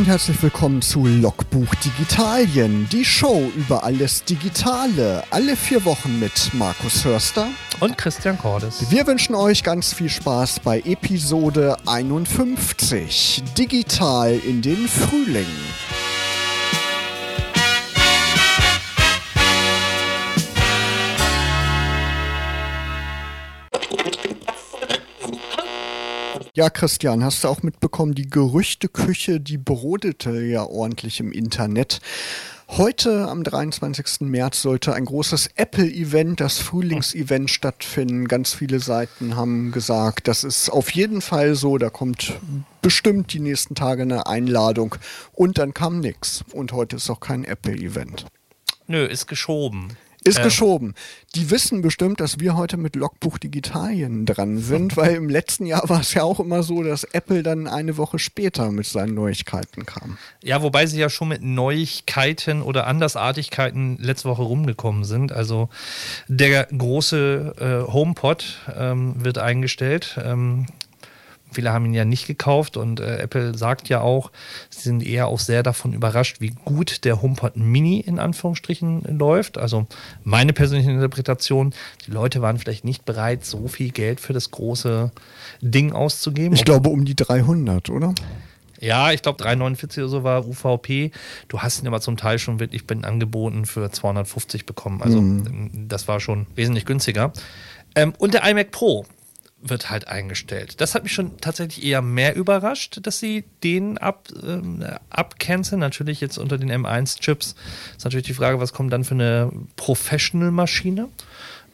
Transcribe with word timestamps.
und 0.00 0.06
herzlich 0.06 0.42
willkommen 0.42 0.80
zu 0.80 1.04
Logbuch 1.04 1.74
Digitalien, 1.74 2.88
die 2.90 3.04
Show 3.04 3.52
über 3.54 3.84
alles 3.84 4.24
Digitale, 4.24 5.22
alle 5.28 5.56
vier 5.56 5.84
Wochen 5.84 6.18
mit 6.18 6.54
Markus 6.54 7.04
Hörster 7.04 7.48
und 7.80 7.98
Christian 7.98 8.38
Cordes. 8.38 8.90
Wir 8.90 9.06
wünschen 9.06 9.34
euch 9.34 9.62
ganz 9.62 9.92
viel 9.92 10.08
Spaß 10.08 10.60
bei 10.60 10.80
Episode 10.86 11.76
51, 11.84 13.42
Digital 13.58 14.40
in 14.48 14.62
den 14.62 14.88
Frühling. 14.88 15.44
Ja, 26.60 26.68
Christian, 26.68 27.24
hast 27.24 27.42
du 27.42 27.48
auch 27.48 27.62
mitbekommen, 27.62 28.14
die 28.14 28.28
Gerüchteküche, 28.28 29.40
die 29.40 29.56
brodete 29.56 30.42
ja 30.42 30.62
ordentlich 30.62 31.18
im 31.18 31.32
Internet. 31.32 32.02
Heute 32.68 33.28
am 33.28 33.44
23. 33.44 34.28
März 34.28 34.60
sollte 34.60 34.92
ein 34.92 35.06
großes 35.06 35.52
Apple-Event, 35.54 36.38
das 36.38 36.58
Frühlingsevent 36.58 37.48
stattfinden. 37.48 38.28
Ganz 38.28 38.52
viele 38.52 38.78
Seiten 38.78 39.36
haben 39.36 39.72
gesagt, 39.72 40.28
das 40.28 40.44
ist 40.44 40.68
auf 40.68 40.90
jeden 40.90 41.22
Fall 41.22 41.54
so, 41.54 41.78
da 41.78 41.88
kommt 41.88 42.34
bestimmt 42.82 43.32
die 43.32 43.40
nächsten 43.40 43.74
Tage 43.74 44.02
eine 44.02 44.26
Einladung. 44.26 44.96
Und 45.32 45.56
dann 45.56 45.72
kam 45.72 46.00
nichts. 46.00 46.44
Und 46.52 46.72
heute 46.72 46.96
ist 46.96 47.08
auch 47.08 47.20
kein 47.20 47.44
Apple-Event. 47.44 48.26
Nö, 48.86 49.06
ist 49.06 49.28
geschoben. 49.28 49.96
Ist 50.22 50.38
äh. 50.38 50.42
geschoben. 50.42 50.94
Die 51.34 51.50
wissen 51.50 51.80
bestimmt, 51.80 52.20
dass 52.20 52.40
wir 52.40 52.56
heute 52.56 52.76
mit 52.76 52.94
Logbuch 52.94 53.38
Digitalien 53.38 54.26
dran 54.26 54.58
sind, 54.58 54.96
weil 54.96 55.14
im 55.14 55.28
letzten 55.30 55.64
Jahr 55.64 55.88
war 55.88 56.00
es 56.00 56.12
ja 56.14 56.22
auch 56.24 56.40
immer 56.40 56.62
so, 56.62 56.82
dass 56.82 57.04
Apple 57.04 57.42
dann 57.42 57.66
eine 57.66 57.96
Woche 57.96 58.18
später 58.18 58.70
mit 58.70 58.86
seinen 58.86 59.14
Neuigkeiten 59.14 59.86
kam. 59.86 60.18
Ja, 60.42 60.62
wobei 60.62 60.86
sie 60.86 60.98
ja 60.98 61.08
schon 61.08 61.28
mit 61.28 61.42
Neuigkeiten 61.42 62.62
oder 62.62 62.86
Andersartigkeiten 62.86 63.96
letzte 63.98 64.28
Woche 64.28 64.42
rumgekommen 64.42 65.04
sind. 65.04 65.32
Also 65.32 65.68
der 66.28 66.64
große 66.66 67.86
äh, 67.88 67.92
HomePod 67.92 68.58
ähm, 68.76 69.14
wird 69.24 69.38
eingestellt. 69.38 70.18
Ähm, 70.22 70.66
Viele 71.52 71.72
haben 71.72 71.86
ihn 71.86 71.94
ja 71.94 72.04
nicht 72.04 72.26
gekauft 72.26 72.76
und 72.76 73.00
äh, 73.00 73.18
Apple 73.18 73.56
sagt 73.56 73.88
ja 73.88 74.00
auch, 74.00 74.30
sie 74.70 74.82
sind 74.82 75.06
eher 75.06 75.28
auch 75.28 75.38
sehr 75.38 75.62
davon 75.62 75.92
überrascht, 75.92 76.40
wie 76.40 76.54
gut 76.64 77.04
der 77.04 77.22
HomePod 77.22 77.56
Mini 77.56 78.00
in 78.00 78.18
Anführungsstrichen 78.18 79.18
läuft. 79.18 79.58
Also 79.58 79.86
meine 80.24 80.52
persönliche 80.52 80.90
Interpretation, 80.90 81.74
die 82.06 82.10
Leute 82.10 82.42
waren 82.42 82.58
vielleicht 82.58 82.84
nicht 82.84 83.04
bereit, 83.04 83.44
so 83.44 83.68
viel 83.68 83.90
Geld 83.90 84.20
für 84.20 84.32
das 84.32 84.50
große 84.50 85.10
Ding 85.60 85.92
auszugeben. 85.92 86.54
Ich 86.54 86.64
glaube 86.64 86.88
um 86.88 87.04
die 87.04 87.16
300, 87.16 87.90
oder? 87.90 88.14
Ja, 88.80 89.12
ich 89.12 89.20
glaube 89.20 89.42
349 89.42 90.02
oder 90.02 90.08
so 90.08 90.24
war 90.24 90.46
UVP. 90.46 91.10
Du 91.48 91.60
hast 91.60 91.82
ihn 91.82 91.86
aber 91.86 92.00
zum 92.00 92.16
Teil 92.16 92.38
schon 92.38 92.60
wirklich 92.60 92.86
bin 92.86 93.04
angeboten 93.04 93.66
für 93.66 93.90
250 93.90 94.64
bekommen. 94.64 95.02
Also 95.02 95.20
mhm. 95.20 95.88
das 95.88 96.08
war 96.08 96.18
schon 96.18 96.46
wesentlich 96.54 96.86
günstiger. 96.86 97.32
Ähm, 97.94 98.14
und 98.18 98.34
der 98.34 98.48
iMac 98.48 98.70
Pro, 98.70 99.04
wird 99.62 99.90
halt 99.90 100.08
eingestellt. 100.08 100.80
Das 100.80 100.94
hat 100.94 101.02
mich 101.02 101.12
schon 101.12 101.38
tatsächlich 101.38 101.84
eher 101.84 102.02
mehr 102.02 102.34
überrascht, 102.34 103.00
dass 103.02 103.18
sie 103.18 103.44
den 103.62 103.98
ab, 103.98 104.28
ähm, 104.42 104.84
abcanceln. 105.10 105.80
Natürlich 105.80 106.20
jetzt 106.20 106.38
unter 106.38 106.56
den 106.58 106.70
M1-Chips 106.70 107.54
ist 107.96 108.04
natürlich 108.04 108.26
die 108.26 108.34
Frage, 108.34 108.58
was 108.60 108.72
kommt 108.72 108.92
dann 108.92 109.04
für 109.04 109.14
eine 109.14 109.52
Professional-Maschine. 109.76 111.08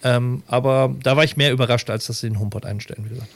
Ähm, 0.02 0.42
aber 0.46 0.94
da 1.02 1.16
war 1.16 1.24
ich 1.24 1.36
mehr 1.36 1.52
überrascht, 1.52 1.88
als 1.90 2.06
dass 2.06 2.20
sie 2.20 2.28
den 2.28 2.38
HomePod 2.38 2.66
einstellen, 2.66 3.04
wie 3.04 3.10
gesagt. 3.10 3.30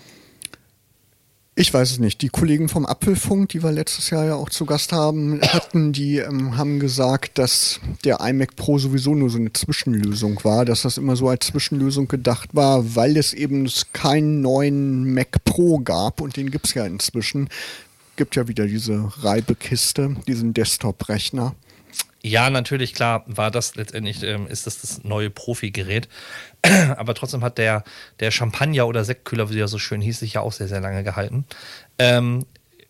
Ich 1.60 1.74
weiß 1.74 1.90
es 1.90 1.98
nicht. 1.98 2.22
Die 2.22 2.30
Kollegen 2.30 2.70
vom 2.70 2.86
Apfelfunk, 2.86 3.50
die 3.50 3.62
wir 3.62 3.70
letztes 3.70 4.08
Jahr 4.08 4.24
ja 4.24 4.34
auch 4.34 4.48
zu 4.48 4.64
Gast 4.64 4.92
haben, 4.92 5.42
hatten, 5.42 5.92
die 5.92 6.16
ähm, 6.16 6.56
haben 6.56 6.80
gesagt, 6.80 7.36
dass 7.36 7.80
der 8.02 8.20
iMac 8.22 8.56
Pro 8.56 8.78
sowieso 8.78 9.14
nur 9.14 9.28
so 9.28 9.36
eine 9.36 9.52
Zwischenlösung 9.52 10.42
war, 10.42 10.64
dass 10.64 10.80
das 10.80 10.96
immer 10.96 11.16
so 11.16 11.28
als 11.28 11.48
Zwischenlösung 11.48 12.08
gedacht 12.08 12.54
war, 12.54 12.96
weil 12.96 13.18
es 13.18 13.34
eben 13.34 13.70
keinen 13.92 14.40
neuen 14.40 15.12
Mac 15.12 15.44
Pro 15.44 15.80
gab 15.80 16.22
und 16.22 16.38
den 16.38 16.50
gibt 16.50 16.64
es 16.64 16.72
ja 16.72 16.86
inzwischen. 16.86 17.50
Gibt 18.16 18.36
ja 18.36 18.48
wieder 18.48 18.64
diese 18.64 19.12
Reibekiste, 19.18 20.16
diesen 20.26 20.54
Desktop-Rechner. 20.54 21.54
Ja, 22.22 22.50
natürlich, 22.50 22.92
klar, 22.92 23.24
war 23.26 23.50
das 23.50 23.76
letztendlich, 23.76 24.22
ähm, 24.22 24.46
ist 24.46 24.66
das 24.66 24.80
das 24.82 25.04
neue 25.04 25.30
Profi-Gerät. 25.30 26.08
Aber 26.96 27.14
trotzdem 27.14 27.42
hat 27.42 27.56
der, 27.56 27.82
der 28.20 28.30
Champagner 28.30 28.86
oder 28.86 29.04
Sektkühler, 29.04 29.50
wie 29.50 29.60
er 29.60 29.68
so 29.68 29.78
schön 29.78 30.02
hieß, 30.02 30.20
sich 30.20 30.34
ja 30.34 30.42
auch 30.42 30.52
sehr, 30.52 30.68
sehr 30.68 30.80
lange 30.80 31.02
gehalten. 31.02 31.46
Ähm, 31.98 32.44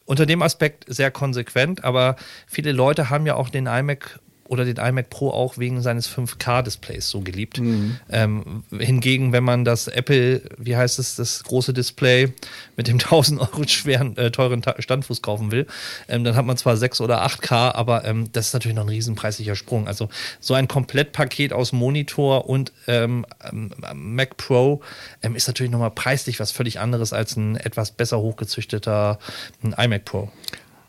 unter 0.05 0.27
dem 0.27 0.43
Aspekt 0.43 0.85
sehr 0.89 1.13
konsequent, 1.13 1.85
aber 1.85 2.17
viele 2.49 2.73
Leute 2.73 3.11
haben 3.11 3.27
ja 3.27 3.37
auch 3.37 3.49
den 3.49 3.67
iMac 3.67 4.19
oder 4.51 4.65
den 4.65 4.79
iMac 4.79 5.11
Pro 5.11 5.31
auch 5.31 5.59
wegen 5.59 5.81
seines 5.81 6.11
5K-Displays 6.11 7.09
so 7.09 7.21
geliebt. 7.21 7.61
Mhm. 7.61 8.01
Ähm, 8.11 8.65
hingegen, 8.77 9.33
wenn 9.33 9.45
man 9.45 9.65
das 9.65 9.87
Apple, 9.87 10.43
wie 10.59 10.77
heißt 10.77 10.99
es, 10.99 11.15
das 11.15 11.45
große 11.45 11.73
Display 11.73 12.33
mit 12.77 12.89
dem 12.89 12.95
1000 12.99 13.41
Euro 13.41 13.63
schweren, 13.69 14.17
äh, 14.17 14.33
teuren 14.33 14.63
Standfuß 14.77 15.23
kaufen 15.23 15.53
will, 15.53 15.69
ähm, 16.09 16.25
dann 16.25 16.35
hat 16.35 16.47
man 16.47 16.57
zwar 16.57 16.77
6 16.77 17.01
oder 17.01 17.25
8K, 17.25 17.77
aber 17.77 18.05
ähm, 18.05 18.29
das 18.33 18.49
ist 18.49 18.53
natürlich 18.53 18.75
noch 18.75 18.83
ein 18.85 18.89
riesenpreislicher 18.89 19.55
Sprung. 19.55 19.87
Also 19.87 20.09
so 20.41 20.55
ein 20.55 20.67
Komplettpaket 20.67 21.53
aus 21.53 21.71
Monitor 21.71 22.49
und 22.49 22.73
ähm, 22.89 23.25
ähm, 23.49 23.71
Mac 23.95 24.37
Pro 24.37 24.81
ähm, 25.23 25.37
ist 25.37 25.47
natürlich 25.47 25.71
nochmal 25.71 25.93
preislich 25.93 26.41
was 26.41 26.51
völlig 26.51 26.81
anderes 26.81 27.13
als 27.13 27.37
ein 27.37 27.55
etwas 27.55 27.93
besser 27.93 28.19
hochgezüchteter 28.19 29.21
iMac 29.63 30.05
Pro. 30.05 30.33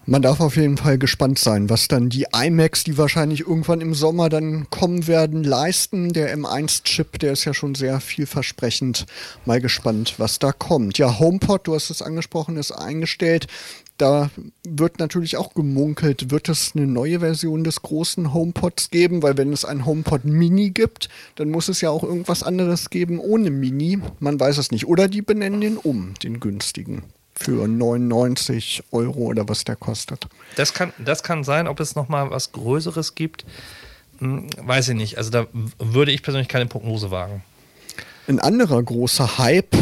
Man 0.08 0.24
darf 0.24 0.40
auf 0.40 0.56
jeden 0.56 0.78
Fall 0.78 0.98
gespannt 0.98 1.38
sein, 1.38 1.70
was 1.70 1.88
dann 1.88 2.10
die 2.10 2.26
iMacs, 2.34 2.84
die 2.84 2.98
wahrscheinlich 2.98 3.42
irgendwann 3.42 3.82
im 3.82 3.94
Sommer 3.94 4.30
dann 4.30 4.68
kommen 4.72 5.06
werden, 5.06 5.44
leisten. 5.44 6.12
Der 6.12 6.36
M1-Chip, 6.36 7.20
der 7.20 7.34
ist 7.34 7.46
ja 7.46 7.54
schon 7.54 7.76
sehr 7.76 8.00
vielversprechend. 8.00 9.06
Mal 9.46 9.62
gespannt, 9.62 10.16
was 10.18 10.40
da 10.40 10.54
kommt. 10.54 10.98
Ja, 10.98 11.20
HomePod, 11.20 11.68
du 11.68 11.76
hast 11.76 11.92
es 11.92 12.02
angesprochen, 12.02 12.58
ist 12.58 12.72
eingestellt. 12.72 13.46
Da 14.00 14.32
wird 14.68 14.98
natürlich 14.98 15.38
auch 15.38 15.54
gemunkelt, 15.54 16.32
wird 16.32 16.50
es 16.50 16.72
eine 16.76 16.88
neue 16.88 17.20
Version 17.20 17.64
des 17.64 17.84
großen 17.84 18.34
HomePods 18.34 18.90
geben, 18.90 19.22
weil 19.22 19.38
wenn 19.38 19.54
es 19.54 19.66
ein 19.66 19.86
HomePod 19.86 20.26
Mini 20.26 20.72
gibt, 20.72 21.10
dann 21.36 21.52
muss 21.52 21.70
es 21.70 21.80
ja 21.82 21.92
auch 21.92 22.04
irgendwas 22.04 22.42
anderes 22.42 22.90
geben 22.90 23.20
ohne 23.20 23.52
Mini. 23.52 24.00
Man 24.20 24.40
weiß 24.40 24.58
es 24.58 24.72
nicht. 24.72 24.88
Oder 24.88 25.08
die 25.08 25.22
benennen 25.22 25.62
den 25.62 25.78
um, 25.78 26.16
den 26.24 26.40
günstigen 26.40 27.04
für 27.42 27.68
99 27.68 28.84
Euro 28.92 29.20
oder 29.20 29.50
was 29.50 29.64
der 29.64 29.76
kostet. 29.76 30.28
Das 30.56 30.74
kann, 30.74 30.94
das 31.04 31.24
kann 31.24 31.44
sein, 31.44 31.68
ob 31.68 31.80
es 31.80 31.96
nochmal 31.96 32.30
was 32.30 32.52
Größeres 32.52 33.16
gibt, 33.16 33.46
hm, 34.20 34.48
weiß 34.58 34.90
ich 34.90 34.96
nicht. 34.96 35.18
Also 35.18 35.32
da 35.32 35.48
würde 35.80 36.12
ich 36.12 36.22
persönlich 36.22 36.48
keine 36.48 36.68
Prognose 36.68 37.12
wagen. 37.12 37.44
Ein 38.28 38.40
anderer 38.40 38.82
großer 38.82 39.40
Hype 39.40 39.76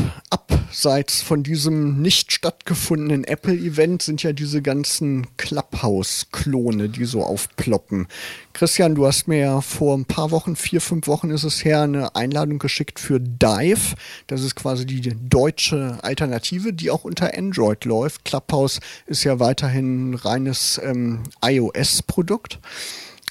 abseits 0.69 1.24
von 1.24 1.41
diesem 1.41 2.00
nicht 2.00 2.31
stattgefundenen 2.31 3.24
Apple-Event 3.24 4.03
sind 4.03 4.22
ja 4.22 4.34
diese 4.34 4.62
ganzen 4.62 5.25
Clubhouse-Klone, 5.38 6.90
die 6.90 7.06
so 7.06 7.24
aufploppen. 7.24 8.07
Christian, 8.53 8.94
du 8.94 9.08
hast 9.08 9.28
mir 9.28 9.40
ja 9.40 9.62
vor 9.62 9.97
ein 9.97 10.06
paar 10.06 10.29
Wochen, 10.29 10.56
vier, 10.56 10.79
fünf 10.79 11.08
Wochen 11.08 11.31
ist 11.31 11.44
es 11.44 11.66
her, 11.66 11.81
eine 11.81 12.16
Einladung 12.16 12.59
geschickt 12.59 13.00
für 13.00 13.19
Dive. 13.19 13.96
Das 14.28 14.44
ist 14.44 14.56
quasi 14.56 14.85
die 14.85 15.02
deutsche 15.28 15.97
Alternative, 16.03 16.72
die 16.72 16.91
auch 16.91 17.03
unter 17.03 17.35
Android 17.35 17.84
läuft. 17.85 18.24
Clubhouse 18.25 18.79
ist 19.08 19.24
ja 19.24 19.40
weiterhin 19.40 20.12
ein 20.12 20.13
reines 20.13 20.79
ähm, 20.84 21.24
iOS-Produkt. 21.41 22.59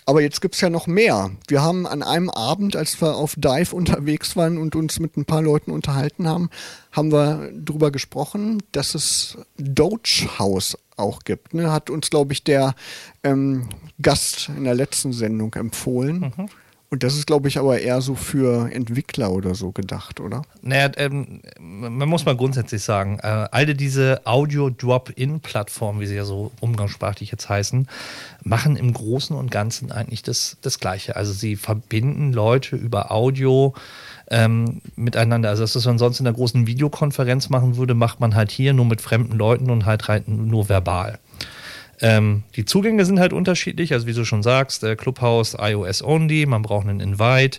Aber 0.06 0.22
jetzt 0.22 0.41
gibt 0.41 0.54
es 0.54 0.60
ja 0.62 0.71
noch 0.71 0.87
mehr. 0.87 1.31
Wir 1.49 1.62
haben 1.62 1.87
an 1.87 2.03
einem 2.03 2.31
Abend, 2.31 2.76
als 2.76 3.00
wir 3.03 3.15
auf 3.15 3.34
Dive 3.37 3.75
unterwegs 3.75 4.37
waren 4.37 4.56
und 4.56 4.75
uns 4.75 5.00
mit 5.00 5.16
ein 5.16 5.26
paar 5.26 5.43
Leuten 5.43 5.71
unterhalten 5.71 6.26
haben, 6.26 6.49
haben 6.93 7.12
wir 7.12 7.50
darüber 7.53 7.91
gesprochen, 7.91 8.62
dass 8.72 8.94
es 8.94 9.36
Doge 9.59 10.28
House 10.39 10.78
auch 10.97 11.21
gibt. 11.21 11.54
Ne? 11.54 11.71
Hat 11.71 11.91
uns, 11.91 12.10
glaube 12.10 12.33
ich, 12.33 12.42
der 12.42 12.74
ähm, 13.22 13.68
Gast 14.01 14.48
in 14.48 14.65
der 14.65 14.74
letzten 14.74 15.12
Sendung 15.12 15.54
empfohlen. 15.54 16.33
Mhm. 16.36 16.48
Und 16.90 17.02
das 17.02 17.16
ist, 17.16 17.26
glaube 17.26 17.48
ich, 17.48 17.58
aber 17.58 17.78
eher 17.78 18.00
so 18.00 18.14
für 18.14 18.72
Entwickler 18.72 19.30
oder 19.30 19.54
so 19.54 19.72
gedacht, 19.72 20.20
oder? 20.20 20.42
Naja, 20.62 20.90
ähm, 20.96 21.42
man 21.60 22.08
muss 22.08 22.24
mal 22.24 22.36
grundsätzlich 22.36 22.82
sagen, 22.82 23.18
äh, 23.22 23.46
alle 23.50 23.74
diese 23.74 24.22
Audio-Drop-In-Plattformen, 24.24 26.00
wie 26.00 26.06
sie 26.06 26.14
ja 26.14 26.24
so 26.24 26.50
umgangssprachlich 26.60 27.30
jetzt 27.30 27.46
heißen, 27.46 27.88
machen 28.42 28.76
im 28.76 28.94
Großen 28.94 29.36
und 29.36 29.50
Ganzen 29.50 29.92
eigentlich 29.92 30.22
das, 30.22 30.56
das 30.62 30.80
Gleiche. 30.80 31.16
Also 31.16 31.34
sie 31.34 31.56
verbinden 31.56 32.32
Leute 32.32 32.76
über 32.76 33.12
Audio 33.12 33.74
ähm, 34.30 34.80
miteinander. 34.96 35.50
Also 35.50 35.64
das, 35.64 35.76
was 35.76 35.84
man 35.84 35.98
sonst 35.98 36.20
in 36.20 36.26
einer 36.26 36.36
großen 36.36 36.66
Videokonferenz 36.66 37.50
machen 37.50 37.76
würde, 37.76 37.92
macht 37.92 38.20
man 38.20 38.34
halt 38.34 38.50
hier 38.50 38.72
nur 38.72 38.86
mit 38.86 39.02
fremden 39.02 39.36
Leuten 39.36 39.70
und 39.70 39.84
halt, 39.84 40.08
halt 40.08 40.26
nur 40.26 40.70
verbal. 40.70 41.18
Ähm, 42.00 42.45
die 42.56 42.65
Zugänge 42.65 43.04
sind 43.04 43.21
halt 43.21 43.33
unterschiedlich, 43.33 43.92
also 43.92 44.06
wie 44.06 44.12
du 44.12 44.24
schon 44.24 44.42
sagst, 44.42 44.83
der 44.83 44.97
Clubhouse 44.97 45.56
iOS 45.59 46.03
only, 46.03 46.47
man 46.47 46.62
braucht 46.62 46.86
einen 46.86 47.00
Invite. 47.00 47.59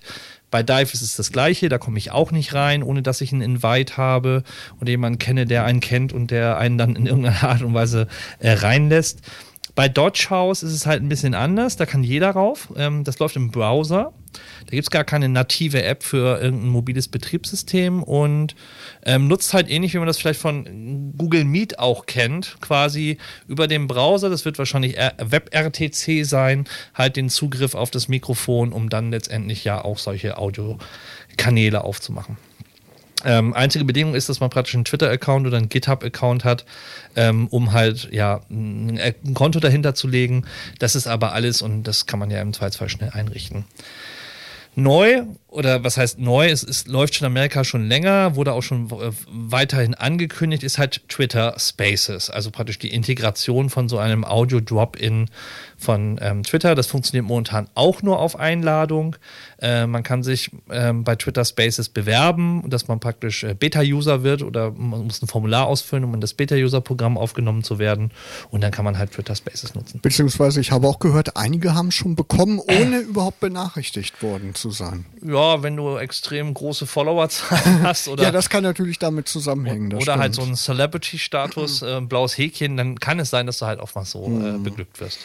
Bei 0.51 0.63
Dive 0.63 0.93
ist 0.93 1.01
es 1.01 1.15
das 1.15 1.31
gleiche, 1.31 1.69
da 1.69 1.77
komme 1.77 1.97
ich 1.97 2.11
auch 2.11 2.31
nicht 2.31 2.53
rein, 2.53 2.81
ohne 2.81 3.03
dass 3.03 3.21
ich 3.21 3.31
einen 3.31 3.41
Invite 3.41 3.97
habe 3.97 4.43
und 4.79 4.89
jemanden 4.89 5.19
kenne, 5.19 5.45
der 5.45 5.63
einen 5.65 5.79
kennt 5.79 6.11
und 6.11 6.31
der 6.31 6.57
einen 6.57 6.77
dann 6.77 6.95
in 6.95 7.05
irgendeiner 7.05 7.43
Art 7.49 7.61
und 7.61 7.73
Weise 7.73 8.07
äh, 8.39 8.51
reinlässt. 8.51 9.21
Bei 9.75 9.87
Dodge 9.87 10.27
House 10.29 10.63
ist 10.63 10.73
es 10.73 10.85
halt 10.85 11.03
ein 11.03 11.09
bisschen 11.09 11.35
anders. 11.35 11.77
Da 11.77 11.85
kann 11.85 12.03
jeder 12.03 12.31
rauf. 12.31 12.69
Ähm, 12.75 13.03
das 13.03 13.19
läuft 13.19 13.35
im 13.35 13.51
Browser. 13.51 14.11
Da 14.31 14.71
gibt 14.71 14.83
es 14.83 14.89
gar 14.89 15.03
keine 15.03 15.29
native 15.29 15.83
App 15.83 16.03
für 16.03 16.41
irgendein 16.41 16.69
mobiles 16.69 17.07
Betriebssystem 17.07 18.03
und 18.03 18.55
ähm, 19.05 19.27
nutzt 19.27 19.53
halt 19.53 19.69
ähnlich, 19.69 19.93
wie 19.93 19.97
man 19.97 20.07
das 20.07 20.17
vielleicht 20.17 20.39
von 20.39 21.13
Google 21.17 21.45
Meet 21.45 21.79
auch 21.79 22.05
kennt, 22.05 22.57
quasi 22.61 23.17
über 23.47 23.67
den 23.67 23.87
Browser, 23.87 24.29
das 24.29 24.45
wird 24.45 24.57
wahrscheinlich 24.57 24.95
WebRTC 24.95 26.25
sein, 26.25 26.65
halt 26.93 27.15
den 27.15 27.29
Zugriff 27.29 27.75
auf 27.75 27.91
das 27.91 28.07
Mikrofon, 28.07 28.71
um 28.71 28.89
dann 28.89 29.11
letztendlich 29.11 29.63
ja 29.63 29.83
auch 29.83 29.97
solche 29.97 30.37
Audiokanäle 30.37 31.83
aufzumachen. 31.83 32.37
Ähm, 33.25 33.53
einzige 33.53 33.83
Bedingung 33.83 34.15
ist, 34.15 34.29
dass 34.29 34.39
man 34.39 34.49
praktisch 34.49 34.75
einen 34.75 34.85
Twitter-Account 34.85 35.45
oder 35.45 35.57
einen 35.57 35.67
GitHub-Account 35.67 36.45
hat, 36.45 36.65
ähm, 37.17 37.47
um 37.47 37.73
halt 37.73 38.07
ja 38.13 38.41
ein, 38.49 38.97
ein, 38.97 39.33
Konto 39.33 39.59
dahinter 39.59 39.93
zu 39.93 40.07
legen. 40.07 40.45
Das 40.79 40.95
ist 40.95 41.05
aber 41.05 41.33
alles 41.33 41.61
und 41.61 41.83
das 41.83 42.05
kann 42.05 42.19
man 42.19 42.31
ja 42.31 42.41
im 42.41 42.53
Zweifelsfall 42.53 42.87
schnell 42.87 43.09
einrichten. 43.09 43.65
Neu 44.79 45.35
oder 45.51 45.83
was 45.83 45.97
heißt 45.97 46.19
neu, 46.19 46.47
es 46.47 46.63
ist, 46.63 46.87
läuft 46.87 47.15
schon 47.15 47.25
in 47.25 47.31
Amerika 47.31 47.63
schon 47.63 47.87
länger, 47.87 48.35
wurde 48.35 48.53
auch 48.53 48.61
schon 48.61 48.91
äh, 48.91 49.11
weiterhin 49.27 49.95
angekündigt, 49.95 50.63
ist 50.63 50.77
halt 50.77 51.07
Twitter 51.09 51.55
Spaces, 51.57 52.29
also 52.29 52.51
praktisch 52.51 52.77
die 52.77 52.89
Integration 52.93 53.69
von 53.69 53.89
so 53.89 53.97
einem 53.97 54.23
Audio-Drop-In 54.23 55.29
von 55.77 56.19
ähm, 56.21 56.43
Twitter. 56.43 56.75
Das 56.75 56.87
funktioniert 56.87 57.25
momentan 57.25 57.67
auch 57.73 58.03
nur 58.03 58.19
auf 58.19 58.37
Einladung. 58.37 59.15
Äh, 59.59 59.87
man 59.87 60.03
kann 60.03 60.21
sich 60.21 60.51
ähm, 60.69 61.03
bei 61.03 61.15
Twitter 61.15 61.43
Spaces 61.45 61.89
bewerben, 61.89 62.69
dass 62.69 62.87
man 62.87 62.99
praktisch 62.99 63.43
äh, 63.43 63.55
Beta-User 63.55 64.21
wird 64.21 64.43
oder 64.43 64.71
man 64.71 65.05
muss 65.05 65.21
ein 65.21 65.27
Formular 65.27 65.65
ausfüllen, 65.65 66.03
um 66.03 66.13
in 66.13 66.21
das 66.21 66.35
Beta-User-Programm 66.35 67.17
aufgenommen 67.17 67.63
zu 67.63 67.79
werden. 67.79 68.11
Und 68.51 68.61
dann 68.61 68.71
kann 68.71 68.85
man 68.85 68.99
halt 68.99 69.13
Twitter 69.13 69.35
Spaces 69.35 69.73
nutzen. 69.73 69.99
Beziehungsweise 70.01 70.61
ich 70.61 70.71
habe 70.71 70.87
auch 70.87 70.99
gehört, 70.99 71.37
einige 71.37 71.73
haben 71.73 71.91
schon 71.91 72.15
bekommen, 72.15 72.59
ohne 72.67 72.99
überhaupt 72.99 73.39
benachrichtigt 73.39 74.21
worden 74.21 74.53
zu 74.53 74.69
sein. 74.69 75.05
Ja, 75.25 75.38
wenn 75.61 75.75
du 75.75 75.97
extrem 75.97 76.53
große 76.53 76.85
Followerzahlen 76.85 77.83
hast 77.83 78.07
oder. 78.07 78.23
ja, 78.23 78.31
das 78.31 78.49
kann 78.49 78.63
natürlich 78.63 78.99
damit 78.99 79.27
zusammenhängen. 79.27 79.93
oder 79.93 80.17
halt 80.17 80.35
so 80.35 80.41
einen 80.41 80.55
Celebrity-Status, 80.55 81.81
äh, 81.83 82.01
blaues 82.01 82.37
Häkchen, 82.37 82.77
dann 82.77 82.99
kann 82.99 83.19
es 83.19 83.29
sein, 83.29 83.45
dass 83.45 83.59
du 83.59 83.65
halt 83.65 83.79
auch 83.79 83.93
mal 83.95 84.05
so 84.05 84.25
äh, 84.25 84.29
mhm. 84.29 84.63
beglückt 84.63 84.99
wirst. 84.99 85.19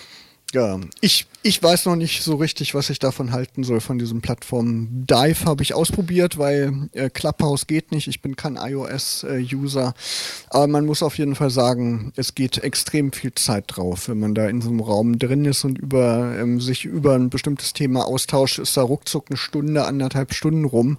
Ja, 0.55 0.79
ich, 1.01 1.27
ich 1.43 1.61
weiß 1.61 1.87
noch 1.87 1.97
nicht 1.97 2.23
so 2.23 2.37
richtig, 2.37 2.77
was 2.77 2.89
ich 2.89 3.01
davon 3.01 3.33
halten 3.33 3.65
soll, 3.65 3.81
von 3.81 3.99
diesem 3.99 4.21
Plattform. 4.21 4.87
Dive 5.05 5.47
habe 5.47 5.65
ich 5.65 5.75
ausprobiert, 5.75 6.39
weil 6.39 6.89
äh, 6.93 7.11
Clubhouse 7.11 7.67
geht 7.67 7.91
nicht. 7.91 8.07
Ich 8.07 8.23
bin 8.23 8.37
kein 8.37 8.55
iOS-User. 8.55 9.89
Äh, 9.89 10.47
Aber 10.51 10.69
man 10.69 10.87
muss 10.87 11.03
auf 11.03 11.19
jeden 11.19 11.35
Fall 11.35 11.51
sagen, 11.51 12.13
es 12.15 12.37
geht 12.37 12.59
extrem 12.59 13.11
viel 13.11 13.35
Zeit 13.35 13.65
drauf. 13.67 14.09
Wenn 14.09 14.21
man 14.21 14.37
da 14.37 14.49
in 14.49 14.61
so 14.61 14.69
einem 14.69 14.79
Raum 14.79 15.19
drin 15.19 15.45
ist 15.45 15.65
und 15.65 15.77
über, 15.77 16.37
ähm, 16.39 16.61
sich 16.61 16.85
über 16.85 17.17
ein 17.17 17.31
bestimmtes 17.31 17.73
Thema 17.73 18.07
austauscht, 18.07 18.61
ist 18.61 18.77
da 18.77 18.83
ruckzuck 18.83 19.27
eine 19.31 19.37
Stunde, 19.37 19.87
anderthalb 19.87 20.35
Stunden 20.35 20.65
rum 20.65 20.99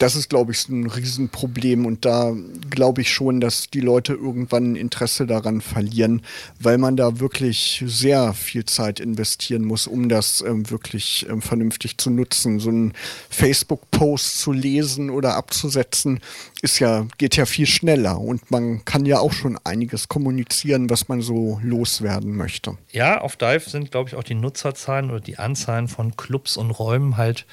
das 0.00 0.16
ist, 0.16 0.30
glaube 0.30 0.52
ich, 0.52 0.66
ein 0.68 0.86
Riesenproblem. 0.86 1.84
Und 1.84 2.06
da 2.06 2.32
glaube 2.70 3.02
ich 3.02 3.12
schon, 3.12 3.40
dass 3.40 3.68
die 3.68 3.80
Leute 3.80 4.14
irgendwann 4.14 4.74
Interesse 4.74 5.26
daran 5.26 5.60
verlieren, 5.60 6.22
weil 6.58 6.78
man 6.78 6.96
da 6.96 7.20
wirklich 7.20 7.84
sehr 7.86 8.32
viel 8.32 8.64
Zeit 8.64 8.98
investieren 8.98 9.64
muss, 9.64 9.86
um 9.86 10.08
das 10.08 10.40
ähm, 10.40 10.70
wirklich 10.70 11.26
ähm, 11.28 11.42
vernünftig 11.42 11.98
zu 11.98 12.08
nutzen. 12.08 12.60
So 12.60 12.70
ein 12.70 12.94
Facebook-Post 13.28 14.40
zu 14.40 14.52
lesen 14.52 15.10
oder 15.10 15.36
abzusetzen, 15.36 16.20
ist 16.62 16.78
ja, 16.78 17.06
geht 17.18 17.36
ja 17.36 17.44
viel 17.44 17.66
schneller. 17.66 18.18
Und 18.18 18.50
man 18.50 18.82
kann 18.86 19.04
ja 19.04 19.18
auch 19.18 19.34
schon 19.34 19.58
einiges 19.64 20.08
kommunizieren, 20.08 20.88
was 20.88 21.08
man 21.08 21.20
so 21.20 21.60
loswerden 21.62 22.34
möchte. 22.34 22.78
Ja, 22.90 23.20
auf 23.20 23.36
Dive 23.36 23.68
sind, 23.68 23.90
glaube 23.90 24.08
ich, 24.08 24.14
auch 24.14 24.24
die 24.24 24.34
Nutzerzahlen 24.34 25.10
oder 25.10 25.20
die 25.20 25.38
Anzahlen 25.38 25.88
von 25.88 26.16
Clubs 26.16 26.56
und 26.56 26.70
Räumen 26.70 27.18
halt 27.18 27.44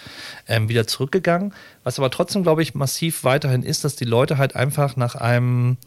ähm, 0.47 0.69
wieder 0.69 0.87
zurückgegangen. 0.87 1.53
Was 1.87 1.97
aber 1.99 2.09
trotzdem, 2.09 2.43
glaube 2.43 2.61
ich, 2.61 2.75
massiv 2.75 3.23
weiterhin 3.23 3.63
ist, 3.63 3.85
dass 3.85 3.95
die 3.95 4.03
Leute 4.03 4.37
halt 4.37 4.57
einfach 4.57 4.97
nach 4.97 5.15
einem, 5.15 5.77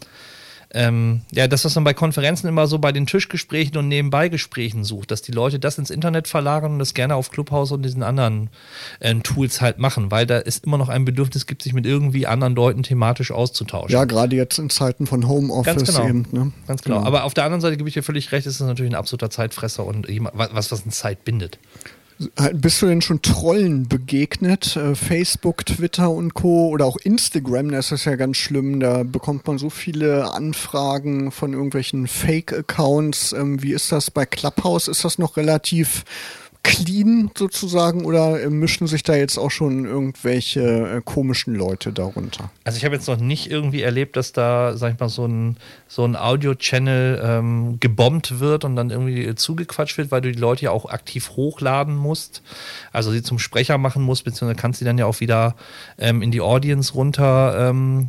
ähm, 0.72 1.20
ja, 1.30 1.46
das, 1.46 1.66
was 1.66 1.74
man 1.74 1.84
bei 1.84 1.92
Konferenzen 1.92 2.48
immer 2.48 2.66
so 2.68 2.78
bei 2.78 2.90
den 2.90 3.04
Tischgesprächen 3.04 3.76
und 3.76 3.88
Nebenbeigesprächen 3.88 4.82
sucht, 4.82 5.10
dass 5.10 5.20
die 5.20 5.32
Leute 5.32 5.58
das 5.58 5.76
ins 5.76 5.90
Internet 5.90 6.26
verlagern 6.26 6.72
und 6.72 6.78
das 6.78 6.94
gerne 6.94 7.16
auf 7.16 7.30
Clubhouse 7.30 7.70
und 7.70 7.82
diesen 7.82 8.02
anderen 8.02 8.48
äh, 9.00 9.14
Tools 9.16 9.60
halt 9.60 9.78
machen, 9.78 10.10
weil 10.10 10.24
da 10.24 10.38
ist 10.38 10.64
immer 10.64 10.78
noch 10.78 10.88
ein 10.88 11.04
Bedürfnis 11.04 11.46
gibt, 11.46 11.60
sich 11.60 11.74
mit 11.74 11.84
irgendwie 11.84 12.26
anderen 12.26 12.54
Leuten 12.54 12.82
thematisch 12.82 13.30
auszutauschen. 13.30 13.90
Ja, 13.90 14.06
gerade 14.06 14.34
jetzt 14.36 14.58
in 14.58 14.70
Zeiten 14.70 15.06
von 15.06 15.28
Homeoffice 15.28 15.76
Ganz 15.76 15.94
genau. 15.94 16.08
eben. 16.08 16.26
Ne? 16.32 16.52
Ganz 16.66 16.80
genau. 16.80 16.96
genau. 16.96 17.06
Aber 17.06 17.24
auf 17.24 17.34
der 17.34 17.44
anderen 17.44 17.60
Seite 17.60 17.76
gebe 17.76 17.90
ich 17.90 17.94
dir 17.94 18.02
völlig 18.02 18.32
recht, 18.32 18.46
ist 18.46 18.58
es 18.58 18.66
natürlich 18.66 18.90
ein 18.90 18.96
absoluter 18.96 19.28
Zeitfresser 19.28 19.84
und 19.84 20.08
was, 20.32 20.72
was 20.72 20.82
eine 20.82 20.92
Zeit 20.92 21.26
bindet. 21.26 21.58
Bist 22.52 22.82
du 22.82 22.86
denn 22.86 23.00
schon 23.00 23.22
Trollen 23.22 23.88
begegnet? 23.88 24.76
Äh, 24.76 24.94
Facebook, 24.94 25.64
Twitter 25.64 26.10
und 26.10 26.34
Co. 26.34 26.68
oder 26.68 26.84
auch 26.84 26.98
Instagram, 26.98 27.70
das 27.70 27.92
ist 27.92 28.04
ja 28.04 28.16
ganz 28.16 28.36
schlimm. 28.36 28.78
Da 28.78 29.04
bekommt 29.04 29.46
man 29.46 29.56
so 29.56 29.70
viele 29.70 30.30
Anfragen 30.34 31.30
von 31.30 31.54
irgendwelchen 31.54 32.06
Fake-Accounts. 32.06 33.32
Ähm, 33.32 33.62
wie 33.62 33.72
ist 33.72 33.90
das 33.90 34.10
bei 34.10 34.26
Clubhouse? 34.26 34.88
Ist 34.88 35.02
das 35.02 35.18
noch 35.18 35.38
relativ 35.38 36.04
clean 36.62 37.30
sozusagen 37.36 38.04
oder 38.04 38.42
äh, 38.42 38.50
mischen 38.50 38.86
sich 38.86 39.02
da 39.02 39.14
jetzt 39.14 39.38
auch 39.38 39.50
schon 39.50 39.84
irgendwelche 39.86 40.60
äh, 40.60 41.00
komischen 41.02 41.54
Leute 41.54 41.92
darunter? 41.92 42.50
Also 42.64 42.76
ich 42.76 42.84
habe 42.84 42.94
jetzt 42.94 43.08
noch 43.08 43.16
nicht 43.16 43.50
irgendwie 43.50 43.82
erlebt, 43.82 44.16
dass 44.16 44.32
da, 44.32 44.76
sag 44.76 44.94
ich 44.94 45.00
mal, 45.00 45.08
so 45.08 45.26
ein, 45.26 45.56
so 45.88 46.04
ein 46.04 46.16
Audio-Channel 46.16 47.22
ähm, 47.24 47.80
gebombt 47.80 48.40
wird 48.40 48.64
und 48.64 48.76
dann 48.76 48.90
irgendwie 48.90 49.34
zugequatscht 49.34 49.96
wird, 49.98 50.10
weil 50.10 50.20
du 50.20 50.32
die 50.32 50.38
Leute 50.38 50.66
ja 50.66 50.70
auch 50.70 50.86
aktiv 50.86 51.30
hochladen 51.30 51.96
musst. 51.96 52.42
Also 52.92 53.10
sie 53.10 53.22
zum 53.22 53.38
Sprecher 53.38 53.78
machen 53.78 54.02
musst, 54.02 54.24
beziehungsweise 54.24 54.60
kannst 54.60 54.78
sie 54.80 54.84
dann 54.84 54.98
ja 54.98 55.06
auch 55.06 55.20
wieder 55.20 55.56
ähm, 55.98 56.22
in 56.22 56.30
die 56.30 56.40
Audience 56.40 56.92
runter 56.92 57.70
ähm. 57.70 58.08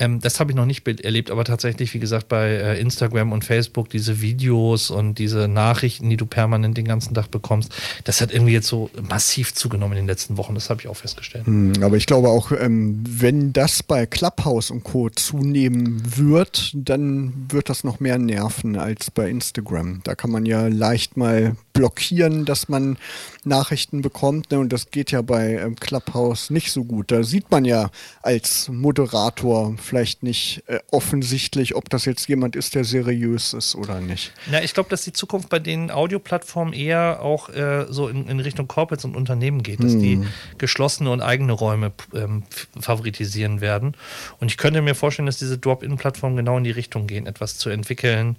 Ähm, 0.00 0.20
das 0.20 0.40
habe 0.40 0.50
ich 0.50 0.56
noch 0.56 0.66
nicht 0.66 0.86
erlebt, 0.88 1.30
aber 1.30 1.44
tatsächlich, 1.44 1.94
wie 1.94 2.00
gesagt, 2.00 2.28
bei 2.28 2.48
äh, 2.48 2.80
Instagram 2.80 3.32
und 3.32 3.44
Facebook 3.44 3.90
diese 3.90 4.20
Videos 4.20 4.90
und 4.90 5.18
diese 5.18 5.46
Nachrichten, 5.46 6.10
die 6.10 6.16
du 6.16 6.26
permanent 6.26 6.76
den 6.76 6.86
ganzen 6.86 7.14
Tag 7.14 7.30
bekommst, 7.30 7.72
das 8.04 8.20
hat 8.20 8.32
irgendwie 8.32 8.52
jetzt 8.52 8.66
so 8.66 8.90
massiv 9.08 9.54
zugenommen 9.54 9.92
in 9.92 10.04
den 10.04 10.08
letzten 10.08 10.38
Wochen. 10.38 10.54
Das 10.54 10.70
habe 10.70 10.80
ich 10.80 10.88
auch 10.88 10.96
festgestellt. 10.96 11.46
Hm, 11.46 11.74
aber 11.82 11.96
ich 11.96 12.06
glaube 12.06 12.28
auch, 12.28 12.50
ähm, 12.52 13.04
wenn 13.06 13.52
das 13.52 13.82
bei 13.82 14.06
Clubhouse 14.06 14.70
und 14.70 14.82
Co. 14.82 15.10
zunehmen 15.10 16.02
wird, 16.16 16.72
dann 16.74 17.32
wird 17.50 17.68
das 17.68 17.84
noch 17.84 18.00
mehr 18.00 18.18
nerven 18.18 18.76
als 18.76 19.10
bei 19.10 19.28
Instagram. 19.28 20.00
Da 20.04 20.14
kann 20.14 20.30
man 20.30 20.46
ja 20.46 20.66
leicht 20.66 21.16
mal 21.16 21.56
blockieren, 21.72 22.44
dass 22.44 22.68
man 22.68 22.98
Nachrichten 23.44 24.02
bekommt. 24.02 24.50
Ne? 24.50 24.58
Und 24.58 24.72
das 24.72 24.90
geht 24.90 25.10
ja 25.10 25.22
bei 25.22 25.56
ähm, 25.56 25.76
Clubhouse 25.76 26.50
nicht 26.50 26.72
so 26.72 26.84
gut. 26.84 27.10
Da 27.10 27.22
sieht 27.22 27.50
man 27.50 27.64
ja 27.64 27.90
als 28.22 28.68
Moderator 28.68 29.76
vielleicht 29.90 30.22
nicht 30.22 30.62
äh, 30.68 30.78
offensichtlich, 30.92 31.74
ob 31.74 31.90
das 31.90 32.04
jetzt 32.04 32.28
jemand 32.28 32.54
ist, 32.54 32.76
der 32.76 32.84
seriös 32.84 33.52
ist 33.54 33.74
oder 33.74 34.00
nicht. 34.00 34.32
Na, 34.48 34.62
ich 34.62 34.72
glaube, 34.72 34.88
dass 34.88 35.02
die 35.02 35.12
Zukunft 35.12 35.48
bei 35.48 35.58
den 35.58 35.90
Audioplattformen 35.90 36.72
eher 36.72 37.20
auch 37.22 37.48
äh, 37.48 37.86
so 37.88 38.06
in, 38.06 38.28
in, 38.28 38.38
Richtung 38.38 38.68
Corporates 38.68 39.04
und 39.04 39.16
Unternehmen 39.16 39.64
geht, 39.64 39.82
dass 39.82 39.94
hm. 39.94 40.00
die 40.00 40.26
geschlossene 40.58 41.10
und 41.10 41.22
eigene 41.22 41.50
Räume 41.52 41.90
ähm, 42.14 42.44
favoritisieren 42.78 43.60
werden. 43.60 43.96
Und 44.38 44.48
ich 44.52 44.58
könnte 44.58 44.80
mir 44.80 44.94
vorstellen, 44.94 45.26
dass 45.26 45.38
diese 45.38 45.58
Drop-In-Plattformen 45.58 46.36
genau 46.36 46.56
in 46.58 46.62
die 46.62 46.70
Richtung 46.70 47.08
gehen, 47.08 47.26
etwas 47.26 47.58
zu 47.58 47.68
entwickeln, 47.68 48.36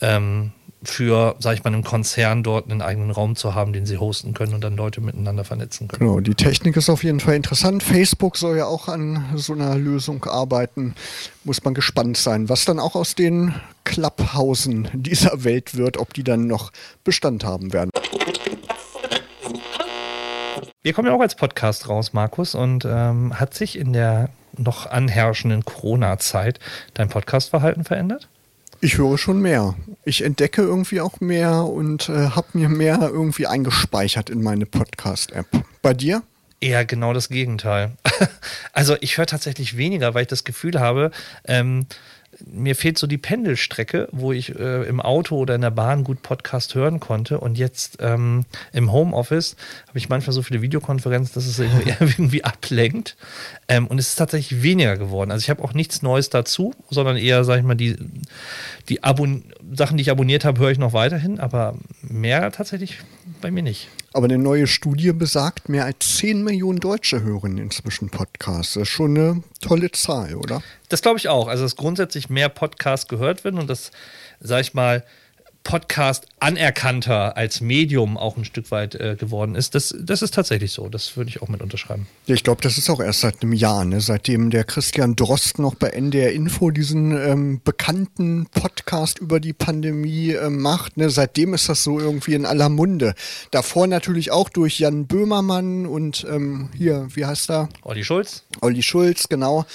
ähm, 0.00 0.52
für, 0.82 1.34
sag 1.40 1.54
ich 1.54 1.64
mal, 1.64 1.72
einen 1.72 1.82
Konzern 1.82 2.42
dort 2.42 2.70
einen 2.70 2.82
eigenen 2.82 3.10
Raum 3.10 3.34
zu 3.34 3.54
haben, 3.54 3.72
den 3.72 3.84
sie 3.84 3.98
hosten 3.98 4.32
können 4.32 4.54
und 4.54 4.62
dann 4.62 4.76
Leute 4.76 5.00
miteinander 5.00 5.44
vernetzen 5.44 5.88
können. 5.88 6.08
Genau, 6.08 6.20
die 6.20 6.34
Technik 6.34 6.76
ist 6.76 6.88
auf 6.88 7.02
jeden 7.02 7.18
Fall 7.20 7.34
interessant. 7.34 7.82
Facebook 7.82 8.36
soll 8.36 8.56
ja 8.56 8.66
auch 8.66 8.86
an 8.86 9.24
so 9.34 9.54
einer 9.54 9.76
Lösung 9.76 10.24
arbeiten. 10.24 10.94
Muss 11.42 11.64
man 11.64 11.74
gespannt 11.74 12.16
sein, 12.16 12.48
was 12.48 12.64
dann 12.64 12.78
auch 12.78 12.94
aus 12.94 13.16
den 13.16 13.54
Klapphausen 13.84 14.88
dieser 14.92 15.42
Welt 15.42 15.76
wird, 15.76 15.96
ob 15.96 16.14
die 16.14 16.22
dann 16.22 16.46
noch 16.46 16.70
Bestand 17.02 17.44
haben 17.44 17.72
werden. 17.72 17.90
Wir 20.82 20.92
kommen 20.92 21.08
ja 21.08 21.14
auch 21.14 21.20
als 21.20 21.34
Podcast 21.34 21.88
raus, 21.88 22.12
Markus, 22.12 22.54
und 22.54 22.86
ähm, 22.88 23.38
hat 23.38 23.52
sich 23.52 23.76
in 23.76 23.92
der 23.92 24.30
noch 24.56 24.86
anherrschenden 24.86 25.64
Corona-Zeit 25.64 26.60
dein 26.94 27.08
Podcastverhalten 27.08 27.84
verändert? 27.84 28.28
Ich 28.80 28.96
höre 28.96 29.18
schon 29.18 29.40
mehr. 29.40 29.74
Ich 30.04 30.22
entdecke 30.22 30.62
irgendwie 30.62 31.00
auch 31.00 31.20
mehr 31.20 31.64
und 31.64 32.08
äh, 32.08 32.30
habe 32.30 32.46
mir 32.52 32.68
mehr 32.68 33.00
irgendwie 33.12 33.48
eingespeichert 33.48 34.30
in 34.30 34.40
meine 34.40 34.66
Podcast-App. 34.66 35.46
Bei 35.82 35.94
dir? 35.94 36.22
Eher 36.60 36.84
genau 36.84 37.12
das 37.12 37.28
Gegenteil. 37.28 37.92
also 38.72 38.96
ich 39.00 39.18
höre 39.18 39.26
tatsächlich 39.26 39.76
weniger, 39.76 40.14
weil 40.14 40.22
ich 40.22 40.28
das 40.28 40.44
Gefühl 40.44 40.78
habe, 40.78 41.10
ähm, 41.44 41.86
mir 42.46 42.76
fehlt 42.76 42.98
so 42.98 43.06
die 43.06 43.18
Pendelstrecke, 43.18 44.08
wo 44.12 44.32
ich 44.32 44.58
äh, 44.58 44.84
im 44.84 45.00
Auto 45.00 45.36
oder 45.36 45.54
in 45.54 45.60
der 45.60 45.70
Bahn 45.70 46.04
gut 46.04 46.22
Podcast 46.22 46.74
hören 46.74 47.00
konnte. 47.00 47.40
Und 47.40 47.58
jetzt 47.58 47.98
ähm, 48.00 48.44
im 48.72 48.92
Homeoffice 48.92 49.56
habe 49.88 49.98
ich 49.98 50.08
manchmal 50.08 50.32
so 50.32 50.42
viele 50.42 50.62
Videokonferenzen, 50.62 51.34
dass 51.34 51.46
es 51.46 51.58
irgendwie, 51.58 51.94
irgendwie 52.00 52.44
ablenkt. 52.44 53.16
Ähm, 53.68 53.86
und 53.86 53.98
es 53.98 54.10
ist 54.10 54.16
tatsächlich 54.16 54.62
weniger 54.62 54.96
geworden. 54.96 55.30
Also 55.30 55.42
ich 55.42 55.50
habe 55.50 55.62
auch 55.62 55.74
nichts 55.74 56.02
Neues 56.02 56.30
dazu, 56.30 56.74
sondern 56.90 57.16
eher, 57.16 57.44
sag 57.44 57.58
ich 57.58 57.64
mal, 57.64 57.74
die, 57.74 57.96
die 58.88 59.02
Abon 59.02 59.44
Sachen, 59.74 59.96
die 59.96 60.02
ich 60.02 60.10
abonniert 60.10 60.44
habe, 60.44 60.60
höre 60.60 60.70
ich 60.70 60.78
noch 60.78 60.92
weiterhin, 60.92 61.40
aber 61.40 61.74
mehr 62.02 62.50
tatsächlich 62.52 62.98
bei 63.40 63.50
mir 63.50 63.62
nicht. 63.62 63.88
Aber 64.12 64.24
eine 64.24 64.38
neue 64.38 64.66
Studie 64.66 65.12
besagt, 65.12 65.68
mehr 65.68 65.84
als 65.84 66.16
10 66.16 66.42
Millionen 66.42 66.80
Deutsche 66.80 67.22
hören 67.22 67.58
inzwischen 67.58 68.08
Podcasts. 68.08 68.74
Das 68.74 68.84
ist 68.84 68.88
schon 68.88 69.16
eine 69.16 69.42
tolle 69.60 69.90
Zahl, 69.92 70.34
oder? 70.34 70.62
Das 70.88 71.02
glaube 71.02 71.18
ich 71.18 71.28
auch. 71.28 71.48
Also, 71.48 71.64
dass 71.64 71.76
grundsätzlich 71.76 72.28
mehr 72.30 72.48
Podcasts 72.48 73.08
gehört 73.08 73.44
werden 73.44 73.58
und 73.58 73.68
das, 73.68 73.90
sag 74.40 74.60
ich 74.60 74.74
mal, 74.74 75.04
Podcast 75.68 76.26
anerkannter 76.40 77.36
als 77.36 77.60
Medium 77.60 78.16
auch 78.16 78.38
ein 78.38 78.46
Stück 78.46 78.70
weit 78.70 78.94
äh, 78.94 79.16
geworden 79.16 79.54
ist. 79.54 79.74
Das, 79.74 79.94
das 80.00 80.22
ist 80.22 80.32
tatsächlich 80.32 80.72
so. 80.72 80.88
Das 80.88 81.16
würde 81.18 81.28
ich 81.28 81.42
auch 81.42 81.48
mit 81.48 81.60
unterschreiben. 81.60 82.06
Ja, 82.26 82.34
ich 82.34 82.42
glaube, 82.42 82.62
das 82.62 82.78
ist 82.78 82.88
auch 82.88 83.00
erst 83.00 83.20
seit 83.20 83.42
einem 83.42 83.52
Jahr, 83.52 83.84
ne? 83.84 84.00
seitdem 84.00 84.48
der 84.48 84.64
Christian 84.64 85.14
Drost 85.14 85.58
noch 85.58 85.74
bei 85.74 85.90
NDR 85.90 86.32
Info 86.32 86.70
diesen 86.70 87.12
ähm, 87.12 87.60
bekannten 87.62 88.46
Podcast 88.46 89.18
über 89.18 89.40
die 89.40 89.52
Pandemie 89.52 90.32
äh, 90.32 90.48
macht. 90.48 90.96
Ne? 90.96 91.10
Seitdem 91.10 91.52
ist 91.52 91.68
das 91.68 91.84
so 91.84 92.00
irgendwie 92.00 92.32
in 92.32 92.46
aller 92.46 92.70
Munde. 92.70 93.14
Davor 93.50 93.86
natürlich 93.88 94.30
auch 94.30 94.48
durch 94.48 94.78
Jan 94.78 95.06
Böhmermann 95.06 95.84
und 95.84 96.26
ähm, 96.30 96.70
hier, 96.78 97.08
wie 97.12 97.26
heißt 97.26 97.50
er? 97.50 97.68
Olli 97.82 98.04
Schulz. 98.04 98.44
Olli 98.62 98.82
Schulz, 98.82 99.28
genau. 99.28 99.66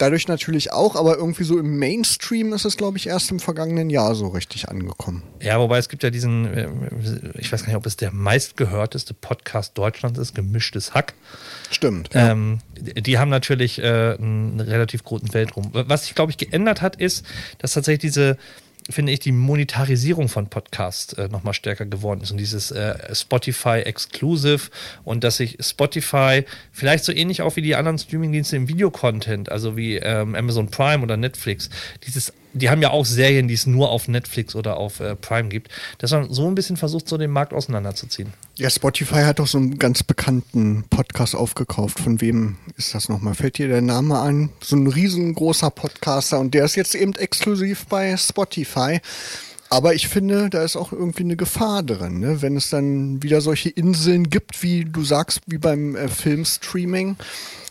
Dadurch 0.00 0.28
natürlich 0.28 0.72
auch, 0.72 0.96
aber 0.96 1.18
irgendwie 1.18 1.44
so 1.44 1.58
im 1.58 1.78
Mainstream 1.78 2.54
ist 2.54 2.64
es, 2.64 2.78
glaube 2.78 2.96
ich, 2.96 3.06
erst 3.06 3.30
im 3.30 3.38
vergangenen 3.38 3.90
Jahr 3.90 4.14
so 4.14 4.28
richtig 4.28 4.70
angekommen. 4.70 5.22
Ja, 5.42 5.60
wobei 5.60 5.76
es 5.76 5.90
gibt 5.90 6.02
ja 6.02 6.08
diesen, 6.08 6.46
äh, 6.46 6.70
ich 7.38 7.52
weiß 7.52 7.64
gar 7.64 7.68
nicht, 7.68 7.76
ob 7.76 7.84
es 7.84 7.98
der 7.98 8.10
meistgehörteste 8.10 9.12
Podcast 9.12 9.76
Deutschlands 9.76 10.18
ist, 10.18 10.34
Gemischtes 10.34 10.94
Hack. 10.94 11.12
Stimmt. 11.70 12.14
Ja. 12.14 12.30
Ähm, 12.30 12.60
die 12.78 13.18
haben 13.18 13.28
natürlich 13.28 13.78
äh, 13.78 14.16
einen 14.18 14.58
relativ 14.60 15.04
großen 15.04 15.34
Weltruhm. 15.34 15.68
Was 15.72 16.04
sich, 16.04 16.14
glaube 16.14 16.32
ich, 16.32 16.38
geändert 16.38 16.80
hat, 16.80 16.96
ist, 16.96 17.26
dass 17.58 17.74
tatsächlich 17.74 18.00
diese 18.00 18.38
finde 18.88 19.12
ich, 19.12 19.20
die 19.20 19.32
Monetarisierung 19.32 20.28
von 20.28 20.48
Podcasts 20.48 21.12
äh, 21.14 21.28
nochmal 21.28 21.54
stärker 21.54 21.86
geworden 21.86 22.20
ist. 22.22 22.30
Und 22.30 22.38
dieses 22.38 22.70
äh, 22.70 23.14
Spotify 23.14 23.80
Exclusive 23.80 24.70
und 25.04 25.24
dass 25.24 25.36
sich 25.36 25.58
Spotify 25.60 26.44
vielleicht 26.72 27.04
so 27.04 27.12
ähnlich 27.12 27.42
auch 27.42 27.56
wie 27.56 27.62
die 27.62 27.76
anderen 27.76 27.98
Streamingdienste 27.98 28.56
im 28.56 28.68
Videocontent, 28.68 29.50
also 29.50 29.76
wie 29.76 29.96
ähm, 29.96 30.34
Amazon 30.34 30.70
Prime 30.70 31.02
oder 31.02 31.16
Netflix, 31.16 31.70
dieses 32.06 32.32
die 32.52 32.70
haben 32.70 32.82
ja 32.82 32.90
auch 32.90 33.04
Serien, 33.04 33.48
die 33.48 33.54
es 33.54 33.66
nur 33.66 33.90
auf 33.90 34.08
Netflix 34.08 34.54
oder 34.54 34.76
auf 34.76 35.00
äh, 35.00 35.16
Prime 35.16 35.48
gibt, 35.48 35.70
dass 35.98 36.10
man 36.10 36.32
so 36.32 36.46
ein 36.46 36.54
bisschen 36.54 36.76
versucht, 36.76 37.08
so 37.08 37.16
den 37.16 37.30
Markt 37.30 37.52
auseinanderzuziehen. 37.52 38.32
Ja, 38.56 38.68
Spotify 38.70 39.22
hat 39.22 39.38
doch 39.38 39.46
so 39.46 39.58
einen 39.58 39.78
ganz 39.78 40.02
bekannten 40.02 40.84
Podcast 40.90 41.34
aufgekauft. 41.34 42.00
Von 42.00 42.20
wem 42.20 42.56
ist 42.76 42.94
das 42.94 43.08
nochmal? 43.08 43.34
Fällt 43.34 43.58
dir 43.58 43.68
der 43.68 43.82
Name 43.82 44.20
ein? 44.20 44.50
So 44.62 44.76
ein 44.76 44.86
riesengroßer 44.86 45.70
Podcaster 45.70 46.40
und 46.40 46.54
der 46.54 46.64
ist 46.64 46.76
jetzt 46.76 46.94
eben 46.94 47.14
exklusiv 47.14 47.86
bei 47.86 48.16
Spotify. 48.16 49.00
Aber 49.72 49.94
ich 49.94 50.08
finde, 50.08 50.50
da 50.50 50.64
ist 50.64 50.76
auch 50.76 50.92
irgendwie 50.92 51.22
eine 51.22 51.36
Gefahr 51.36 51.84
drin, 51.84 52.18
ne? 52.18 52.42
wenn 52.42 52.56
es 52.56 52.70
dann 52.70 53.22
wieder 53.22 53.40
solche 53.40 53.68
Inseln 53.68 54.28
gibt, 54.28 54.64
wie 54.64 54.84
du 54.84 55.04
sagst, 55.04 55.42
wie 55.46 55.58
beim 55.58 55.94
äh, 55.94 56.08
Filmstreaming. 56.08 57.16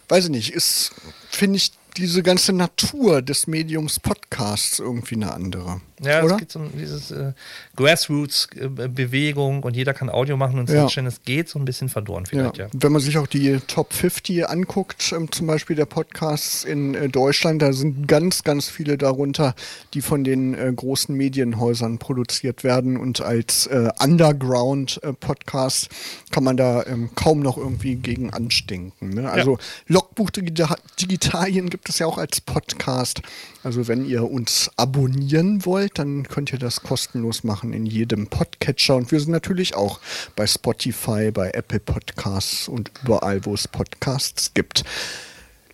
Weiß 0.07 0.23
ich 0.23 0.31
nicht, 0.31 0.53
ist, 0.53 0.93
finde 1.29 1.57
ich, 1.57 1.73
diese 1.97 2.23
ganze 2.23 2.53
Natur 2.53 3.21
des 3.21 3.47
Mediums 3.47 3.99
Podcasts 3.99 4.79
irgendwie 4.79 5.15
eine 5.15 5.33
andere. 5.33 5.81
Ja, 6.01 6.23
Oder? 6.23 6.35
es 6.35 6.39
geht 6.39 6.55
um 6.55 6.71
dieses 6.77 7.11
äh, 7.11 7.33
Grassroots-Bewegung 7.75 9.63
und 9.63 9.75
jeder 9.75 9.93
kann 9.93 10.09
Audio 10.09 10.37
machen 10.37 10.59
und 10.59 10.69
ja. 10.69 10.85
es 10.85 11.23
geht 11.23 11.49
so 11.49 11.59
ein 11.59 11.65
bisschen 11.65 11.89
verloren 11.89 12.25
vielleicht, 12.25 12.57
ja. 12.57 12.65
ja. 12.65 12.71
Wenn 12.73 12.91
man 12.91 13.01
sich 13.01 13.17
auch 13.17 13.27
die 13.27 13.59
Top 13.67 13.93
50 13.93 14.47
anguckt, 14.49 15.11
ähm, 15.11 15.31
zum 15.31 15.47
Beispiel 15.47 15.75
der 15.75 15.85
Podcasts 15.85 16.63
in 16.63 16.95
äh, 16.95 17.09
Deutschland, 17.09 17.61
da 17.61 17.73
sind 17.73 18.07
ganz, 18.07 18.43
ganz 18.43 18.69
viele 18.69 18.97
darunter, 18.97 19.55
die 19.93 20.01
von 20.01 20.23
den 20.23 20.53
äh, 20.53 20.71
großen 20.73 21.15
Medienhäusern 21.15 21.97
produziert 21.97 22.63
werden 22.63 22.97
und 22.97 23.21
als 23.21 23.67
äh, 23.67 23.89
Underground-Podcast 24.01 25.85
äh, 25.85 26.31
kann 26.31 26.43
man 26.43 26.57
da 26.57 26.85
ähm, 26.85 27.09
kaum 27.15 27.39
noch 27.39 27.57
irgendwie 27.57 27.95
gegen 27.95 28.31
anstinken. 28.31 29.09
Ne? 29.09 29.29
Also 29.29 29.53
ja. 29.53 29.57
Logbuch 29.87 30.29
Digitalien 30.29 31.69
gibt 31.69 31.89
es 31.89 31.99
ja 31.99 32.05
auch 32.05 32.17
als 32.17 32.41
Podcast. 32.41 33.21
Also 33.63 33.87
wenn 33.87 34.05
ihr 34.05 34.29
uns 34.29 34.71
abonnieren 34.77 35.65
wollt, 35.65 35.88
dann 35.97 36.27
könnt 36.27 36.51
ihr 36.53 36.59
das 36.59 36.83
kostenlos 36.83 37.43
machen 37.43 37.73
in 37.73 37.85
jedem 37.85 38.27
Podcatcher. 38.27 38.95
Und 38.95 39.11
wir 39.11 39.19
sind 39.19 39.31
natürlich 39.31 39.75
auch 39.75 39.99
bei 40.35 40.45
Spotify, 40.45 41.31
bei 41.31 41.51
Apple 41.51 41.79
Podcasts 41.79 42.67
und 42.67 42.91
überall, 43.03 43.45
wo 43.45 43.53
es 43.53 43.67
Podcasts 43.67 44.53
gibt. 44.53 44.83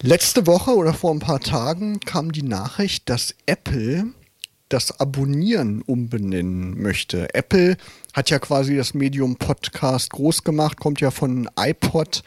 Letzte 0.02 0.46
Woche 0.46 0.76
oder 0.76 0.94
vor 0.94 1.12
ein 1.12 1.20
paar 1.20 1.40
Tagen 1.40 2.00
kam 2.00 2.32
die 2.32 2.44
Nachricht, 2.44 3.10
dass 3.10 3.34
Apple 3.46 4.08
das 4.70 5.00
Abonnieren 5.00 5.82
umbenennen 5.82 6.82
möchte. 6.82 7.34
Apple 7.34 7.78
hat 8.14 8.30
ja 8.30 8.40
quasi 8.40 8.76
das 8.76 8.94
Medium 8.94 9.36
Podcast 9.38 10.12
groß 10.12 10.44
gemacht, 10.44 10.78
kommt 10.80 11.02
ja 11.02 11.12
von 11.12 11.50
iPod. 11.58 12.24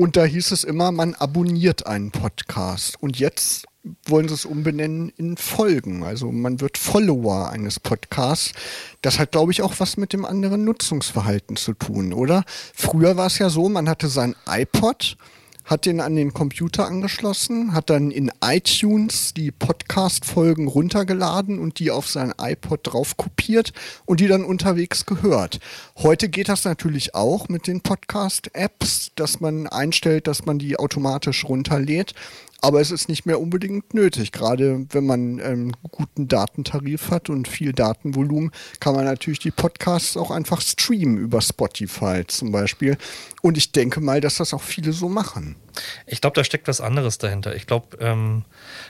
Und 0.00 0.16
da 0.16 0.24
hieß 0.24 0.52
es 0.52 0.64
immer, 0.64 0.92
man 0.92 1.14
abonniert 1.14 1.86
einen 1.86 2.10
Podcast. 2.10 2.96
Und 3.02 3.18
jetzt 3.18 3.66
wollen 4.06 4.28
sie 4.28 4.34
es 4.34 4.46
umbenennen 4.46 5.12
in 5.18 5.36
Folgen. 5.36 6.04
Also 6.04 6.32
man 6.32 6.62
wird 6.62 6.78
Follower 6.78 7.50
eines 7.50 7.78
Podcasts. 7.80 8.52
Das 9.02 9.18
hat, 9.18 9.32
glaube 9.32 9.52
ich, 9.52 9.60
auch 9.60 9.74
was 9.76 9.98
mit 9.98 10.14
dem 10.14 10.24
anderen 10.24 10.64
Nutzungsverhalten 10.64 11.56
zu 11.56 11.74
tun, 11.74 12.14
oder? 12.14 12.44
Früher 12.74 13.18
war 13.18 13.26
es 13.26 13.36
ja 13.36 13.50
so, 13.50 13.68
man 13.68 13.90
hatte 13.90 14.08
sein 14.08 14.34
iPod, 14.48 15.18
hat 15.70 15.86
den 15.86 16.00
an 16.00 16.16
den 16.16 16.34
Computer 16.34 16.84
angeschlossen, 16.88 17.72
hat 17.72 17.90
dann 17.90 18.10
in 18.10 18.32
iTunes 18.44 19.34
die 19.34 19.52
Podcast-Folgen 19.52 20.66
runtergeladen 20.66 21.60
und 21.60 21.78
die 21.78 21.92
auf 21.92 22.08
sein 22.08 22.34
iPod 22.40 22.80
drauf 22.82 23.16
kopiert 23.16 23.72
und 24.04 24.18
die 24.18 24.26
dann 24.26 24.44
unterwegs 24.44 25.06
gehört. 25.06 25.60
Heute 25.96 26.28
geht 26.28 26.48
das 26.48 26.64
natürlich 26.64 27.14
auch 27.14 27.48
mit 27.48 27.68
den 27.68 27.82
Podcast-Apps, 27.82 29.12
dass 29.14 29.38
man 29.38 29.68
einstellt, 29.68 30.26
dass 30.26 30.44
man 30.44 30.58
die 30.58 30.76
automatisch 30.76 31.44
runterlädt. 31.44 32.14
Aber 32.62 32.80
es 32.80 32.90
ist 32.90 33.08
nicht 33.08 33.26
mehr 33.26 33.40
unbedingt 33.40 33.94
nötig. 33.94 34.32
Gerade 34.32 34.86
wenn 34.90 35.06
man 35.06 35.40
einen 35.40 35.76
guten 35.90 36.28
Datentarif 36.28 37.10
hat 37.10 37.30
und 37.30 37.48
viel 37.48 37.72
Datenvolumen, 37.72 38.50
kann 38.80 38.94
man 38.94 39.04
natürlich 39.04 39.38
die 39.38 39.50
Podcasts 39.50 40.16
auch 40.16 40.30
einfach 40.30 40.60
streamen 40.60 41.18
über 41.18 41.40
Spotify 41.40 42.24
zum 42.26 42.52
Beispiel. 42.52 42.96
Und 43.42 43.56
ich 43.56 43.72
denke 43.72 44.00
mal, 44.00 44.20
dass 44.20 44.36
das 44.36 44.52
auch 44.52 44.62
viele 44.62 44.92
so 44.92 45.08
machen. 45.08 45.56
Ich 46.06 46.20
glaube, 46.20 46.34
da 46.34 46.44
steckt 46.44 46.68
was 46.68 46.80
anderes 46.80 47.18
dahinter. 47.18 47.54
Ich 47.54 47.66
glaube, 47.66 47.96
ähm, 48.00 48.44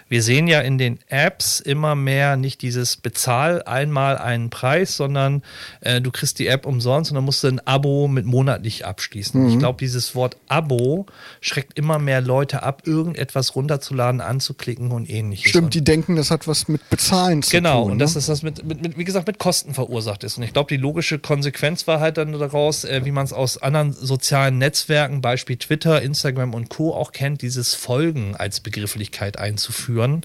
wir 0.08 0.22
sehen 0.22 0.46
ja 0.46 0.60
in 0.60 0.78
den 0.78 0.98
Apps 1.08 1.60
immer 1.60 1.94
mehr 1.94 2.36
nicht 2.36 2.62
dieses 2.62 2.96
Bezahl 2.96 3.62
einmal 3.62 4.18
einen 4.18 4.50
Preis, 4.50 4.96
sondern 4.96 5.42
äh, 5.80 6.00
du 6.00 6.10
kriegst 6.10 6.38
die 6.38 6.46
App 6.46 6.66
umsonst 6.66 7.10
und 7.10 7.16
dann 7.16 7.24
musst 7.24 7.44
du 7.44 7.48
ein 7.48 7.60
Abo 7.66 8.08
mit 8.08 8.26
monatlich 8.26 8.86
abschließen. 8.86 9.42
Mhm. 9.42 9.48
Ich 9.50 9.58
glaube, 9.58 9.78
dieses 9.78 10.14
Wort 10.14 10.36
Abo 10.48 11.06
schreckt 11.40 11.78
immer 11.78 11.98
mehr 11.98 12.20
Leute 12.20 12.62
ab, 12.62 12.82
irgendetwas 12.86 13.54
runterzuladen, 13.54 14.20
anzuklicken 14.20 14.90
und 14.90 15.08
ähnliches. 15.10 15.50
Stimmt, 15.50 15.74
die 15.74 15.84
denken, 15.84 16.16
das 16.16 16.30
hat 16.30 16.48
was 16.48 16.68
mit 16.68 16.88
Bezahlen 16.90 17.42
zu 17.42 17.50
genau, 17.50 17.70
tun. 17.70 17.82
Genau, 17.82 17.92
und 17.92 17.98
dass 17.98 18.14
ne? 18.14 18.22
das 18.26 18.42
mit, 18.42 18.64
mit, 18.64 18.82
mit, 18.82 18.98
wie 18.98 19.04
gesagt, 19.04 19.26
mit 19.26 19.38
Kosten 19.38 19.74
verursacht 19.74 20.24
ist. 20.24 20.38
Und 20.38 20.44
ich 20.44 20.52
glaube, 20.52 20.68
die 20.68 20.80
logische 20.80 21.18
Konsequenz 21.18 21.86
war 21.86 22.00
halt 22.00 22.16
dann 22.16 22.32
daraus, 22.32 22.84
äh, 22.84 23.04
wie 23.04 23.10
man 23.12 23.24
es 23.24 23.32
aus 23.32 23.58
anderen 23.58 23.92
sozialen 23.92 24.58
Netzwerken, 24.58 25.20
Beispiel 25.20 25.56
Twitter, 25.56 26.00
Instagram 26.00 26.54
und 26.54 26.69
Co. 26.70 26.94
auch 26.94 27.12
kennt, 27.12 27.42
dieses 27.42 27.74
Folgen 27.74 28.34
als 28.34 28.60
Begrifflichkeit 28.60 29.38
einzuführen, 29.38 30.22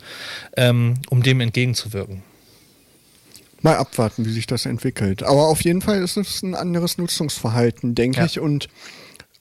ähm, 0.55 0.93
um 1.09 1.21
dem 1.21 1.41
entgegenzuwirken. 1.41 2.23
Mal 3.61 3.75
abwarten, 3.75 4.25
wie 4.25 4.31
sich 4.31 4.47
das 4.47 4.65
entwickelt. 4.65 5.23
Aber 5.23 5.47
auf 5.47 5.61
jeden 5.61 5.81
Fall 5.81 6.01
ist 6.01 6.15
es 6.15 6.43
ein 6.43 6.55
anderes 6.55 6.97
Nutzungsverhalten, 6.97 7.95
denke 7.95 8.19
ja. 8.19 8.25
ich. 8.25 8.39
Und 8.39 8.69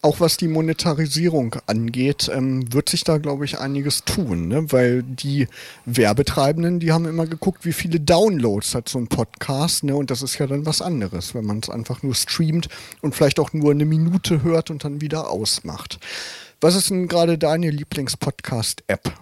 auch 0.04 0.20
was 0.20 0.36
die 0.36 0.48
Monetarisierung 0.48 1.56
angeht, 1.66 2.30
ähm, 2.32 2.70
wird 2.72 2.90
sich 2.90 3.04
da, 3.04 3.16
glaube 3.16 3.46
ich, 3.46 3.58
einiges 3.58 4.04
tun, 4.04 4.48
ne? 4.48 4.70
weil 4.70 5.02
die 5.02 5.48
Werbetreibenden, 5.86 6.78
die 6.78 6.92
haben 6.92 7.06
immer 7.06 7.26
geguckt, 7.26 7.64
wie 7.64 7.72
viele 7.72 8.00
Downloads 8.00 8.74
hat 8.74 8.88
so 8.88 8.98
ein 8.98 9.08
Podcast, 9.08 9.82
ne? 9.82 9.96
und 9.96 10.10
das 10.10 10.20
ist 10.20 10.38
ja 10.38 10.46
dann 10.46 10.66
was 10.66 10.82
anderes, 10.82 11.34
wenn 11.34 11.46
man 11.46 11.60
es 11.60 11.70
einfach 11.70 12.02
nur 12.02 12.14
streamt 12.14 12.68
und 13.00 13.14
vielleicht 13.14 13.40
auch 13.40 13.54
nur 13.54 13.70
eine 13.70 13.86
Minute 13.86 14.42
hört 14.42 14.70
und 14.70 14.84
dann 14.84 15.00
wieder 15.00 15.30
ausmacht. 15.30 15.98
Was 16.64 16.76
ist 16.76 16.88
denn 16.88 17.08
gerade 17.08 17.36
deine 17.36 17.68
Lieblingspodcast-App? 17.68 19.12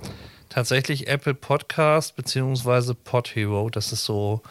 Tatsächlich 0.49 1.09
Apple 1.09 1.35
Podcast 1.35 2.15
beziehungsweise 2.15 2.95
Pod 2.95 3.35
Hero. 3.35 3.69
Das 3.69 3.91
ist 3.91 4.05
so 4.05 4.43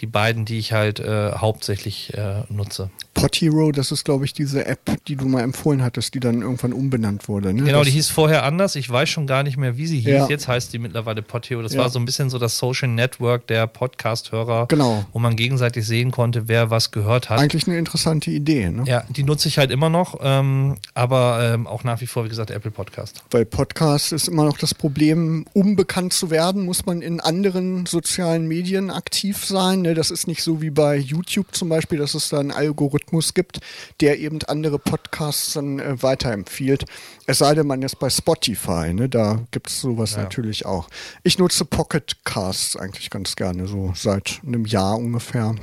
die 0.00 0.06
beiden, 0.06 0.44
die 0.44 0.58
ich 0.58 0.72
halt 0.72 0.98
äh, 0.98 1.34
hauptsächlich 1.34 2.12
äh, 2.14 2.42
nutze. 2.48 2.90
Pot 3.14 3.36
Hero, 3.36 3.72
das 3.72 3.92
ist, 3.92 4.04
glaube 4.04 4.24
ich, 4.24 4.32
diese 4.32 4.64
App, 4.66 4.80
die 5.06 5.16
du 5.16 5.26
mal 5.26 5.42
empfohlen 5.42 5.82
hattest, 5.82 6.14
die 6.14 6.20
dann 6.20 6.42
irgendwann 6.42 6.72
umbenannt 6.72 7.28
wurde. 7.28 7.52
Ne? 7.52 7.62
Genau, 7.64 7.78
das 7.80 7.86
die 7.88 7.92
hieß 7.92 8.08
vorher 8.08 8.44
anders. 8.44 8.74
Ich 8.74 8.88
weiß 8.90 9.08
schon 9.08 9.26
gar 9.26 9.42
nicht 9.42 9.56
mehr, 9.56 9.76
wie 9.76 9.86
sie 9.86 9.98
hieß. 10.00 10.08
Ja. 10.08 10.28
Jetzt 10.28 10.48
heißt 10.48 10.72
die 10.72 10.78
mittlerweile 10.78 11.22
Pod 11.22 11.48
Hero. 11.48 11.62
Das 11.62 11.74
Ja. 11.74 11.80
war 11.82 11.90
so 11.90 11.98
ein 11.98 12.04
bisschen 12.04 12.30
so 12.30 12.38
das 12.38 12.56
Social 12.58 12.88
Network 12.88 13.46
der 13.48 13.66
Podcast-Hörer, 13.66 14.66
Genau. 14.68 15.04
wo 15.12 15.18
man 15.18 15.36
gegenseitig 15.36 15.86
sehen 15.86 16.10
konnte, 16.10 16.48
wer 16.48 16.70
was 16.70 16.90
gehört 16.90 17.28
hat. 17.30 17.38
eigentlich 17.38 17.66
eine 17.66 17.78
interessante 17.78 18.30
Idee, 18.30 18.70
ne? 18.70 18.84
Ja, 18.86 19.04
die 19.10 19.22
nutze 19.24 19.48
ich 19.48 19.58
halt 19.58 19.70
immer 19.70 19.90
noch, 19.90 20.18
ähm, 20.22 20.76
aber 20.94 21.50
ähm, 21.54 21.66
auch 21.66 21.84
nach 21.84 22.00
wie 22.00 22.06
vor, 22.06 22.24
wie 22.24 22.28
gesagt, 22.28 22.50
Apple 22.50 22.70
Podcast. 22.70 23.22
Weil 23.30 23.44
Podcast 23.44 24.12
ist 24.12 24.28
immer 24.28 24.44
noch 24.44 24.56
das 24.58 24.74
Problem, 24.74 25.44
um 25.52 25.76
bekannt 25.76 26.12
zu 26.12 26.30
werden, 26.30 26.64
muss 26.64 26.86
man 26.86 27.02
in 27.02 27.20
anderen 27.20 27.86
sozialen 27.86 28.48
Medien 28.48 28.90
aktiv 28.90 29.44
sein. 29.44 29.82
Ne? 29.82 29.94
Das 29.94 30.10
ist 30.10 30.26
nicht 30.26 30.42
so 30.42 30.62
wie 30.62 30.70
bei 30.70 30.96
YouTube 30.96 31.48
zum 31.54 31.68
Beispiel, 31.68 31.98
dass 31.98 32.14
es 32.14 32.28
da 32.30 32.40
einen 32.40 32.50
Algorithmus 32.52 33.01
gibt, 33.34 33.60
der 34.00 34.18
eben 34.18 34.38
andere 34.46 34.78
Podcasts 34.78 35.54
dann 35.54 35.78
äh, 35.78 36.02
weiterempfiehlt. 36.02 36.84
Es 37.26 37.38
sei 37.38 37.54
denn, 37.54 37.66
man 37.66 37.82
ist 37.82 37.98
bei 37.98 38.08
Spotify, 38.10 38.92
ne? 38.92 39.08
da 39.08 39.40
gibt 39.50 39.68
es 39.68 39.80
sowas 39.80 40.12
Ja. 40.12 40.22
natürlich 40.22 40.66
auch. 40.66 40.88
Ich 41.22 41.38
nutze 41.38 41.64
Pocket 41.64 42.16
Casts 42.24 42.76
eigentlich 42.76 43.10
ganz 43.10 43.36
gerne, 43.36 43.66
so 43.66 43.92
seit 43.94 44.40
einem 44.46 44.64
Jahr 44.66 44.96
ungefähr. 44.98 45.54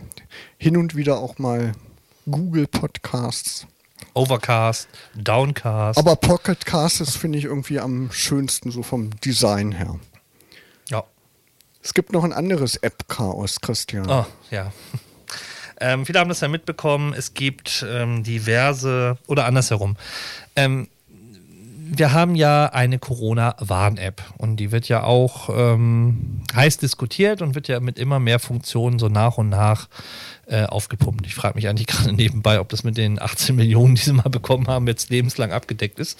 Hin 0.58 0.77
und 0.77 0.96
wieder 0.96 1.17
auch 1.19 1.38
mal 1.39 1.74
Google 2.29 2.67
Podcasts. 2.67 3.65
Overcast, 4.13 4.88
Downcast. 5.15 5.98
Aber 6.00 6.15
Pocket 6.15 6.65
Cast 6.65 7.01
ist, 7.01 7.17
finde 7.17 7.38
ich, 7.38 7.46
irgendwie 7.46 7.79
am 7.79 8.12
schönsten, 8.12 8.72
so 8.72 8.81
vom 8.84 9.10
Design 9.22 9.72
her. 9.72 10.00
ja. 10.89 11.03
Es 11.81 11.93
gibt 11.93 12.12
noch 12.12 12.24
ein 12.25 12.34
anderes 12.34 12.75
App-Chaos, 12.75 13.62
Christian. 13.62 14.10
Oh, 14.10 14.25
ja. 14.51 14.72
Ähm, 15.79 16.05
viele 16.05 16.19
haben 16.19 16.29
das 16.29 16.41
ja 16.41 16.48
mitbekommen. 16.48 17.13
Es 17.13 17.33
gibt 17.33 17.86
ähm, 17.89 18.24
diverse, 18.24 19.17
oder 19.27 19.45
andersherum. 19.45 19.95
Ähm, 20.55 20.88
wir 21.91 22.13
haben 22.13 22.36
ja 22.36 22.67
eine 22.67 23.00
Corona-Warn-App 23.00 24.21
und 24.38 24.57
die 24.57 24.71
wird 24.71 24.88
ja 24.88 25.03
auch 25.03 25.50
ähm, 25.51 26.41
heiß 26.53 26.77
diskutiert 26.77 27.41
und 27.41 27.55
wird 27.55 27.67
ja 27.67 27.79
mit 27.79 27.98
immer 27.98 28.19
mehr 28.19 28.39
Funktionen 28.39 29.00
so 29.00 29.07
nach 29.07 29.39
und 29.39 29.50
nach 29.50 29.88
äh, 30.45 30.65
aufgepumpt. 30.65 31.25
Ich 31.25 31.33
frage 31.33 31.55
mich 31.55 31.67
eigentlich 31.67 31.88
gerade 31.88 32.13
nebenbei, 32.15 32.59
ob 32.59 32.69
das 32.69 32.83
mit 32.83 32.98
den 32.98 33.19
18 33.19 33.55
Millionen, 33.55 33.95
die 33.95 34.01
sie 34.01 34.13
mal 34.13 34.29
bekommen 34.29 34.67
haben, 34.67 34.86
jetzt 34.88 35.09
lebenslang 35.09 35.51
abgedeckt 35.51 36.00
ist 36.00 36.19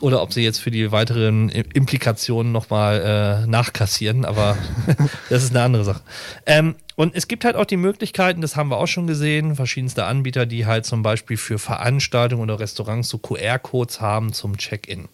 oder 0.00 0.20
ob 0.22 0.32
sie 0.32 0.42
jetzt 0.42 0.58
für 0.58 0.70
die 0.70 0.92
weiteren 0.92 1.48
Implikationen 1.48 2.52
nochmal 2.52 3.44
äh, 3.44 3.46
nachkassieren, 3.46 4.24
aber 4.26 4.58
das 5.30 5.42
ist 5.42 5.50
eine 5.50 5.62
andere 5.62 5.84
Sache. 5.84 6.02
Ähm, 6.44 6.74
und 6.98 7.14
es 7.14 7.28
gibt 7.28 7.44
halt 7.44 7.54
auch 7.54 7.64
die 7.64 7.76
Möglichkeiten, 7.76 8.40
das 8.40 8.56
haben 8.56 8.70
wir 8.70 8.76
auch 8.76 8.88
schon 8.88 9.06
gesehen, 9.06 9.54
verschiedenste 9.54 10.04
Anbieter, 10.06 10.46
die 10.46 10.66
halt 10.66 10.84
zum 10.84 11.04
Beispiel 11.04 11.36
für 11.36 11.60
Veranstaltungen 11.60 12.42
oder 12.42 12.58
Restaurants 12.58 13.08
so 13.08 13.18
QR-Codes 13.18 14.00
haben 14.00 14.32
zum 14.32 14.56
Check-in. 14.56 15.06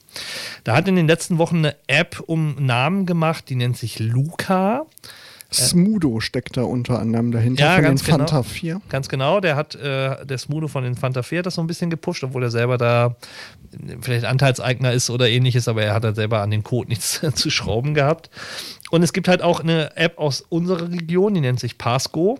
Da 0.64 0.74
hat 0.76 0.88
in 0.88 0.96
den 0.96 1.06
letzten 1.06 1.36
Wochen 1.36 1.58
eine 1.58 1.76
App 1.86 2.22
um 2.24 2.54
Namen 2.54 3.04
gemacht, 3.04 3.50
die 3.50 3.56
nennt 3.56 3.76
sich 3.76 3.98
Luca. 3.98 4.86
Smudo 5.52 6.20
steckt 6.20 6.56
da 6.56 6.62
unter 6.62 6.98
anderem 6.98 7.30
dahinter 7.30 7.62
Ja, 7.62 7.74
von 7.74 7.82
den 7.82 7.88
ganz 7.90 8.04
genau. 8.04 8.18
Fanta 8.18 8.42
4. 8.42 8.80
Ganz 8.88 9.08
genau, 9.08 9.40
der 9.40 9.54
hat 9.54 9.74
äh, 9.74 10.24
der 10.24 10.38
Smudo 10.38 10.68
von 10.68 10.84
den 10.84 10.96
Fanta 10.96 11.22
4 11.22 11.42
das 11.42 11.54
so 11.54 11.60
ein 11.60 11.66
bisschen 11.66 11.90
gepusht, 11.90 12.24
obwohl 12.24 12.42
er 12.42 12.50
selber 12.50 12.78
da 12.78 13.16
äh, 13.72 13.96
vielleicht 14.00 14.24
Anteilseigner 14.24 14.92
ist 14.92 15.10
oder 15.10 15.28
ähnliches, 15.28 15.68
aber 15.68 15.82
er 15.82 15.94
hat 15.94 16.04
halt 16.04 16.16
selber 16.16 16.40
an 16.40 16.50
den 16.50 16.62
Code 16.62 16.88
nichts 16.88 17.20
zu 17.34 17.50
schrauben 17.50 17.94
gehabt. 17.94 18.30
Und 18.94 19.02
es 19.02 19.12
gibt 19.12 19.26
halt 19.26 19.42
auch 19.42 19.58
eine 19.58 19.96
App 19.96 20.20
aus 20.20 20.40
unserer 20.40 20.88
Region, 20.88 21.34
die 21.34 21.40
nennt 21.40 21.58
sich 21.58 21.78
Passgo 21.78 22.38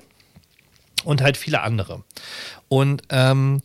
und 1.03 1.21
halt 1.21 1.37
viele 1.37 1.63
andere. 1.63 2.05
Und 2.69 3.03
ähm, 3.11 3.61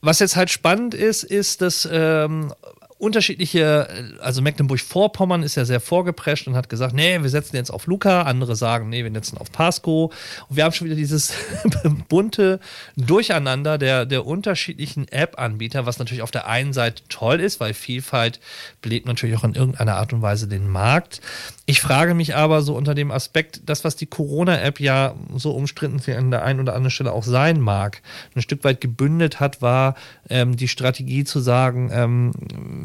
was 0.00 0.18
jetzt 0.18 0.34
halt 0.34 0.50
spannend 0.50 0.92
ist, 0.92 1.22
ist, 1.22 1.62
dass 1.62 1.88
ähm, 1.88 2.52
unterschiedliche, 3.00 3.88
also 4.20 4.42
Mecklenburg-Vorpommern 4.42 5.42
ist 5.42 5.54
ja 5.54 5.64
sehr 5.64 5.80
vorgeprescht 5.80 6.46
und 6.46 6.54
hat 6.54 6.68
gesagt, 6.68 6.94
nee, 6.94 7.20
wir 7.22 7.30
setzen 7.30 7.56
jetzt 7.56 7.70
auf 7.70 7.86
Luca, 7.86 8.22
andere 8.22 8.56
sagen, 8.56 8.90
nee, 8.90 9.02
wir 9.02 9.12
setzen 9.12 9.38
auf 9.38 9.50
Pasco. 9.50 10.12
Und 10.48 10.56
wir 10.56 10.64
haben 10.64 10.72
schon 10.72 10.86
wieder 10.86 10.96
dieses 10.96 11.32
bunte 12.08 12.60
Durcheinander 12.96 13.78
der, 13.78 14.04
der 14.04 14.26
unterschiedlichen 14.26 15.08
App-Anbieter, 15.08 15.86
was 15.86 15.98
natürlich 15.98 16.22
auf 16.22 16.30
der 16.30 16.46
einen 16.46 16.72
Seite 16.74 17.02
toll 17.08 17.40
ist, 17.40 17.58
weil 17.58 17.72
Vielfalt 17.72 18.38
belebt 18.82 19.06
natürlich 19.06 19.36
auch 19.36 19.44
in 19.44 19.54
irgendeiner 19.54 19.96
Art 19.96 20.12
und 20.12 20.20
Weise 20.20 20.46
den 20.46 20.68
Markt. 20.68 21.22
Ich 21.70 21.80
frage 21.80 22.14
mich 22.14 22.34
aber 22.34 22.62
so 22.62 22.74
unter 22.74 22.96
dem 22.96 23.12
Aspekt, 23.12 23.60
das, 23.64 23.84
was 23.84 23.94
die 23.94 24.06
Corona-App 24.06 24.80
ja 24.80 25.14
so 25.36 25.52
umstritten 25.52 26.00
an 26.12 26.32
der 26.32 26.42
einen 26.42 26.58
oder 26.58 26.74
anderen 26.74 26.90
Stelle 26.90 27.12
auch 27.12 27.22
sein 27.22 27.60
mag, 27.60 28.02
ein 28.34 28.42
Stück 28.42 28.64
weit 28.64 28.80
gebündelt 28.80 29.38
hat, 29.38 29.62
war 29.62 29.94
ähm, 30.28 30.56
die 30.56 30.66
Strategie 30.66 31.22
zu 31.22 31.38
sagen, 31.38 31.88
ähm, 31.92 32.32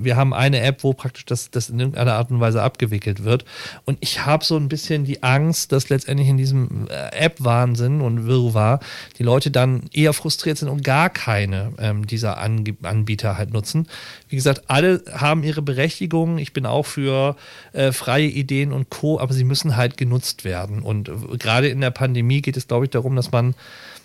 wir 0.04 0.15
haben 0.15 0.36
eine 0.36 0.62
App, 0.62 0.84
wo 0.84 0.93
praktisch 0.93 1.26
das, 1.26 1.50
das 1.50 1.71
in 1.71 1.80
irgendeiner 1.80 2.13
Art 2.13 2.30
und 2.30 2.39
Weise 2.39 2.62
abgewickelt 2.62 3.24
wird. 3.24 3.43
Und 3.86 3.98
ich 4.02 4.24
habe 4.24 4.45
so 4.45 4.56
ein 4.56 4.69
bisschen 4.69 5.04
die 5.04 5.24
Angst, 5.24 5.71
dass 5.71 5.89
letztendlich 5.89 6.30
in 6.30 6.38
diesem 6.38 6.88
äh, 6.88 7.10
App-Wahnsinn 7.26 8.02
und 8.02 8.28
Wirrwarr 8.28 8.82
die 9.17 9.24
Leute 9.24 9.50
dann 9.50 9.89
eher 9.93 10.13
frustriert 10.13 10.60
sind 10.60 10.69
und 10.69 10.84
gar 10.84 11.10
keine 11.10 11.74
ähm, 11.80 12.06
dieser 12.06 12.38
Anbieter 12.38 13.36
halt 13.36 13.52
nutzen. 13.52 13.88
Wie 14.36 14.38
gesagt, 14.38 14.63
alle 14.67 15.02
haben 15.13 15.43
ihre 15.43 15.62
Berechtigung. 15.62 16.39
Ich 16.39 16.52
bin 16.52 16.65
auch 16.65 16.86
für 16.86 17.38
äh, 17.71 17.93
freie 17.93 18.28
Ideen 18.28 18.74
und 18.74 18.89
Co., 18.89 19.17
aber 19.17 19.34
sie 19.34 19.45
müssen 19.45 19.78
halt 19.78 19.95
genutzt 19.95 20.43
werden. 20.43 20.82
Und 20.82 21.08
äh, 21.08 21.13
gerade 21.39 21.69
in 21.69 21.80
der 21.80 21.91
Pandemie 21.91 22.41
geht 22.41 22.58
es, 22.58 22.67
glaube 22.67 22.84
ich, 22.84 22.91
darum, 22.91 23.15
dass 23.15 23.32
man 23.32 23.56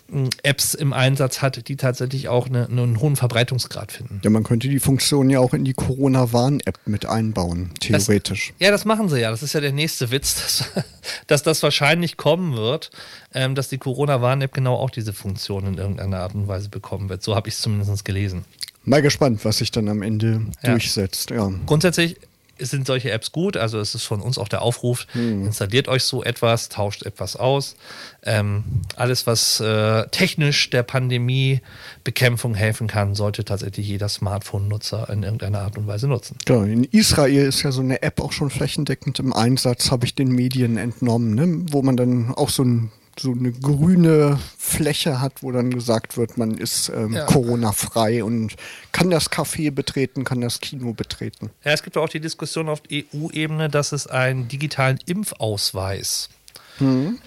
mh, 0.07 0.29
Apps 0.43 0.73
im 0.73 0.93
Einsatz 0.93 1.41
hat, 1.41 1.67
die 1.67 1.75
tatsächlich 1.75 2.29
auch 2.29 2.47
eine, 2.47 2.67
einen 2.67 3.01
hohen 3.01 3.17
Verbreitungsgrad 3.17 3.91
finden. 3.91 4.21
Ja, 4.23 4.29
man 4.29 4.43
könnte 4.43 4.69
die 4.69 4.79
Funktion 4.79 5.29
ja 5.29 5.41
auch 5.41 5.53
in 5.53 5.65
die 5.65 5.73
Corona-Warn-App 5.73 6.79
mit 6.85 7.05
einbauen, 7.05 7.71
theoretisch. 7.81 8.53
Ja, 8.57 8.71
das 8.71 8.85
machen 8.85 9.09
sie 9.09 9.19
ja. 9.19 9.31
Das 9.31 9.43
ist 9.43 9.51
ja 9.51 9.59
der 9.59 9.73
nächste 9.73 10.11
Witz, 10.11 10.35
dass, 10.73 10.85
dass 11.27 11.43
das 11.43 11.61
wahrscheinlich 11.61 12.15
kommen 12.15 12.55
wird, 12.55 12.89
ähm, 13.33 13.53
dass 13.53 13.67
die 13.67 13.79
Corona-Warn-App 13.79 14.53
genau 14.53 14.75
auch 14.75 14.91
diese 14.91 15.11
Funktion 15.11 15.67
in 15.67 15.77
irgendeiner 15.77 16.21
Art 16.21 16.35
und 16.35 16.47
Weise 16.47 16.69
bekommen 16.69 17.09
wird. 17.09 17.21
So 17.21 17.35
habe 17.35 17.49
ich 17.49 17.55
es 17.55 17.61
zumindest 17.61 18.05
gelesen. 18.05 18.45
Mal 18.83 19.01
gespannt, 19.01 19.45
was 19.45 19.57
sich 19.59 19.71
dann 19.71 19.87
am 19.89 20.01
Ende 20.01 20.41
Ja. 20.63 20.71
durchsetzt. 20.71 21.29
Ja. 21.29 21.51
Grundsätzlich 21.65 22.17
sind 22.63 22.85
solche 22.85 23.09
Apps 23.11 23.31
gut. 23.31 23.57
Also 23.57 23.79
es 23.79 23.95
ist 23.95 24.05
von 24.05 24.21
uns 24.21 24.37
auch 24.37 24.47
der 24.47 24.61
Aufruf, 24.61 25.07
installiert 25.15 25.87
euch 25.87 26.03
so 26.03 26.23
etwas, 26.23 26.69
tauscht 26.69 27.03
etwas 27.03 27.35
aus. 27.35 27.75
Ähm, 28.23 28.63
alles, 28.95 29.25
was 29.25 29.59
äh, 29.59 30.05
technisch 30.09 30.69
der 30.69 30.83
Pandemiebekämpfung 30.83 32.53
helfen 32.55 32.85
kann, 32.87 33.15
sollte 33.15 33.43
tatsächlich 33.45 33.87
jeder 33.87 34.09
Smartphone-Nutzer 34.09 35.09
in 35.09 35.23
irgendeiner 35.23 35.61
Art 35.61 35.77
und 35.77 35.87
Weise 35.87 36.07
nutzen. 36.07 36.37
Genau, 36.45 36.61
in 36.61 36.83
Israel 36.83 37.47
ist 37.47 37.63
ja 37.63 37.71
so 37.71 37.81
eine 37.81 38.01
App 38.03 38.21
auch 38.21 38.31
schon 38.31 38.49
flächendeckend 38.51 39.17
im 39.19 39.33
Einsatz, 39.33 39.89
habe 39.91 40.05
ich 40.05 40.13
den 40.15 40.29
Medien 40.29 40.77
entnommen, 40.77 41.33
ne? 41.33 41.65
wo 41.71 41.81
man 41.81 41.97
dann 41.97 42.31
auch 42.35 42.49
so, 42.49 42.63
ein, 42.63 42.91
so 43.21 43.31
eine 43.31 43.51
grüne 43.51 44.39
Fläche 44.57 45.21
hat, 45.21 45.43
wo 45.43 45.51
dann 45.51 45.69
gesagt 45.71 46.17
wird, 46.17 46.37
man 46.37 46.57
ist 46.57 46.89
ähm, 46.89 47.13
Ja. 47.13 47.25
Corona-frei 47.25 48.23
und 48.23 48.55
kann 48.91 49.09
das 49.09 49.31
Café 49.31 49.71
betreten, 49.71 50.23
kann 50.23 50.41
das 50.41 50.59
Kino 50.59 50.93
betreten. 50.93 51.49
Ja, 51.63 51.71
es 51.71 51.83
gibt 51.83 51.97
auch 51.97 52.09
die 52.09 52.19
Diskussion 52.19 52.67
auf 52.69 52.81
EU-Ebene, 52.91 53.69
dass 53.69 53.91
es 53.91 54.07
einen 54.07 54.47
digitalen 54.47 54.99
Impfausweis 55.05 56.29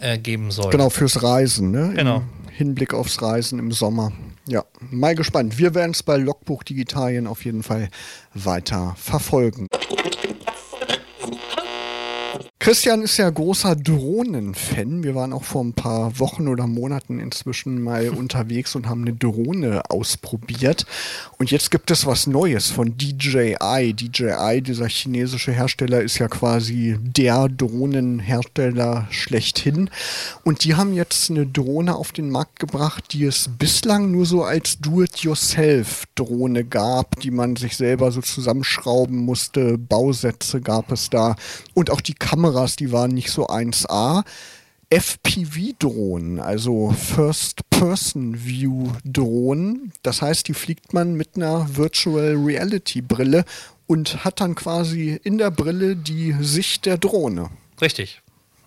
äh, 0.01 0.19
geben 0.19 0.51
soll. 0.51 0.71
Genau, 0.71 0.91
fürs 0.91 1.23
Reisen, 1.23 1.71
ne? 1.71 1.93
Genau. 1.95 2.17
Im 2.17 2.49
Hinblick 2.51 2.93
aufs 2.93 3.23
Reisen 3.23 3.59
im 3.61 3.71
Sommer. 3.71 4.11
Ja, 4.49 4.65
mal 4.91 5.15
gespannt. 5.15 5.59
Wir 5.59 5.75
werden 5.75 5.93
es 5.93 6.03
bei 6.03 6.17
Logbuch 6.17 6.65
Digitalien 6.65 7.27
auf 7.27 7.45
jeden 7.45 7.63
Fall 7.63 7.89
weiter 8.35 8.95
verfolgen. 8.99 9.69
Christian 12.65 13.03
ist 13.03 13.19
ja 13.19 13.29
großer 13.29 13.77
Drohnen-Fan. 13.77 15.05
Wir 15.05 15.15
waren 15.15 15.35
auch 15.35 15.45
vor 15.45 15.63
ein 15.63 15.75
paar 15.75 16.19
Wochen 16.19 16.49
oder 16.49 16.67
Monaten 16.67 17.21
inzwischen 17.21 17.83
mal 17.83 18.09
unterwegs 18.17 18.75
und 18.75 18.89
haben 18.89 19.03
eine 19.03 19.13
Drohne 19.13 19.83
ausprobiert. 19.91 20.87
Und 21.37 21.51
jetzt 21.51 21.71
gibt 21.71 21.91
es 21.91 22.07
was 22.07 22.27
Neues 22.27 22.71
von 22.71 22.97
DJI. 22.97 23.93
DJI, 23.93 24.63
dieser 24.63 24.89
chinesische 24.89 25.53
Hersteller, 25.53 26.01
ist 26.01 26.19
ja 26.19 26.29
quasi 26.29 26.97
der 27.03 27.51
Drohnenhersteller 27.51 29.09
schlechthin. 29.11 29.91
Und 30.43 30.65
die 30.65 30.75
haben 30.75 30.95
jetzt 30.95 31.29
eine 31.29 31.47
Drohne 31.47 31.95
auf 31.95 32.13
den 32.13 32.31
Markt 32.31 32.61
gebracht, 32.61 33.13
die 33.13 33.25
es 33.25 33.51
bislang 33.59 34.11
nur 34.11 34.25
so 34.25 34.43
als 34.43 34.79
Do-it-yourself-Drohne 34.79 36.65
gab, 36.65 37.21
die 37.21 37.31
man 37.31 37.57
sich 37.57 37.77
selber 37.77 38.11
so 38.11 38.23
zusammenschrauben 38.23 39.19
musste. 39.19 39.77
Bausätze 39.77 40.63
gab 40.63 40.91
es 40.93 41.11
da. 41.11 41.37
Und 41.75 41.91
auch 41.91 42.01
die 42.01 42.15
Kameras, 42.55 42.77
die 42.77 42.93
waren 42.93 43.11
nicht 43.11 43.33
so 43.33 43.49
1A. 43.49 44.23
FPV-Drohnen, 44.91 46.39
also 46.39 46.93
First-Person-View-Drohnen. 46.93 49.91
Das 50.03 50.23
heißt, 50.23 50.47
die 50.47 50.55
fliegt 50.55 50.95
man 50.95 51.15
mit 51.15 51.31
einer 51.35 51.67
Virtual 51.75 52.37
Reality-Brille 52.37 53.45
und 53.89 54.25
hat 54.25 54.41
dann 54.41 54.55
quasi 54.55 55.19
in 55.25 55.39
der 55.39 55.51
Brille 55.51 55.97
die 55.97 56.37
Sicht 56.41 56.87
der 56.87 56.97
Drohne. 56.97 57.51
Richtig. 57.81 58.23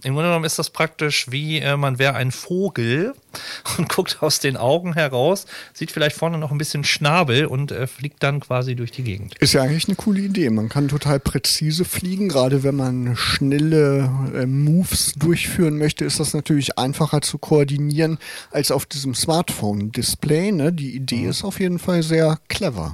Im 0.07 0.13
Grunde 0.13 0.29
genommen 0.29 0.45
ist 0.45 0.57
das 0.57 0.69
praktisch 0.69 1.29
wie 1.31 1.59
äh, 1.59 1.75
man 1.75 1.99
wäre 1.99 2.15
ein 2.15 2.31
Vogel 2.31 3.13
und 3.77 3.89
guckt 3.89 4.17
aus 4.21 4.39
den 4.39 4.55
Augen 4.55 4.93
heraus, 4.93 5.45
sieht 5.73 5.91
vielleicht 5.91 6.15
vorne 6.15 6.37
noch 6.37 6.51
ein 6.51 6.57
bisschen 6.57 6.85
Schnabel 6.85 7.45
und 7.45 7.71
äh, 7.71 7.87
fliegt 7.87 8.23
dann 8.23 8.39
quasi 8.39 8.75
durch 8.75 8.91
die 8.91 9.03
Gegend. 9.03 9.35
Ist 9.39 9.53
ja 9.53 9.63
eigentlich 9.63 9.87
eine 9.87 9.95
coole 9.95 10.21
Idee. 10.21 10.49
Man 10.49 10.69
kann 10.69 10.87
total 10.87 11.19
präzise 11.19 11.83
fliegen, 11.83 12.29
gerade 12.29 12.63
wenn 12.63 12.75
man 12.75 13.15
schnelle 13.17 14.09
äh, 14.33 14.45
Moves 14.45 15.13
durchführen 15.17 15.77
möchte, 15.77 16.05
ist 16.05 16.19
das 16.21 16.33
natürlich 16.33 16.77
einfacher 16.77 17.21
zu 17.21 17.37
koordinieren 17.37 18.17
als 18.51 18.71
auf 18.71 18.85
diesem 18.85 19.13
Smartphone-Display. 19.13 20.53
Ne? 20.53 20.71
Die 20.71 20.95
Idee 20.95 21.23
mhm. 21.23 21.29
ist 21.29 21.43
auf 21.43 21.59
jeden 21.59 21.79
Fall 21.79 22.01
sehr 22.01 22.39
clever 22.47 22.93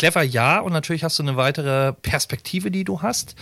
clever 0.00 0.22
ja 0.22 0.60
und 0.60 0.72
natürlich 0.72 1.04
hast 1.04 1.18
du 1.18 1.22
eine 1.22 1.36
weitere 1.36 1.92
Perspektive, 1.92 2.70
die 2.70 2.84
du 2.84 3.02
hast. 3.02 3.34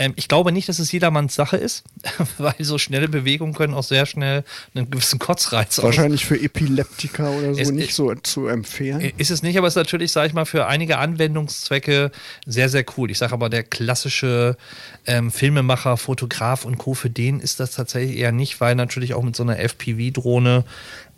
Ähm, 0.00 0.12
ich 0.16 0.26
glaube 0.26 0.50
nicht, 0.50 0.68
dass 0.68 0.80
es 0.80 0.90
jedermanns 0.90 1.36
Sache 1.36 1.56
ist, 1.56 1.84
weil 2.38 2.54
so 2.58 2.78
schnelle 2.78 3.06
Bewegungen 3.06 3.54
können 3.54 3.74
auch 3.74 3.84
sehr 3.84 4.06
schnell 4.06 4.42
einen 4.74 4.90
gewissen 4.90 5.20
Kotzreiz 5.20 5.80
Wahrscheinlich 5.80 6.26
für 6.26 6.40
Epileptiker 6.40 7.30
oder 7.30 7.54
so 7.54 7.60
es, 7.60 7.70
nicht 7.70 7.94
so 7.94 8.12
zu 8.16 8.48
empfehlen. 8.48 9.12
Ist 9.18 9.30
es 9.30 9.44
nicht, 9.44 9.56
aber 9.56 9.68
es 9.68 9.74
ist 9.74 9.76
natürlich, 9.76 10.10
sage 10.10 10.26
ich 10.26 10.34
mal, 10.34 10.46
für 10.46 10.66
einige 10.66 10.98
Anwendungszwecke 10.98 12.10
sehr, 12.44 12.68
sehr 12.68 12.84
cool. 12.96 13.12
Ich 13.12 13.18
sage 13.18 13.32
aber, 13.32 13.48
der 13.48 13.62
klassische 13.62 14.56
ähm, 15.06 15.30
Filmemacher, 15.30 15.96
Fotograf 15.96 16.64
und 16.64 16.76
Co., 16.78 16.94
für 16.94 17.10
den 17.10 17.38
ist 17.38 17.60
das 17.60 17.70
tatsächlich 17.70 18.18
eher 18.18 18.32
nicht, 18.32 18.60
weil 18.60 18.74
natürlich 18.74 19.14
auch 19.14 19.22
mit 19.22 19.36
so 19.36 19.44
einer 19.44 19.60
FPV-Drohne 19.60 20.64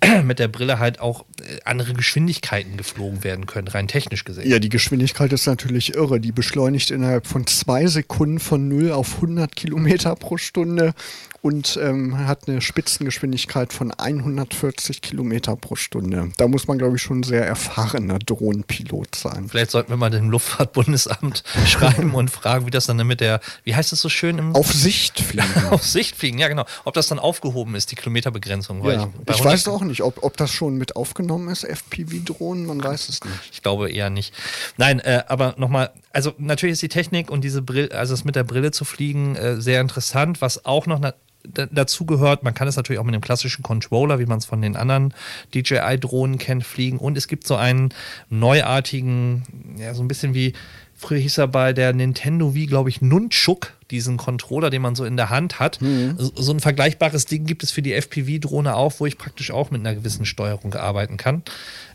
mit 0.24 0.38
der 0.38 0.48
Brille 0.48 0.78
halt 0.78 1.00
auch 1.00 1.24
äh, 1.40 1.58
andere 1.64 1.92
Geschwindigkeiten 1.92 2.76
geflogen 2.76 3.24
werden 3.24 3.46
können, 3.46 3.68
rein 3.68 3.88
technisch 3.88 4.24
gesehen. 4.24 4.48
Ja, 4.48 4.58
die 4.58 4.68
Geschwindigkeit 4.68 5.32
ist 5.32 5.46
natürlich 5.46 5.94
irre. 5.94 6.20
Die 6.20 6.32
beschleunigt 6.32 6.90
innerhalb 6.90 7.26
von 7.26 7.46
zwei 7.46 7.86
Sekunden 7.86 8.38
von 8.38 8.68
0 8.68 8.92
auf 8.92 9.16
100 9.16 9.54
Kilometer 9.54 10.14
pro 10.16 10.36
Stunde 10.36 10.94
und 11.42 11.76
ähm, 11.82 12.16
hat 12.26 12.48
eine 12.48 12.60
Spitzengeschwindigkeit 12.60 13.72
von 13.72 13.90
140 13.90 15.02
Kilometer 15.02 15.56
pro 15.56 15.74
Stunde. 15.74 16.30
Da 16.36 16.46
muss 16.46 16.68
man, 16.68 16.78
glaube 16.78 16.96
ich, 16.96 17.02
schon 17.02 17.24
sehr 17.24 17.44
erfahrener 17.44 18.20
Drohnenpilot 18.20 19.16
sein. 19.16 19.48
Vielleicht 19.48 19.72
sollten 19.72 19.90
wir 19.90 19.96
mal 19.96 20.08
dem 20.08 20.30
Luftfahrtbundesamt 20.30 21.42
schreiben 21.66 22.14
und 22.14 22.30
fragen, 22.30 22.66
wie 22.66 22.70
das 22.70 22.86
dann 22.86 23.04
mit 23.04 23.20
der, 23.20 23.40
wie 23.64 23.74
heißt 23.74 23.92
es 23.92 24.00
so 24.00 24.08
schön? 24.08 24.38
Im 24.38 24.54
Auf 24.54 24.72
Sicht 24.72 25.18
fliegen. 25.18 25.48
Auf 25.70 25.82
Sicht 25.82 26.14
fliegen, 26.14 26.38
ja 26.38 26.46
genau. 26.46 26.64
Ob 26.84 26.94
das 26.94 27.08
dann 27.08 27.18
aufgehoben 27.18 27.74
ist, 27.74 27.90
die 27.90 27.96
Kilometerbegrenzung. 27.96 28.84
Ja. 28.84 29.10
Ich, 29.28 29.34
ich 29.34 29.44
weiß 29.44 29.66
auch 29.66 29.82
nicht, 29.82 30.02
ob, 30.02 30.22
ob 30.22 30.36
das 30.36 30.52
schon 30.52 30.76
mit 30.76 30.94
aufgenommen 30.94 31.48
ist, 31.48 31.64
FPV-Drohnen, 31.64 32.66
man 32.66 32.82
weiß 32.82 33.08
es 33.08 33.24
nicht. 33.24 33.34
Ich 33.50 33.62
glaube 33.62 33.90
eher 33.90 34.10
nicht. 34.10 34.32
Nein, 34.76 35.00
äh, 35.00 35.24
aber 35.26 35.56
nochmal, 35.58 35.90
also 36.12 36.34
natürlich 36.38 36.74
ist 36.74 36.82
die 36.82 36.88
Technik 36.88 37.32
und 37.32 37.42
diese 37.42 37.62
Brille, 37.62 37.90
also 37.90 38.14
es 38.14 38.24
mit 38.24 38.36
der 38.36 38.44
Brille 38.44 38.70
zu 38.70 38.84
fliegen, 38.84 39.34
äh, 39.34 39.60
sehr 39.60 39.80
interessant. 39.80 40.40
Was 40.40 40.64
auch 40.64 40.86
noch 40.86 41.00
dazu 41.44 42.06
gehört. 42.06 42.42
Man 42.42 42.54
kann 42.54 42.68
es 42.68 42.76
natürlich 42.76 43.00
auch 43.00 43.04
mit 43.04 43.14
einem 43.14 43.22
klassischen 43.22 43.62
Controller, 43.62 44.18
wie 44.18 44.26
man 44.26 44.38
es 44.38 44.44
von 44.44 44.62
den 44.62 44.76
anderen 44.76 45.12
DJI-Drohnen 45.54 46.38
kennt, 46.38 46.64
fliegen. 46.64 46.98
Und 46.98 47.16
es 47.16 47.28
gibt 47.28 47.46
so 47.46 47.56
einen 47.56 47.92
neuartigen, 48.30 49.42
ja, 49.78 49.94
so 49.94 50.02
ein 50.02 50.08
bisschen 50.08 50.34
wie, 50.34 50.52
früher 50.94 51.18
hieß 51.18 51.38
er 51.38 51.48
bei 51.48 51.72
der 51.72 51.92
Nintendo 51.92 52.54
Wii, 52.54 52.66
glaube 52.66 52.88
ich, 52.88 53.02
Nunchuk, 53.02 53.72
diesen 53.90 54.16
Controller, 54.16 54.70
den 54.70 54.82
man 54.82 54.94
so 54.94 55.04
in 55.04 55.16
der 55.16 55.30
Hand 55.30 55.58
hat. 55.58 55.80
Mhm. 55.80 56.14
So 56.18 56.52
ein 56.52 56.60
vergleichbares 56.60 57.26
Ding 57.26 57.44
gibt 57.44 57.62
es 57.62 57.70
für 57.70 57.82
die 57.82 57.92
FPV-Drohne 57.92 58.74
auch, 58.74 58.94
wo 58.98 59.06
ich 59.06 59.18
praktisch 59.18 59.50
auch 59.50 59.70
mit 59.70 59.80
einer 59.80 59.94
gewissen 59.94 60.24
Steuerung 60.24 60.74
arbeiten 60.74 61.16
kann. 61.16 61.42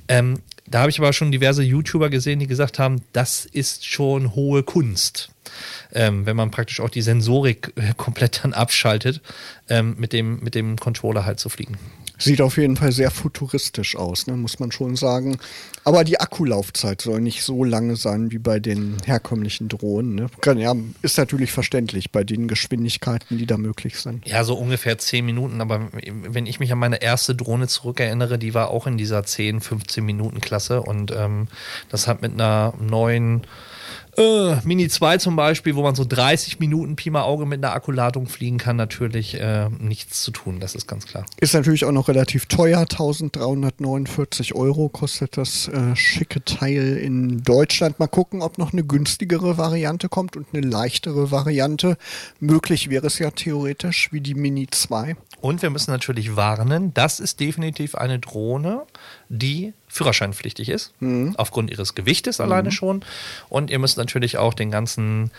Ähm, 0.07 0.41
da 0.65 0.79
habe 0.79 0.89
ich 0.89 0.99
aber 0.99 1.13
schon 1.13 1.31
diverse 1.31 1.63
YouTuber 1.63 2.09
gesehen, 2.09 2.39
die 2.39 2.47
gesagt 2.47 2.77
haben, 2.79 3.01
das 3.13 3.45
ist 3.45 3.85
schon 3.85 4.35
hohe 4.35 4.63
Kunst 4.63 5.29
ähm, 5.93 6.25
wenn 6.25 6.35
man 6.35 6.51
praktisch 6.51 6.79
auch 6.79 6.89
die 6.89 7.01
Sensorik 7.01 7.73
komplett 7.97 8.43
dann 8.43 8.53
abschaltet, 8.53 9.21
ähm, 9.69 9.95
mit, 9.97 10.13
dem, 10.13 10.39
mit 10.41 10.55
dem 10.55 10.77
Controller 10.77 11.25
halt 11.25 11.39
zu 11.39 11.49
fliegen. 11.49 11.77
Sieht 12.19 12.41
auf 12.41 12.57
jeden 12.57 12.77
Fall 12.77 12.91
sehr 12.91 13.11
futuristisch 13.11 13.95
aus, 13.95 14.25
ne, 14.25 14.35
muss 14.35 14.59
man 14.59 14.71
schon 14.71 14.95
sagen. 14.95 15.37
Aber 15.87 16.03
die 16.03 16.19
Akkulaufzeit 16.19 16.99
soll 16.99 17.21
nicht 17.21 17.43
so 17.43 17.63
lange 17.63 17.95
sein 17.95 18.29
wie 18.29 18.39
bei 18.39 18.59
den 18.59 18.97
herkömmlichen 19.05 19.69
Drohnen. 19.69 20.15
Ne? 20.15 20.27
Ja, 20.57 20.75
ist 21.01 21.17
natürlich 21.17 21.53
verständlich 21.53 22.11
bei 22.11 22.25
den 22.25 22.49
Geschwindigkeiten, 22.49 23.37
die 23.37 23.45
da 23.45 23.57
möglich 23.57 23.97
sind. 23.97 24.27
Ja, 24.27 24.43
so 24.43 24.55
ungefähr 24.55 24.97
10 24.97 25.25
Minuten. 25.25 25.61
Aber 25.61 25.87
wenn 26.03 26.45
ich 26.45 26.59
mich 26.59 26.73
an 26.73 26.79
meine 26.79 27.01
erste 27.01 27.35
Drohne 27.35 27.69
zurückerinnere, 27.69 28.37
die 28.37 28.53
war 28.53 28.69
auch 28.69 28.85
in 28.85 28.97
dieser 28.97 29.23
10, 29.23 29.61
15 29.61 30.03
Minuten 30.03 30.41
Klasse. 30.41 30.81
Und 30.81 31.11
ähm, 31.11 31.47
das 31.87 32.05
hat 32.05 32.21
mit 32.21 32.33
einer 32.33 32.73
neuen 32.81 33.47
äh, 34.17 34.55
Mini 34.63 34.87
2 34.89 35.19
zum 35.19 35.35
Beispiel, 35.35 35.75
wo 35.75 35.83
man 35.83 35.93
so 35.93 36.03
30 36.03 36.59
Minuten 36.59 36.95
Pi 36.95 37.11
mal 37.11 37.21
Auge 37.21 37.45
mit 37.45 37.63
einer 37.63 37.73
Akkuladung 37.73 38.27
fliegen 38.27 38.57
kann, 38.57 38.75
natürlich 38.75 39.39
äh, 39.39 39.69
nichts 39.69 40.23
zu 40.23 40.31
tun, 40.31 40.59
das 40.59 40.73
ist 40.73 40.87
ganz 40.87 41.05
klar. 41.05 41.25
Ist 41.39 41.53
natürlich 41.53 41.85
auch 41.85 41.91
noch 41.91 42.07
relativ 42.07 42.47
teuer, 42.47 42.79
1349 42.79 44.55
Euro 44.55 44.89
kostet 44.89 45.37
das 45.37 45.69
äh, 45.77 45.95
schicke 45.95 46.43
Teil 46.43 46.97
in 46.97 47.43
Deutschland. 47.43 47.99
Mal 47.99 48.07
gucken, 48.07 48.41
ob 48.41 48.57
noch 48.57 48.73
eine 48.73 48.83
günstigere 48.83 49.57
Variante 49.57 50.09
kommt 50.09 50.35
und 50.35 50.47
eine 50.53 50.65
leichtere 50.65 51.29
Variante. 51.29 51.97
Möglich 52.39 52.89
wäre 52.89 53.05
es 53.05 53.19
ja 53.19 53.29
theoretisch 53.29 54.11
wie 54.11 54.21
die 54.21 54.33
Mini 54.33 54.67
2. 54.69 55.15
Und 55.39 55.61
wir 55.61 55.69
müssen 55.69 55.91
natürlich 55.91 56.35
warnen, 56.35 56.93
das 56.95 57.19
ist 57.19 57.39
definitiv 57.39 57.93
eine 57.93 58.17
Drohne, 58.17 58.83
die 59.29 59.73
führerscheinpflichtig 59.87 60.69
ist, 60.69 60.93
mhm. 60.99 61.35
aufgrund 61.37 61.69
ihres 61.69 61.93
Gewichtes 61.93 62.41
alleine 62.41 62.69
mhm. 62.69 62.73
schon. 62.73 63.05
Und 63.47 63.69
ihr 63.69 63.77
müsst 63.77 63.97
natürlich 63.97 64.37
auch 64.37 64.55
den 64.55 64.71
ganzen 64.71 65.29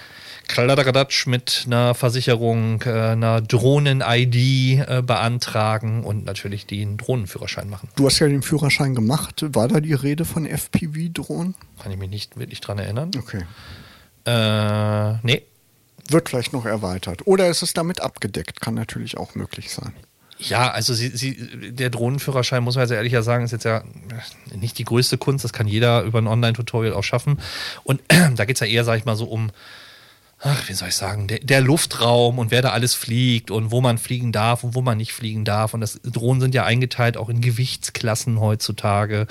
Kladderadatsch 0.49 1.27
mit 1.27 1.65
einer 1.67 1.95
Versicherung, 1.95 2.83
äh, 2.83 2.91
einer 2.91 3.41
Drohnen-ID 3.41 4.35
äh, 4.35 5.03
beantragen 5.03 6.03
und 6.03 6.25
natürlich 6.25 6.67
den 6.67 6.97
Drohnenführerschein 6.97 7.69
machen. 7.71 7.89
Du 7.97 8.07
hast 8.07 8.19
ja 8.19 8.27
den 8.27 8.43
Führerschein 8.43 8.95
gemacht. 8.95 9.45
War 9.55 9.69
da 9.69 9.81
die 9.81 9.95
Rede 9.95 10.25
von 10.25 10.47
FPV-Drohnen? 10.47 11.55
Kann 11.83 11.93
ich 11.93 11.99
mich 11.99 12.11
nicht 12.11 12.39
wirklich 12.39 12.61
dran 12.61 12.79
erinnern. 12.79 13.11
Okay. 13.17 13.45
Äh, 14.25 15.19
nee. 15.23 15.43
Wird 16.09 16.31
vielleicht 16.31 16.53
noch 16.55 16.65
erweitert. 16.65 17.27
Oder 17.27 17.49
ist 17.49 17.63
es 17.63 17.75
damit 17.75 18.01
abgedeckt? 18.01 18.61
Kann 18.61 18.75
natürlich 18.75 19.19
auch 19.19 19.35
möglich 19.35 19.71
sein. 19.71 19.93
Ja, 20.39 20.71
also 20.71 20.95
sie, 20.95 21.09
sie, 21.09 21.73
der 21.73 21.91
Drohnenführerschein, 21.91 22.63
muss 22.63 22.77
man 22.77 22.83
also 22.83 22.95
ehrlicher 22.95 23.23
sagen, 23.23 23.45
ist 23.45 23.51
jetzt 23.51 23.65
ja 23.65 23.83
nicht 24.55 24.79
die 24.79 24.85
größte 24.85 25.19
Kunst. 25.19 25.45
Das 25.45 25.53
kann 25.53 25.67
jeder 25.67 26.03
über 26.03 26.21
ein 26.21 26.29
Online-Tutorial 26.29 26.95
auch 26.95 27.05
schaffen. 27.05 27.39
Und 27.85 28.01
da 28.37 28.45
geht 28.45 28.57
es 28.57 28.61
ja 28.61 28.67
eher, 28.67 28.85
sag 28.85 28.99
ich 28.99 29.05
mal, 29.05 29.17
so 29.17 29.27
um 29.27 29.51
ach, 30.41 30.69
wie 30.69 30.73
soll 30.73 30.89
ich 30.89 30.95
sagen, 30.95 31.27
der, 31.27 31.41
der, 31.41 31.61
Luftraum 31.61 32.39
und 32.39 32.51
wer 32.51 32.63
da 32.63 32.71
alles 32.71 32.95
fliegt 32.95 33.51
und 33.51 33.73
wo 33.73 33.81
man 33.81 33.99
fliegen 33.99 34.31
darf 34.31 34.63
und 34.63 34.75
wo 34.75 34.83
man 34.83 34.97
nicht 34.97 35.13
fliegen 35.13 35.45
darf. 35.45 35.75
Und 35.75 35.81
das 35.81 36.01
Drohnen 36.03 36.41
sind 36.41 36.55
ja 36.55 36.65
eingeteilt 36.65 37.17
auch 37.17 37.29
in 37.29 37.41
Gewichtsklassen 37.41 38.39
heutzutage. 38.39 39.27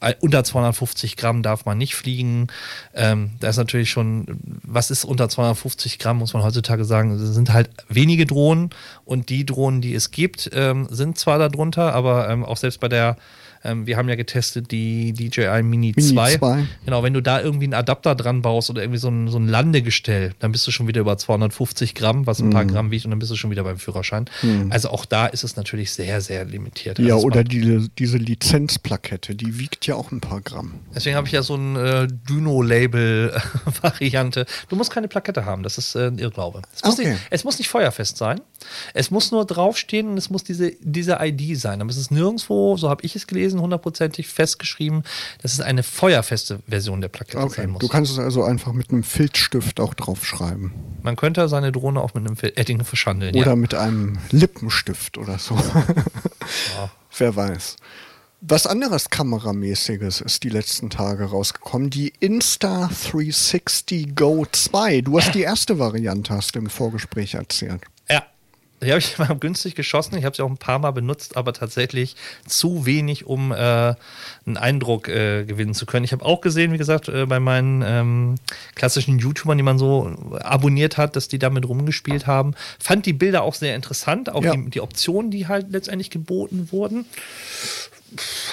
Äh, 0.00 0.14
unter 0.20 0.44
250 0.44 1.16
Gramm 1.16 1.42
darf 1.42 1.64
man 1.64 1.78
nicht 1.78 1.96
fliegen. 1.96 2.46
Ähm, 2.94 3.32
da 3.40 3.48
ist 3.48 3.56
natürlich 3.56 3.90
schon, 3.90 4.26
was 4.62 4.90
ist 4.92 5.04
unter 5.04 5.28
250 5.28 5.98
Gramm, 5.98 6.18
muss 6.18 6.32
man 6.32 6.44
heutzutage 6.44 6.84
sagen, 6.84 7.18
das 7.18 7.34
sind 7.34 7.52
halt 7.52 7.70
wenige 7.88 8.26
Drohnen 8.26 8.70
und 9.04 9.30
die 9.30 9.44
Drohnen, 9.44 9.80
die 9.80 9.94
es 9.94 10.12
gibt, 10.12 10.48
ähm, 10.54 10.86
sind 10.90 11.18
zwar 11.18 11.38
darunter, 11.38 11.92
aber 11.92 12.28
ähm, 12.28 12.44
auch 12.44 12.56
selbst 12.56 12.78
bei 12.78 12.88
der 12.88 13.16
ähm, 13.64 13.86
wir 13.86 13.96
haben 13.96 14.08
ja 14.08 14.16
getestet 14.16 14.70
die 14.70 15.12
DJI 15.12 15.62
Mini, 15.62 15.92
Mini 15.96 16.14
2. 16.14 16.38
2. 16.38 16.66
Genau, 16.84 17.02
wenn 17.02 17.14
du 17.14 17.20
da 17.20 17.40
irgendwie 17.40 17.64
einen 17.64 17.74
Adapter 17.74 18.14
dran 18.14 18.42
baust 18.42 18.70
oder 18.70 18.82
irgendwie 18.82 18.98
so 18.98 19.08
ein, 19.08 19.28
so 19.28 19.38
ein 19.38 19.48
Landegestell, 19.48 20.32
dann 20.38 20.52
bist 20.52 20.66
du 20.66 20.70
schon 20.70 20.88
wieder 20.88 21.00
über 21.00 21.16
250 21.16 21.94
Gramm, 21.94 22.26
was 22.26 22.40
ein 22.40 22.46
mhm. 22.46 22.52
paar 22.52 22.64
Gramm 22.64 22.90
wiegt, 22.90 23.04
und 23.04 23.10
dann 23.10 23.18
bist 23.18 23.30
du 23.30 23.36
schon 23.36 23.50
wieder 23.50 23.64
beim 23.64 23.78
Führerschein. 23.78 24.26
Mhm. 24.42 24.68
Also 24.70 24.90
auch 24.90 25.04
da 25.04 25.26
ist 25.26 25.44
es 25.44 25.56
natürlich 25.56 25.92
sehr, 25.92 26.20
sehr 26.20 26.44
limitiert. 26.44 26.98
Ja, 26.98 27.14
also 27.14 27.26
oder 27.26 27.44
die, 27.44 27.88
diese 27.98 28.18
Lizenzplakette, 28.18 29.34
die 29.34 29.58
wiegt 29.58 29.86
ja 29.86 29.94
auch 29.94 30.12
ein 30.12 30.20
paar 30.20 30.40
Gramm. 30.40 30.74
Deswegen 30.94 31.16
habe 31.16 31.26
ich 31.26 31.32
ja 31.32 31.42
so 31.42 31.54
ein 31.54 31.76
äh, 31.76 32.08
Dyno-Label-Variante. 32.28 34.46
Du 34.68 34.76
musst 34.76 34.90
keine 34.90 35.08
Plakette 35.08 35.44
haben, 35.44 35.62
das 35.62 35.78
ist 35.78 35.94
äh, 35.94 36.08
ein 36.08 36.18
Irrglaube. 36.18 36.62
Es 36.74 36.84
muss, 36.84 36.98
okay. 36.98 37.10
nicht, 37.10 37.20
es 37.30 37.44
muss 37.44 37.58
nicht 37.58 37.68
feuerfest 37.68 38.16
sein. 38.16 38.40
Es 38.94 39.10
muss 39.10 39.30
nur 39.30 39.44
draufstehen 39.44 40.08
und 40.08 40.18
es 40.18 40.30
muss 40.30 40.44
diese, 40.44 40.72
diese 40.80 41.18
ID 41.20 41.58
sein. 41.58 41.80
Aber 41.80 41.90
es 41.90 41.96
ist 41.96 42.10
nirgendwo, 42.10 42.76
so 42.76 42.88
habe 42.88 43.04
ich 43.04 43.16
es 43.16 43.26
gelesen, 43.26 43.60
hundertprozentig 43.60 44.28
festgeschrieben, 44.28 45.02
dass 45.40 45.52
es 45.52 45.60
eine 45.60 45.82
feuerfeste 45.82 46.60
Version 46.66 47.00
der 47.00 47.08
Plakette 47.08 47.38
okay. 47.38 47.62
sein 47.62 47.70
muss. 47.70 47.80
Du 47.80 47.88
kannst 47.88 48.12
es 48.12 48.18
also 48.18 48.42
einfach 48.42 48.72
mit 48.72 48.90
einem 48.90 49.02
Filzstift 49.02 49.80
auch 49.80 49.94
draufschreiben. 49.94 50.72
Man 51.02 51.16
könnte 51.16 51.48
seine 51.48 51.72
Drohne 51.72 52.00
auch 52.00 52.14
mit 52.14 52.26
einem 52.26 52.36
Edding 52.56 52.84
verschandeln. 52.84 53.34
Oder 53.34 53.50
ja. 53.50 53.56
mit 53.56 53.74
einem 53.74 54.18
Lippenstift 54.30 55.18
oder 55.18 55.38
so. 55.38 55.54
ja. 55.56 56.90
Wer 57.18 57.36
weiß. 57.36 57.76
Was 58.44 58.66
anderes 58.66 59.08
Kameramäßiges 59.08 60.20
ist 60.20 60.42
die 60.42 60.48
letzten 60.48 60.90
Tage 60.90 61.26
rausgekommen. 61.26 61.90
Die 61.90 62.12
Insta360 62.14 64.16
Go 64.16 64.44
2. 64.50 65.02
Du 65.02 65.16
hast 65.16 65.36
die 65.36 65.42
erste 65.42 65.78
Variante, 65.78 66.34
hast 66.34 66.56
du 66.56 66.58
im 66.58 66.68
Vorgespräch 66.68 67.34
erzählt. 67.34 67.82
Ja, 68.82 68.86
Die 68.86 68.90
habe 68.92 68.98
ich 69.00 69.18
mal 69.28 69.36
günstig 69.36 69.74
geschossen. 69.74 70.16
Ich 70.16 70.24
habe 70.24 70.36
sie 70.36 70.42
auch 70.42 70.50
ein 70.50 70.58
paar 70.58 70.78
Mal 70.78 70.90
benutzt, 70.90 71.36
aber 71.36 71.52
tatsächlich 71.52 72.16
zu 72.46 72.84
wenig, 72.84 73.26
um 73.26 73.52
äh, 73.52 73.54
einen 73.54 74.56
Eindruck 74.56 75.08
äh, 75.08 75.44
gewinnen 75.44 75.74
zu 75.74 75.86
können. 75.86 76.04
Ich 76.04 76.12
habe 76.12 76.24
auch 76.24 76.40
gesehen, 76.40 76.72
wie 76.72 76.78
gesagt, 76.78 77.08
äh, 77.08 77.26
bei 77.26 77.40
meinen 77.40 77.82
ähm, 77.86 78.34
klassischen 78.74 79.18
YouTubern, 79.18 79.56
die 79.56 79.64
man 79.64 79.78
so 79.78 80.12
abonniert 80.40 80.98
hat, 80.98 81.16
dass 81.16 81.28
die 81.28 81.38
damit 81.38 81.68
rumgespielt 81.68 82.26
haben. 82.26 82.54
Fand 82.78 83.06
die 83.06 83.12
Bilder 83.12 83.42
auch 83.42 83.54
sehr 83.54 83.76
interessant, 83.76 84.30
auch 84.30 84.44
ja. 84.44 84.54
die, 84.56 84.70
die 84.70 84.80
Optionen, 84.80 85.30
die 85.30 85.48
halt 85.48 85.70
letztendlich 85.70 86.10
geboten 86.10 86.68
wurden 86.72 87.06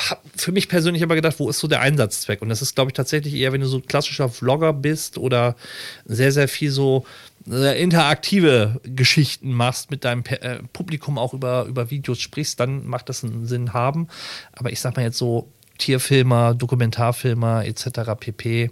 habe 0.10 0.22
für 0.36 0.52
mich 0.52 0.70
persönlich 0.70 1.04
aber 1.04 1.16
gedacht, 1.16 1.40
wo 1.40 1.50
ist 1.50 1.60
so 1.60 1.68
der 1.68 1.82
Einsatzzweck? 1.82 2.42
Und 2.42 2.50
das 2.50 2.62
ist, 2.62 2.76
glaube 2.76 2.92
ich, 2.92 2.94
tatsächlich 2.94 3.34
eher, 3.34 3.52
wenn 3.52 3.62
du 3.62 3.68
so 3.68 3.78
ein 3.78 3.86
klassischer 3.86 4.30
Vlogger 4.30 4.74
bist 4.74 5.18
oder 5.18 5.56
sehr, 6.06 6.32
sehr 6.32 6.48
viel 6.48 6.72
so 6.72 7.06
interaktive 7.50 8.80
Geschichten 8.84 9.52
machst, 9.52 9.92
mit 9.92 10.06
deinem 10.06 10.24
äh, 10.26 10.60
Publikum 10.74 11.18
auch 11.18 11.34
über, 11.34 11.66
über 11.66 11.90
Videos 11.90 12.20
sprichst, 12.20 12.60
dann 12.60 12.86
macht 12.88 13.10
das 13.10 13.24
einen 13.24 13.46
Sinn 13.46 13.74
haben. 13.74 14.08
Aber 14.54 14.72
ich 14.72 14.80
sag 14.80 14.96
mal 14.96 15.04
jetzt 15.04 15.18
so 15.18 15.52
Tierfilmer, 15.78 16.54
Dokumentarfilmer 16.54 17.66
etc. 17.66 18.12
pp 18.20 18.72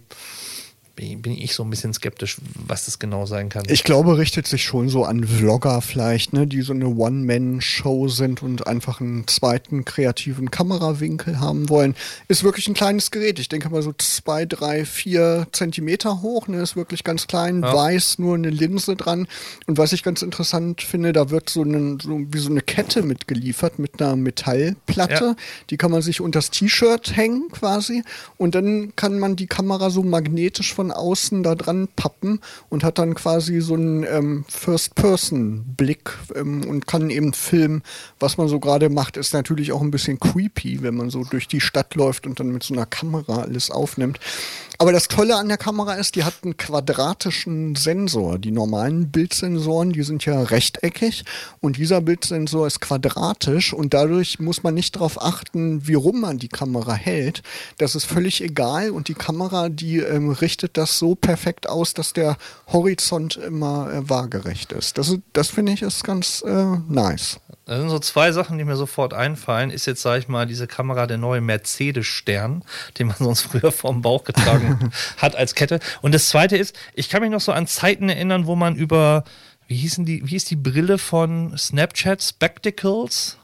bin 0.97 1.31
ich 1.31 1.53
so 1.53 1.63
ein 1.63 1.69
bisschen 1.69 1.93
skeptisch, 1.93 2.37
was 2.65 2.85
das 2.85 2.97
genau 2.99 3.25
sein 3.25 3.49
kann. 3.49 3.63
Ich 3.67 3.83
glaube, 3.83 4.17
richtet 4.17 4.47
sich 4.47 4.63
schon 4.63 4.89
so 4.89 5.03
an 5.05 5.23
Vlogger 5.23 5.81
vielleicht, 5.81 6.33
ne, 6.33 6.47
die 6.47 6.61
so 6.61 6.73
eine 6.73 6.87
One-Man-Show 6.87 8.07
sind 8.07 8.41
und 8.41 8.65
einfach 8.65 8.99
einen 8.99 9.27
zweiten 9.27 9.85
kreativen 9.85 10.49
Kamerawinkel 10.49 11.39
haben 11.39 11.69
wollen. 11.69 11.95
Ist 12.27 12.43
wirklich 12.43 12.67
ein 12.67 12.73
kleines 12.73 13.11
Gerät. 13.11 13.39
Ich 13.39 13.49
denke 13.49 13.69
mal 13.69 13.81
so 13.81 13.93
zwei, 13.97 14.45
drei, 14.45 14.85
vier 14.85 15.47
Zentimeter 15.51 16.21
hoch. 16.21 16.47
Ne, 16.47 16.61
ist 16.61 16.75
wirklich 16.75 17.03
ganz 17.03 17.27
klein, 17.27 17.61
ja. 17.61 17.73
weiß, 17.73 18.19
nur 18.19 18.35
eine 18.35 18.49
Linse 18.49 18.95
dran. 18.95 19.27
Und 19.67 19.77
was 19.77 19.93
ich 19.93 20.03
ganz 20.03 20.21
interessant 20.21 20.81
finde, 20.81 21.13
da 21.13 21.29
wird 21.29 21.49
so, 21.49 21.61
eine, 21.61 21.97
so 22.01 22.19
wie 22.31 22.39
so 22.39 22.49
eine 22.49 22.61
Kette 22.61 23.03
mitgeliefert 23.03 23.79
mit 23.79 24.01
einer 24.01 24.15
Metallplatte. 24.15 25.25
Ja. 25.25 25.35
Die 25.69 25.77
kann 25.77 25.91
man 25.91 26.01
sich 26.01 26.21
unter 26.21 26.37
das 26.37 26.51
T-Shirt 26.51 27.15
hängen 27.15 27.49
quasi. 27.51 28.03
Und 28.37 28.55
dann 28.55 28.95
kann 28.95 29.19
man 29.19 29.35
die 29.35 29.47
Kamera 29.47 29.89
so 29.89 30.03
magnetisch 30.03 30.73
von 30.73 30.86
von 30.87 30.91
außen 30.91 31.43
da 31.43 31.55
dran 31.55 31.89
pappen 31.95 32.39
und 32.69 32.83
hat 32.83 32.97
dann 32.97 33.13
quasi 33.13 33.59
so 33.59 33.73
einen 33.73 34.03
ähm, 34.03 34.45
First-Person-Blick 34.47 36.17
ähm, 36.35 36.63
und 36.65 36.87
kann 36.87 37.09
eben 37.09 37.33
filmen, 37.33 37.83
was 38.19 38.37
man 38.37 38.47
so 38.47 38.59
gerade 38.59 38.89
macht. 38.89 39.17
Ist 39.17 39.33
natürlich 39.33 39.73
auch 39.73 39.81
ein 39.81 39.91
bisschen 39.91 40.19
creepy, 40.19 40.81
wenn 40.81 40.95
man 40.95 41.09
so 41.09 41.23
durch 41.23 41.47
die 41.47 41.59
Stadt 41.59 41.95
läuft 41.95 42.25
und 42.25 42.39
dann 42.39 42.51
mit 42.51 42.63
so 42.63 42.73
einer 42.73 42.85
Kamera 42.85 43.41
alles 43.41 43.69
aufnimmt. 43.69 44.19
Aber 44.79 44.91
das 44.91 45.07
Tolle 45.07 45.35
an 45.35 45.47
der 45.47 45.57
Kamera 45.57 45.93
ist, 45.95 46.15
die 46.15 46.23
hat 46.23 46.35
einen 46.43 46.55
quadratischen 46.55 47.75
Sensor. 47.75 48.37
Die 48.37 48.51
normalen 48.51 49.09
Bildsensoren, 49.09 49.91
die 49.91 50.03
sind 50.03 50.23
ja 50.25 50.39
rechteckig 50.41 51.25
und 51.61 51.77
dieser 51.77 51.99
Bildsensor 52.01 52.67
ist 52.67 52.79
quadratisch 52.79 53.73
und 53.73 53.95
dadurch 53.95 54.39
muss 54.39 54.61
man 54.61 54.75
nicht 54.75 54.95
darauf 54.95 55.19
achten, 55.19 55.87
wie 55.87 55.95
rum 55.95 56.21
man 56.21 56.37
die 56.37 56.47
Kamera 56.47 56.93
hält. 56.93 57.41
Das 57.79 57.95
ist 57.95 58.05
völlig 58.05 58.41
egal 58.41 58.91
und 58.91 59.07
die 59.07 59.15
Kamera, 59.15 59.69
die 59.69 59.97
ähm, 59.97 60.29
richtet 60.29 60.77
das 60.77 60.99
so 60.99 61.15
perfekt 61.15 61.67
aus, 61.67 61.95
dass 61.95 62.13
der 62.13 62.37
Horizont 62.67 63.35
immer 63.37 63.91
äh, 63.91 64.07
waagerecht 64.09 64.73
ist. 64.73 64.99
Das, 64.99 65.15
das 65.33 65.49
finde 65.49 65.71
ich 65.71 65.81
ist 65.81 66.03
ganz 66.03 66.43
äh, 66.45 66.77
nice. 66.87 67.39
Das 67.67 67.79
sind 67.79 67.89
so 67.89 67.99
zwei 67.99 68.31
Sachen, 68.31 68.57
die 68.57 68.63
mir 68.63 68.77
sofort 68.77 69.13
einfallen. 69.13 69.69
Ist 69.71 69.85
jetzt, 69.85 70.01
sage 70.01 70.19
ich 70.19 70.27
mal, 70.29 70.47
diese 70.47 70.67
Kamera 70.67 71.05
der 71.05 71.17
neue 71.17 71.41
Mercedes-Stern, 71.41 72.63
den 72.97 73.07
man 73.07 73.17
sonst 73.17 73.41
früher 73.41 73.73
vorm 73.73 74.01
Bauch 74.01 74.23
getragen 74.23 74.91
hat 75.17 75.35
als 75.35 75.53
Kette. 75.53 75.81
Und 76.01 76.15
das 76.15 76.29
zweite 76.29 76.55
ist, 76.55 76.75
ich 76.93 77.09
kann 77.09 77.21
mich 77.21 77.29
noch 77.29 77.41
so 77.41 77.51
an 77.51 77.67
Zeiten 77.67 78.07
erinnern, 78.07 78.47
wo 78.47 78.55
man 78.55 78.77
über, 78.77 79.25
wie 79.67 79.75
hießen 79.75 80.05
die, 80.05 80.25
wie 80.25 80.29
hieß 80.29 80.45
die 80.45 80.55
Brille 80.55 80.97
von 80.97 81.57
Snapchat, 81.57 82.23
Spectacles? 82.23 83.36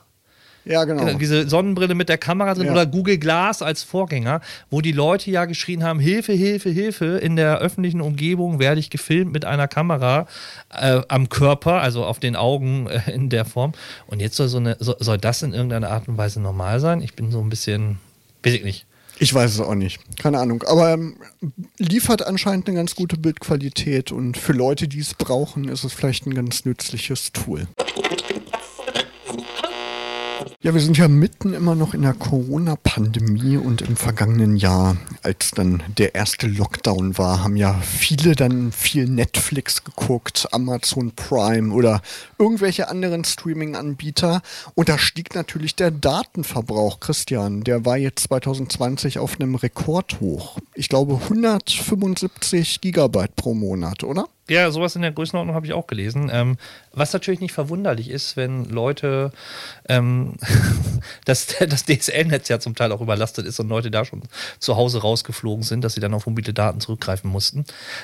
Ja, 0.66 0.86
genau. 0.86 1.06
genau. 1.06 1.18
Diese 1.18 1.50
Sonnenbrille 1.50 1.94
mit 1.96 2.10
der 2.10 2.18
Kamera 2.18 2.54
drin 2.54 2.68
ja. 2.68 2.72
oder 2.72 2.86
Google 2.86 3.18
Glass 3.18 3.62
als 3.62 3.84
Vorgänger, 3.84 4.42
wo 4.70 4.82
die 4.82 4.92
Leute 4.92 5.30
ja 5.30 5.46
geschrien 5.46 5.84
haben, 5.84 6.00
Hilfe, 6.00 6.34
Hilfe, 6.34 6.70
Hilfe, 6.70 7.06
in 7.18 7.36
der 7.36 7.60
öffentlichen 7.60 8.02
Umgebung 8.02 8.60
werde 8.60 8.80
ich 8.80 8.90
gefilmt 8.90 9.34
mit 9.34 9.46
einer 9.46 9.68
Kamera 9.68 10.28
äh, 10.74 11.02
am 11.08 11.30
Körper, 11.30 11.82
also 11.82 12.06
auf 12.06 12.20
den 12.20 12.36
Augen 12.36 12.88
äh, 12.88 13.12
in 13.12 13.30
der 13.30 13.46
Form. 13.46 13.74
Und 14.08 14.22
jetzt 14.22 14.38
soll, 14.38 14.48
so 14.48 14.58
eine, 14.58 14.78
so, 14.80 14.96
soll 15.00 15.18
das 15.18 15.44
in 15.44 15.54
irgendeiner 15.54 15.90
Art 15.90 16.08
und 16.08 16.18
Weise 16.18 16.42
normal 16.42 16.80
sein? 16.80 17.02
Ich 17.02 17.14
bin 17.14 17.32
so 17.32 17.42
ein 17.42 17.50
bisschen, 17.50 18.00
weiß 18.44 18.54
ich 18.54 18.64
nicht. 18.64 18.86
Ich 19.20 19.34
weiß 19.34 19.54
es 19.54 19.60
auch 19.60 19.76
nicht. 19.76 20.00
Keine 20.20 20.40
Ahnung. 20.40 20.64
Aber 20.64 20.94
ähm, 20.94 21.18
liefert 21.78 22.26
anscheinend 22.26 22.68
eine 22.68 22.78
ganz 22.78 22.96
gute 22.96 23.18
Bildqualität 23.18 24.12
und 24.12 24.38
für 24.38 24.54
Leute, 24.54 24.88
die 24.88 25.00
es 25.00 25.14
brauchen, 25.14 25.70
ist 25.70 25.84
es 25.84 25.94
vielleicht 25.94 26.26
ein 26.26 26.34
ganz 26.34 26.66
nützliches 26.66 27.32
Tool. 27.32 27.68
Ja, 30.64 30.74
wir 30.74 30.80
sind 30.80 30.98
ja 30.98 31.10
mitten 31.10 31.54
immer 31.54 31.76
noch 31.76 31.94
in 31.94 32.04
der 32.04 32.14
Corona-Pandemie 32.14 33.58
und 33.58 33.82
im 33.82 33.98
vergangenen 33.98 34.56
Jahr, 34.56 34.96
als 35.22 35.52
dann 35.52 35.84
der 35.98 36.16
erste 36.16 36.48
Lockdown 36.48 37.18
war, 37.18 37.44
haben 37.44 37.58
ja 37.58 37.74
viele 37.82 38.34
dann 38.34 38.72
viel 38.72 39.10
Netflix 39.10 39.84
geguckt, 39.84 40.48
Amazon 40.54 41.12
Prime 41.12 41.74
oder 41.74 42.02
irgendwelche 42.40 42.88
anderen 42.88 43.26
Streaming-Anbieter. 43.26 44.42
Und 44.74 44.88
da 44.88 44.98
stieg 44.98 45.36
natürlich 45.36 45.76
der 45.76 45.92
Datenverbrauch, 45.92 47.02
Christian. 47.02 47.66
Der 47.66 47.84
war 47.84 47.98
jetzt 47.98 48.24
2020 48.30 49.20
auf 49.20 49.42
einem 49.42 49.56
Rekord 49.56 50.22
hoch. 50.22 50.60
Ich 50.76 50.88
glaube 50.88 51.16
175 51.16 52.80
Gigabyte 52.80 53.36
pro 53.36 53.54
Monat, 53.54 54.06
oder? 54.06 54.30
Ja, 54.50 54.70
sowas 54.72 54.98
in 54.98 55.02
der 55.02 55.14
Größenordnung 55.14 55.56
habe 55.56 55.66
ich 55.66 55.72
auch 55.72 55.88
gelesen. 55.88 56.30
Ähm, 56.32 56.58
was 56.92 57.14
natürlich 57.14 57.40
nicht 57.40 57.54
verwunderlich 57.54 58.10
ist, 58.10 58.36
wenn 58.36 58.66
Leute, 58.66 59.32
ähm, 59.88 60.34
dass 61.26 61.48
das 61.60 61.86
DSL-Netz 61.86 62.50
ja 62.50 62.60
zum 62.60 62.76
Teil 62.76 62.92
auch 62.92 63.00
überlastet 63.00 63.46
ist 63.46 63.62
und 63.62 63.70
Leute 63.70 63.90
da 63.90 64.04
schon 64.04 64.22
zu 64.60 64.76
Hause 64.76 65.02
rausgeflogen 65.02 65.64
sind, 65.64 65.82
dass 65.82 65.94
sie 65.94 66.02
dann 66.02 66.14
auf 66.14 66.28
mobile 66.28 66.54
Daten 66.54 66.82
zurückgreifen 66.82 67.30
mussten. 67.30 67.64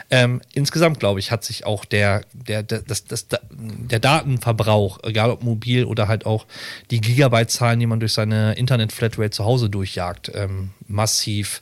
Ähm, 0.10 0.41
insgesamt, 0.54 1.02
glaube 1.02 1.19
ich, 1.19 1.32
hat 1.32 1.43
sich 1.43 1.65
auch 1.65 1.84
der, 1.84 2.21
der, 2.32 2.63
der, 2.63 2.84
das, 2.84 3.04
das, 3.04 3.28
der 3.28 3.99
Datenverbrauch, 3.99 4.99
egal 5.04 5.32
ob 5.32 5.43
mobil 5.43 5.84
oder 5.84 6.08
halt 6.08 6.25
auch 6.25 6.45
die 6.89 7.02
Gigabyte-Zahlen, 7.02 7.82
die 7.82 7.86
man 7.86 7.99
durch 7.99 8.13
seine 8.13 8.54
Internet-Flatrate 8.54 9.32
zu 9.32 9.43
Hause 9.43 9.69
durchjagt, 9.69 10.32
ähm, 10.34 10.71
massiv 10.88 11.62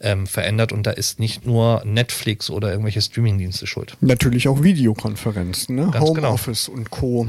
ähm, 0.00 0.26
verändert 0.26 0.72
und 0.72 0.84
da 0.86 0.90
ist 0.90 1.20
nicht 1.20 1.46
nur 1.46 1.82
Netflix 1.84 2.50
oder 2.50 2.70
irgendwelche 2.70 3.02
Streamingdienste 3.02 3.66
schuld. 3.66 3.96
Natürlich 4.00 4.48
auch 4.48 4.62
Videokonferenzen, 4.62 5.76
ne? 5.76 5.90
Genau. 5.92 6.00
Homeoffice 6.00 6.66
genau. 6.66 6.78
und 6.78 6.90
Co. 6.90 7.26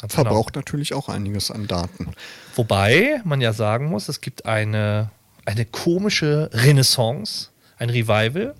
Ganz 0.00 0.14
verbraucht 0.14 0.54
genau. 0.54 0.60
natürlich 0.60 0.94
auch 0.94 1.08
einiges 1.08 1.50
an 1.50 1.66
Daten. 1.66 2.08
Wobei 2.56 3.20
man 3.24 3.40
ja 3.40 3.52
sagen 3.52 3.86
muss, 3.86 4.08
es 4.08 4.20
gibt 4.20 4.46
eine, 4.46 5.10
eine 5.44 5.64
komische 5.64 6.50
Renaissance, 6.52 7.48
ein 7.76 7.90
Revival, 7.90 8.54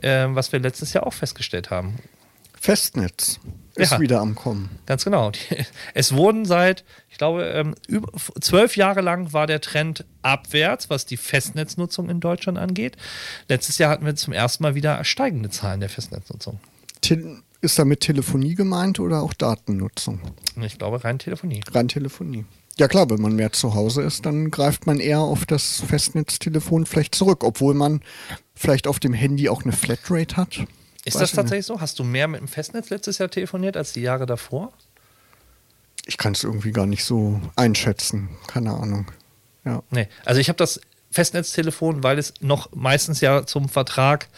äh, 0.00 0.26
was 0.28 0.52
wir 0.52 0.58
letztes 0.58 0.92
Jahr 0.92 1.06
auch 1.06 1.12
festgestellt 1.12 1.70
haben. 1.70 1.96
Festnetz 2.60 3.40
ist 3.74 3.92
ja, 3.92 4.00
wieder 4.00 4.20
am 4.20 4.34
Kommen. 4.34 4.70
Ganz 4.86 5.04
genau. 5.04 5.32
Es 5.94 6.14
wurden 6.14 6.44
seit, 6.44 6.84
ich 7.10 7.18
glaube, 7.18 7.44
ähm, 7.44 7.74
über, 7.88 8.12
zwölf 8.40 8.76
Jahre 8.76 9.00
lang 9.00 9.32
war 9.32 9.46
der 9.46 9.60
Trend 9.60 10.04
abwärts, 10.22 10.90
was 10.90 11.06
die 11.06 11.16
Festnetznutzung 11.16 12.08
in 12.08 12.20
Deutschland 12.20 12.58
angeht. 12.58 12.96
Letztes 13.48 13.78
Jahr 13.78 13.90
hatten 13.90 14.04
wir 14.04 14.14
zum 14.16 14.32
ersten 14.32 14.62
Mal 14.62 14.74
wieder 14.74 15.02
steigende 15.04 15.50
Zahlen 15.50 15.80
der 15.80 15.88
Festnetznutzung. 15.88 16.60
Ist 17.60 17.78
damit 17.78 18.00
Telefonie 18.00 18.54
gemeint 18.54 18.98
oder 19.00 19.22
auch 19.22 19.32
Datennutzung? 19.34 20.20
Ich 20.60 20.78
glaube 20.78 21.04
rein 21.04 21.18
Telefonie. 21.18 21.60
Rein 21.70 21.88
Telefonie. 21.88 22.44
Ja 22.78 22.88
klar, 22.88 23.10
wenn 23.10 23.20
man 23.20 23.36
mehr 23.36 23.52
zu 23.52 23.74
Hause 23.74 24.02
ist, 24.02 24.24
dann 24.24 24.50
greift 24.50 24.86
man 24.86 24.98
eher 24.98 25.20
auf 25.20 25.44
das 25.46 25.80
Festnetztelefon 25.86 26.86
vielleicht 26.86 27.14
zurück, 27.14 27.44
obwohl 27.44 27.74
man 27.74 28.00
vielleicht 28.54 28.86
auf 28.86 28.98
dem 28.98 29.12
Handy 29.12 29.48
auch 29.48 29.62
eine 29.62 29.72
Flatrate 29.72 30.36
hat. 30.36 30.64
Ist 31.04 31.20
das 31.20 31.32
tatsächlich 31.32 31.66
so? 31.66 31.80
Hast 31.80 31.98
du 31.98 32.04
mehr 32.04 32.28
mit 32.28 32.40
dem 32.40 32.48
Festnetz 32.48 32.90
letztes 32.90 33.18
Jahr 33.18 33.28
telefoniert 33.28 33.76
als 33.76 33.92
die 33.92 34.02
Jahre 34.02 34.26
davor? 34.26 34.72
Ich 36.06 36.16
kann 36.16 36.32
es 36.32 36.44
irgendwie 36.44 36.72
gar 36.72 36.86
nicht 36.86 37.04
so 37.04 37.40
einschätzen. 37.56 38.30
Keine 38.46 38.72
Ahnung. 38.72 39.10
Ja. 39.64 39.82
Nee, 39.90 40.08
also 40.24 40.40
ich 40.40 40.48
habe 40.48 40.56
das 40.56 40.80
Festnetztelefon, 41.10 42.02
weil 42.02 42.18
es 42.18 42.34
noch 42.40 42.72
meistens 42.74 43.20
ja 43.20 43.46
zum 43.46 43.68
Vertrag 43.68 44.28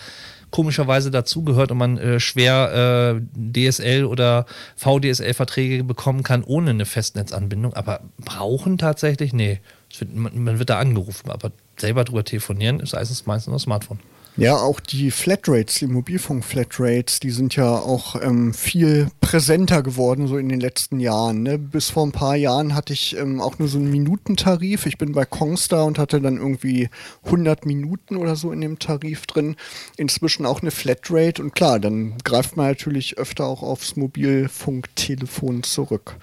komischerweise 0.51 1.11
dazugehört 1.11 1.73
und 1.73 1.79
man 1.79 1.99
äh, 1.99 2.21
schwer 2.21 3.17
äh, 3.17 3.71
DSL 3.71 4.05
oder 4.05 4.47
VDSL-Verträge 4.77 5.83
bekommen 5.83 6.23
kann 6.23 6.45
ohne 6.45 6.71
eine 6.71 6.87
Festnetzanbindung. 6.87 7.75
Aber 7.75 8.03
brauchen 8.19 8.79
tatsächlich? 8.79 9.33
Nee. 9.33 9.61
Wird, 9.99 10.15
man, 10.15 10.45
man, 10.45 10.59
wird 10.59 10.71
da 10.71 10.79
angerufen, 10.79 11.31
aber 11.31 11.51
selber 11.77 12.05
drüber 12.05 12.25
telefonieren 12.25 12.81
ist 12.81 12.93
meistens 12.93 13.27
meistens 13.27 13.51
nur 13.51 13.59
Smartphone. 13.59 13.99
Ja, 14.37 14.57
auch 14.57 14.81
die 14.81 15.13
Flatrates, 15.13 15.77
die 15.77 15.87
Mobilfunk-Flatrates, 15.87 17.21
die 17.21 17.31
sind 17.31 17.55
ja 17.55 17.71
auch 17.71 18.21
ähm, 18.21 18.53
viel 18.53 19.07
präsenter 19.21 19.81
geworden 19.81 20.27
so 20.27 20.39
in 20.39 20.49
den 20.49 20.59
letzten 20.59 20.99
Jahren. 20.99 21.45
Ne? 21.45 21.57
Bis 21.57 21.91
vor 21.91 22.05
ein 22.05 22.11
paar 22.11 22.35
Jahren 22.35 22.75
hatte 22.75 22.93
ich 22.93 23.17
ähm, 23.17 23.41
auch 23.41 23.61
nur 23.61 23.69
so 23.69 23.79
einen 23.79 23.93
Minutentarif. 23.93 24.87
Ich 24.87 24.99
bin 24.99 25.13
bei 25.13 25.25
Kongstar 25.25 25.85
und 25.85 26.01
hatte 26.01 26.21
dann 26.21 26.39
irgendwie 26.39 26.89
100 27.27 27.65
Minuten 27.65 28.17
oder 28.17 28.35
so 28.35 28.51
in 28.51 28.61
dem 28.61 28.81
Tarif 28.81 29.27
drin. 29.27 29.55
Inzwischen 29.97 30.47
auch 30.47 30.63
eine 30.63 30.73
Flatrate 30.73 31.41
und 31.41 31.55
klar, 31.55 31.79
dann 31.79 32.19
greift 32.25 32.57
man 32.57 32.67
natürlich 32.67 33.17
öfter 33.19 33.47
auch 33.47 33.63
aufs 33.63 33.95
Mobilfunktelefon 33.95 35.63
zurück. 35.63 36.17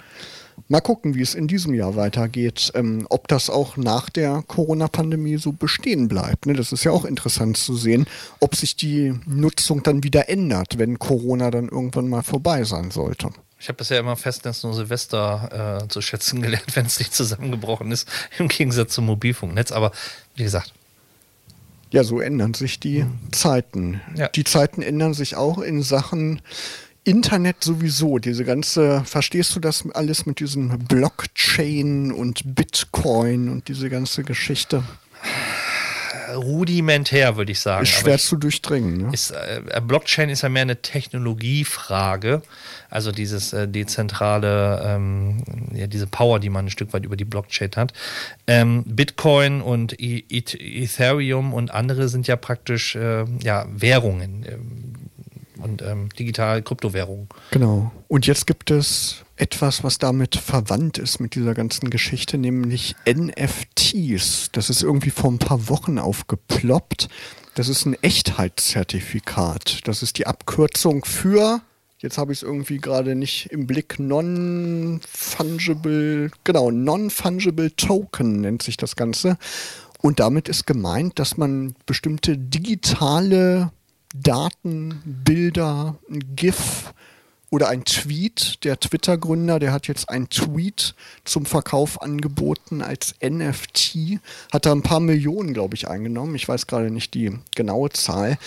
Mal 0.68 0.82
gucken, 0.82 1.16
wie 1.16 1.22
es 1.22 1.36
in 1.36 1.48
diesem 1.48 1.74
Jahr 1.74 1.96
weitergeht, 1.96 2.72
ähm, 2.76 3.06
ob 3.10 3.28
das 3.28 3.50
auch 3.50 3.78
nach 3.78 4.10
der 4.10 4.44
Corona-Pandemie 4.48 5.38
so 5.38 5.52
bestehen 5.52 6.08
bleibt. 6.08 6.46
Ne? 6.46 6.54
Das 6.54 6.72
ist 6.72 6.84
ja 6.84 6.92
auch 6.92 7.06
interessant 7.06 7.58
zu 7.58 7.76
sehen, 7.76 8.06
ob 8.40 8.56
sich 8.56 8.76
die 8.76 9.14
Nutzung 9.26 9.84
dann 9.84 10.04
wieder 10.04 10.30
ändert, 10.30 10.78
wenn 10.78 11.00
Corona 11.00 11.52
dann 11.52 11.68
irgendwann 11.68 12.08
mal 12.08 12.24
vorbei 12.24 12.64
sein 12.64 12.92
sollte. 12.92 13.32
Ich 13.60 13.68
habe 13.68 13.78
bisher 13.78 14.00
immer 14.00 14.16
Festnetz 14.16 14.64
nur 14.64 14.74
Silvester 14.74 15.84
äh, 15.84 15.88
zu 15.88 16.02
schätzen 16.02 16.42
gelernt, 16.42 16.76
wenn 16.76 16.88
es 16.88 17.00
nicht 17.00 17.14
zusammengebrochen 17.14 17.92
ist, 17.92 18.08
im 18.40 18.48
Gegensatz 18.48 18.94
zum 18.94 19.06
Mobilfunknetz. 19.06 19.72
Aber 19.72 19.92
wie 20.36 20.44
gesagt. 20.44 20.74
Ja, 21.92 22.04
so 22.06 22.22
ändern 22.22 22.54
sich 22.54 22.80
die 22.80 23.04
mhm. 23.04 23.34
Zeiten. 23.34 24.02
Ja. 24.16 24.30
Die 24.30 24.46
Zeiten 24.46 24.82
ändern 24.82 25.14
sich 25.14 25.36
auch 25.36 25.60
in 25.60 25.84
Sachen 25.84 26.42
Internet 27.04 27.64
sowieso, 27.64 28.20
diese 28.20 28.46
ganze, 28.46 29.04
verstehst 29.06 29.56
du 29.56 29.60
das 29.60 29.84
alles 29.94 30.26
mit 30.26 30.40
diesem 30.40 30.78
Blockchain 30.80 32.12
und 32.12 32.56
Bitcoin 32.56 33.50
und 33.50 33.68
diese 33.68 33.90
ganze 33.90 34.24
Geschichte? 34.24 34.84
Rudimentär, 36.36 37.36
würde 37.38 37.52
ich 37.52 37.60
sagen. 37.60 37.84
Ist 37.84 37.90
schwer 37.90 38.16
ich, 38.16 38.24
zu 38.24 38.38
durchdringen. 38.38 38.98
Ne? 38.98 39.10
Ist, 39.14 39.32
äh, 39.32 39.82
Blockchain 39.82 40.30
ist 40.30 40.44
ja 40.44 40.50
mehr 40.50 40.62
eine 40.62 40.82
Technologiefrage. 40.82 42.42
Also 42.90 43.12
dieses 43.12 43.54
äh, 43.54 43.68
dezentrale, 43.68 44.82
ähm, 44.86 45.44
ja, 45.74 45.88
diese 45.88 46.08
Power, 46.08 46.40
die 46.40 46.50
man 46.50 46.66
ein 46.66 46.70
Stück 46.70 46.94
weit 46.94 47.06
über 47.06 47.16
die 47.16 47.26
Blockchain 47.26 47.72
hat. 47.76 47.94
Ähm, 48.48 48.84
Bitcoin 48.86 49.62
und 49.62 50.00
e 50.00 50.24
Ethereum 50.30 51.54
und 51.54 51.72
andere 51.72 52.10
sind 52.10 52.28
ja 52.28 52.36
praktisch 52.36 52.96
äh, 52.96 53.26
ja, 53.42 53.66
Währungen. 53.72 54.46
Und 55.63 55.82
ähm, 55.82 56.10
digitale 56.17 56.62
Kryptowährungen. 56.62 57.28
Genau. 57.52 57.91
Und 58.08 58.28
jetzt 58.28 58.47
gibt 58.47 58.71
es 58.71 59.24
etwas, 59.36 59.84
was 59.84 59.97
damit 59.97 60.36
verwandt 60.36 60.97
ist 60.97 61.19
mit 61.19 61.36
dieser 61.36 61.54
ganzen 61.54 61.89
Geschichte, 61.89 62.38
nämlich 62.38 62.95
NFTs. 63.08 64.50
Das 64.52 64.69
ist 64.69 64.84
irgendwie 64.84 65.10
vor 65.10 65.32
ein 65.32 65.39
paar 65.39 65.69
Wochen 65.69 66.00
aufgeploppt. 66.00 67.10
Das 67.56 67.67
ist 67.67 67.86
ein 67.86 67.97
Echtheitszertifikat. 68.02 69.88
Das 69.88 70.04
ist 70.04 70.17
die 70.17 70.28
Abkürzung 70.28 71.06
für, 71.06 71.62
jetzt 72.00 72.17
habe 72.17 72.34
ich 72.34 72.39
es 72.39 72.43
irgendwie 72.43 72.78
gerade 72.78 73.15
nicht 73.15 73.52
im 73.52 73.67
Blick, 73.67 74.00
Non-Fungible, 74.00 76.32
genau, 76.43 76.71
Non-Fungible 76.71 77.76
Token 77.76 78.41
nennt 78.41 78.63
sich 78.63 78.78
das 78.78 78.95
Ganze. 78.95 79.38
Und 80.02 80.19
damit 80.19 80.50
ist 80.50 80.65
gemeint, 80.65 81.19
dass 81.19 81.38
man 81.38 81.76
bestimmte 81.86 82.38
digitale 82.38 83.71
Daten, 84.13 85.02
Bilder, 85.06 85.97
ein 86.10 86.36
GIF 86.36 86.93
oder 87.50 87.69
ein 87.69 87.86
Tweet. 87.86 88.63
Der 88.63 88.80
Twitter-Gründer, 88.80 89.60
der 89.60 89.71
hat 89.71 89.88
jetzt 89.88 90.10
ein 90.10 90.30
Tweet 90.30 90.95
zum 91.26 91.45
Verkauf 91.45 92.02
angeboten 92.02 92.82
als 92.82 93.15
NFT. 93.21 94.19
Hat 94.52 94.65
da 94.65 94.71
ein 94.71 94.84
paar 94.84 95.00
Millionen, 95.00 95.54
glaube 95.54 95.76
ich, 95.76 95.88
eingenommen. 95.88 96.36
Ich 96.36 96.47
weiß 96.47 96.67
gerade 96.67 96.89
nicht 96.89 97.13
die 97.13 97.38
genaue 97.56 97.89
Zahl. 97.91 98.38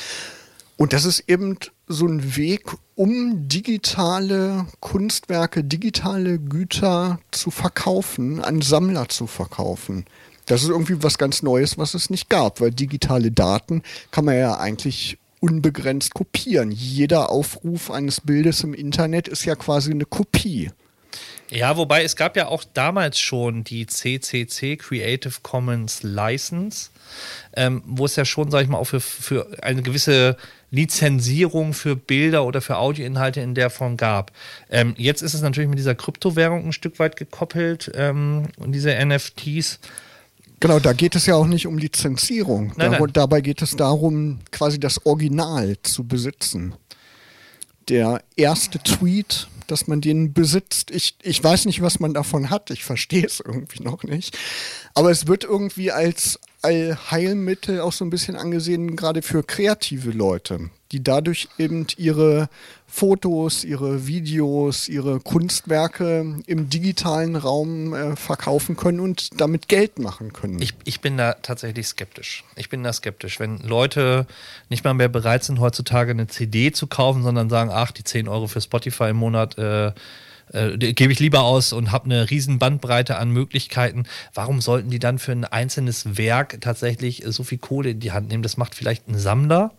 Und 0.76 0.92
das 0.92 1.04
ist 1.04 1.28
eben 1.28 1.58
so 1.86 2.06
ein 2.06 2.36
Weg, 2.36 2.64
um 2.94 3.48
digitale 3.48 4.66
Kunstwerke, 4.80 5.62
digitale 5.62 6.38
Güter 6.38 7.20
zu 7.30 7.50
verkaufen, 7.50 8.42
an 8.42 8.62
Sammler 8.62 9.08
zu 9.08 9.26
verkaufen. 9.26 10.06
Das 10.46 10.62
ist 10.62 10.68
irgendwie 10.68 11.02
was 11.02 11.18
ganz 11.18 11.42
Neues, 11.42 11.78
was 11.78 11.94
es 11.94 12.10
nicht 12.10 12.28
gab, 12.28 12.60
weil 12.60 12.70
digitale 12.70 13.30
Daten 13.30 13.82
kann 14.10 14.24
man 14.24 14.36
ja 14.36 14.58
eigentlich 14.58 15.18
unbegrenzt 15.44 16.14
kopieren. 16.14 16.70
Jeder 16.70 17.30
Aufruf 17.30 17.90
eines 17.90 18.22
Bildes 18.22 18.64
im 18.64 18.72
Internet 18.72 19.28
ist 19.28 19.44
ja 19.44 19.54
quasi 19.56 19.90
eine 19.90 20.06
Kopie. 20.06 20.70
Ja, 21.50 21.76
wobei 21.76 22.02
es 22.02 22.16
gab 22.16 22.34
ja 22.34 22.48
auch 22.48 22.64
damals 22.64 23.20
schon 23.20 23.62
die 23.62 23.86
CCC 23.86 24.78
Creative 24.78 25.34
Commons 25.42 26.02
License, 26.02 26.88
ähm, 27.54 27.82
wo 27.84 28.06
es 28.06 28.16
ja 28.16 28.24
schon, 28.24 28.50
sag 28.50 28.62
ich 28.62 28.68
mal, 28.68 28.78
auch 28.78 28.86
für, 28.86 29.00
für 29.00 29.62
eine 29.62 29.82
gewisse 29.82 30.38
Lizenzierung 30.70 31.74
für 31.74 31.94
Bilder 31.94 32.44
oder 32.46 32.62
für 32.62 32.78
Audioinhalte 32.78 33.42
in 33.42 33.54
der 33.54 33.68
Form 33.68 33.98
gab. 33.98 34.32
Ähm, 34.70 34.94
jetzt 34.96 35.20
ist 35.20 35.34
es 35.34 35.42
natürlich 35.42 35.68
mit 35.68 35.78
dieser 35.78 35.94
Kryptowährung 35.94 36.64
ein 36.64 36.72
Stück 36.72 36.98
weit 36.98 37.16
gekoppelt, 37.16 37.92
ähm, 37.94 38.48
diese 38.58 38.96
NFTs. 39.04 39.78
Genau, 40.60 40.78
da 40.78 40.92
geht 40.92 41.14
es 41.14 41.26
ja 41.26 41.34
auch 41.34 41.46
nicht 41.46 41.66
um 41.66 41.78
Lizenzierung. 41.78 42.72
Nein, 42.76 42.92
da, 42.92 42.98
nein. 42.98 43.10
Dabei 43.12 43.40
geht 43.40 43.60
es 43.62 43.76
darum, 43.76 44.38
quasi 44.50 44.80
das 44.80 45.04
Original 45.04 45.76
zu 45.82 46.04
besitzen. 46.04 46.74
Der 47.88 48.22
erste 48.36 48.78
Tweet, 48.78 49.48
dass 49.66 49.86
man 49.86 50.00
den 50.00 50.32
besitzt, 50.32 50.90
ich, 50.90 51.16
ich 51.22 51.42
weiß 51.42 51.66
nicht, 51.66 51.82
was 51.82 52.00
man 52.00 52.14
davon 52.14 52.48
hat, 52.48 52.70
ich 52.70 52.84
verstehe 52.84 53.26
es 53.26 53.40
irgendwie 53.40 53.82
noch 53.82 54.04
nicht. 54.04 54.38
Aber 54.94 55.10
es 55.10 55.26
wird 55.26 55.44
irgendwie 55.44 55.92
als 55.92 56.38
Heilmittel 56.64 57.80
auch 57.80 57.92
so 57.92 58.04
ein 58.04 58.10
bisschen 58.10 58.36
angesehen, 58.36 58.96
gerade 58.96 59.20
für 59.20 59.42
kreative 59.42 60.12
Leute, 60.12 60.70
die 60.94 61.02
dadurch 61.02 61.48
eben 61.58 61.88
ihre 61.96 62.48
Fotos, 62.86 63.64
ihre 63.64 64.06
Videos, 64.06 64.88
ihre 64.88 65.18
Kunstwerke 65.18 66.36
im 66.46 66.70
digitalen 66.70 67.34
Raum 67.34 67.92
äh, 67.92 68.14
verkaufen 68.14 68.76
können 68.76 69.00
und 69.00 69.40
damit 69.40 69.66
Geld 69.66 69.98
machen 69.98 70.32
können. 70.32 70.62
Ich, 70.62 70.74
ich 70.84 71.00
bin 71.00 71.16
da 71.16 71.32
tatsächlich 71.34 71.88
skeptisch. 71.88 72.44
Ich 72.54 72.68
bin 72.68 72.84
da 72.84 72.92
skeptisch. 72.92 73.40
Wenn 73.40 73.58
Leute 73.58 74.28
nicht 74.68 74.84
mal 74.84 74.94
mehr 74.94 75.08
bereit 75.08 75.42
sind, 75.42 75.58
heutzutage 75.58 76.12
eine 76.12 76.28
CD 76.28 76.70
zu 76.70 76.86
kaufen, 76.86 77.24
sondern 77.24 77.50
sagen, 77.50 77.70
ach, 77.72 77.90
die 77.90 78.04
10 78.04 78.28
Euro 78.28 78.46
für 78.46 78.60
Spotify 78.60 79.10
im 79.10 79.16
Monat, 79.16 79.58
äh, 79.58 79.92
äh, 80.52 80.76
gebe 80.76 81.12
ich 81.12 81.18
lieber 81.18 81.42
aus 81.42 81.72
und 81.72 81.90
habe 81.90 82.04
eine 82.04 82.30
riesen 82.30 82.60
Bandbreite 82.60 83.18
an 83.18 83.30
Möglichkeiten. 83.30 84.04
Warum 84.34 84.60
sollten 84.60 84.90
die 84.90 85.00
dann 85.00 85.18
für 85.18 85.32
ein 85.32 85.44
einzelnes 85.44 86.16
Werk 86.16 86.60
tatsächlich 86.60 87.24
so 87.26 87.42
viel 87.42 87.58
Kohle 87.58 87.90
in 87.90 87.98
die 87.98 88.12
Hand 88.12 88.28
nehmen? 88.28 88.44
Das 88.44 88.56
macht 88.56 88.76
vielleicht 88.76 89.08
ein 89.08 89.18
Sammler 89.18 89.72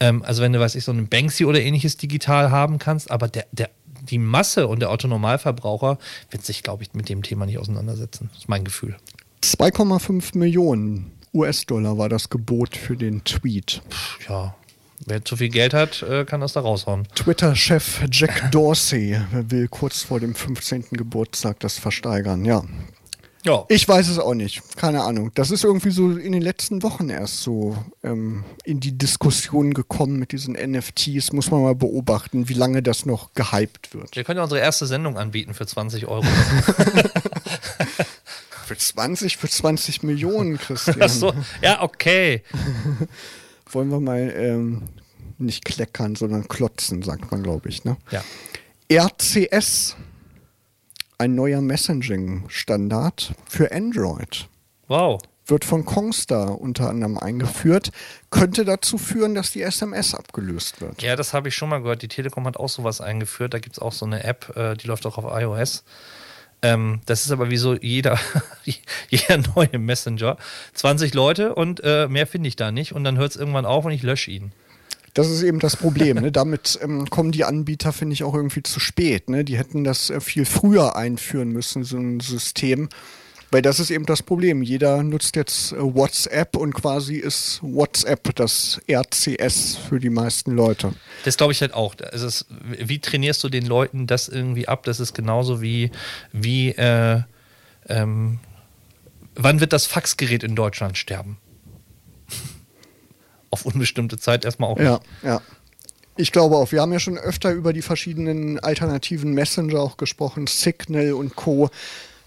ähm, 0.00 0.22
also 0.22 0.42
wenn 0.42 0.52
du, 0.52 0.60
weiß 0.60 0.74
ich, 0.74 0.84
so 0.84 0.92
einen 0.92 1.08
Banksy 1.08 1.44
oder 1.44 1.60
ähnliches 1.60 1.96
digital 1.96 2.50
haben 2.50 2.78
kannst, 2.78 3.10
aber 3.10 3.28
der, 3.28 3.46
der, 3.52 3.70
die 4.02 4.18
Masse 4.18 4.66
und 4.66 4.80
der 4.80 4.90
Autonormalverbraucher 4.90 5.98
wird 6.30 6.44
sich, 6.44 6.62
glaube 6.62 6.82
ich, 6.82 6.94
mit 6.94 7.08
dem 7.08 7.22
Thema 7.22 7.46
nicht 7.46 7.58
auseinandersetzen. 7.58 8.30
Das 8.32 8.42
ist 8.42 8.48
mein 8.48 8.64
Gefühl. 8.64 8.96
2,5 9.42 10.36
Millionen 10.36 11.12
US-Dollar 11.32 11.96
war 11.96 12.08
das 12.08 12.28
Gebot 12.28 12.76
für 12.76 12.96
den 12.96 13.24
Tweet. 13.24 13.82
Ja, 14.28 14.54
Wer 15.06 15.24
zu 15.24 15.36
viel 15.36 15.48
Geld 15.48 15.72
hat, 15.72 16.02
äh, 16.02 16.26
kann 16.26 16.42
das 16.42 16.52
da 16.52 16.60
raushauen. 16.60 17.08
Twitter-Chef 17.14 18.02
Jack 18.10 18.50
Dorsey 18.52 19.18
will 19.32 19.66
kurz 19.68 20.02
vor 20.02 20.20
dem 20.20 20.34
15. 20.34 20.84
Geburtstag 20.90 21.58
das 21.60 21.78
versteigern. 21.78 22.44
Ja, 22.44 22.64
ja. 23.44 23.64
Ich 23.68 23.88
weiß 23.88 24.08
es 24.08 24.18
auch 24.18 24.34
nicht. 24.34 24.62
Keine 24.76 25.02
Ahnung. 25.02 25.30
Das 25.34 25.50
ist 25.50 25.64
irgendwie 25.64 25.90
so 25.90 26.10
in 26.10 26.32
den 26.32 26.42
letzten 26.42 26.82
Wochen 26.82 27.08
erst 27.08 27.42
so 27.42 27.76
ähm, 28.02 28.44
in 28.64 28.80
die 28.80 28.98
Diskussion 28.98 29.72
gekommen 29.72 30.18
mit 30.18 30.32
diesen 30.32 30.54
NFTs. 30.54 31.32
Muss 31.32 31.50
man 31.50 31.62
mal 31.62 31.74
beobachten, 31.74 32.48
wie 32.48 32.54
lange 32.54 32.82
das 32.82 33.06
noch 33.06 33.32
gehypt 33.34 33.94
wird. 33.94 34.14
Wir 34.14 34.24
können 34.24 34.36
ja 34.38 34.42
unsere 34.42 34.60
erste 34.60 34.86
Sendung 34.86 35.16
anbieten 35.16 35.54
für 35.54 35.66
20 35.66 36.06
Euro. 36.06 36.22
für 38.66 38.76
20, 38.76 39.38
für 39.38 39.48
20 39.48 40.02
Millionen, 40.02 40.58
Christian. 40.58 41.08
So. 41.08 41.32
Ja, 41.62 41.82
okay. 41.82 42.42
Wollen 43.72 43.90
wir 43.90 44.00
mal 44.00 44.32
ähm, 44.36 44.82
nicht 45.38 45.64
kleckern, 45.64 46.14
sondern 46.14 46.46
klotzen, 46.46 47.02
sagt 47.02 47.30
man, 47.30 47.42
glaube 47.42 47.70
ich. 47.70 47.84
Ne? 47.84 47.96
Ja. 48.10 48.22
RCS 48.92 49.96
ein 51.20 51.34
neuer 51.34 51.60
Messaging-Standard 51.60 53.34
für 53.46 53.70
Android. 53.72 54.48
Wow. 54.88 55.20
Wird 55.44 55.66
von 55.66 55.84
Kongstar 55.84 56.58
unter 56.58 56.88
anderem 56.88 57.18
eingeführt, 57.18 57.90
könnte 58.30 58.64
dazu 58.64 58.96
führen, 58.96 59.34
dass 59.34 59.50
die 59.50 59.60
SMS 59.60 60.14
abgelöst 60.14 60.80
wird. 60.80 61.02
Ja, 61.02 61.16
das 61.16 61.34
habe 61.34 61.48
ich 61.48 61.54
schon 61.54 61.68
mal 61.68 61.82
gehört. 61.82 62.00
Die 62.00 62.08
Telekom 62.08 62.46
hat 62.46 62.56
auch 62.56 62.70
sowas 62.70 63.02
eingeführt. 63.02 63.52
Da 63.52 63.58
gibt 63.58 63.76
es 63.76 63.82
auch 63.82 63.92
so 63.92 64.06
eine 64.06 64.24
App, 64.24 64.56
äh, 64.56 64.76
die 64.76 64.86
läuft 64.86 65.04
auch 65.04 65.18
auf 65.18 65.38
iOS. 65.38 65.84
Ähm, 66.62 67.00
das 67.04 67.26
ist 67.26 67.32
aber 67.32 67.50
wie 67.50 67.58
so 67.58 67.74
jeder, 67.74 68.18
jeder 69.10 69.38
neue 69.54 69.78
Messenger. 69.78 70.38
20 70.72 71.12
Leute 71.12 71.54
und 71.54 71.82
äh, 71.84 72.08
mehr 72.08 72.26
finde 72.26 72.48
ich 72.48 72.56
da 72.56 72.72
nicht. 72.72 72.92
Und 72.92 73.04
dann 73.04 73.18
hört 73.18 73.32
es 73.32 73.36
irgendwann 73.36 73.66
auf 73.66 73.84
und 73.84 73.92
ich 73.92 74.02
lösche 74.02 74.30
ihn. 74.30 74.52
Das 75.14 75.28
ist 75.28 75.42
eben 75.42 75.58
das 75.58 75.76
Problem. 75.76 76.18
Ne? 76.18 76.32
Damit 76.32 76.78
ähm, 76.82 77.08
kommen 77.10 77.32
die 77.32 77.44
Anbieter, 77.44 77.92
finde 77.92 78.14
ich, 78.14 78.24
auch 78.24 78.34
irgendwie 78.34 78.62
zu 78.62 78.78
spät. 78.80 79.28
Ne? 79.28 79.44
Die 79.44 79.58
hätten 79.58 79.84
das 79.84 80.10
äh, 80.10 80.20
viel 80.20 80.44
früher 80.44 80.96
einführen 80.96 81.50
müssen, 81.50 81.84
so 81.84 81.96
ein 81.96 82.20
System. 82.20 82.88
Weil 83.52 83.62
das 83.62 83.80
ist 83.80 83.90
eben 83.90 84.06
das 84.06 84.22
Problem. 84.22 84.62
Jeder 84.62 85.02
nutzt 85.02 85.34
jetzt 85.34 85.72
äh, 85.72 85.76
WhatsApp 85.78 86.56
und 86.56 86.72
quasi 86.72 87.16
ist 87.16 87.58
WhatsApp 87.62 88.34
das 88.36 88.80
RCS 88.88 89.76
für 89.76 89.98
die 89.98 90.10
meisten 90.10 90.52
Leute. 90.52 90.92
Das 91.24 91.36
glaube 91.36 91.52
ich 91.52 91.60
halt 91.60 91.74
auch. 91.74 91.96
Also 92.12 92.26
es, 92.28 92.46
wie 92.78 93.00
trainierst 93.00 93.42
du 93.42 93.48
den 93.48 93.66
Leuten 93.66 94.06
das 94.06 94.28
irgendwie 94.28 94.68
ab? 94.68 94.84
Das 94.84 95.00
ist 95.00 95.14
genauso 95.14 95.60
wie, 95.60 95.90
wie 96.32 96.70
äh, 96.70 97.22
ähm, 97.88 98.38
wann 99.34 99.58
wird 99.60 99.72
das 99.72 99.86
Faxgerät 99.86 100.44
in 100.44 100.54
Deutschland 100.54 100.96
sterben? 100.96 101.38
Auf 103.50 103.66
unbestimmte 103.66 104.18
Zeit 104.18 104.44
erstmal 104.44 104.70
auch 104.70 104.78
nicht. 104.78 104.86
Ja, 104.86 105.00
ja. 105.22 105.40
Ich 106.16 106.32
glaube 106.32 106.56
auch. 106.56 106.72
Wir 106.72 106.82
haben 106.82 106.92
ja 106.92 107.00
schon 107.00 107.18
öfter 107.18 107.52
über 107.52 107.72
die 107.72 107.82
verschiedenen 107.82 108.58
alternativen 108.58 109.32
Messenger 109.32 109.80
auch 109.80 109.96
gesprochen, 109.96 110.46
Signal 110.46 111.12
und 111.12 111.34
Co. 111.34 111.70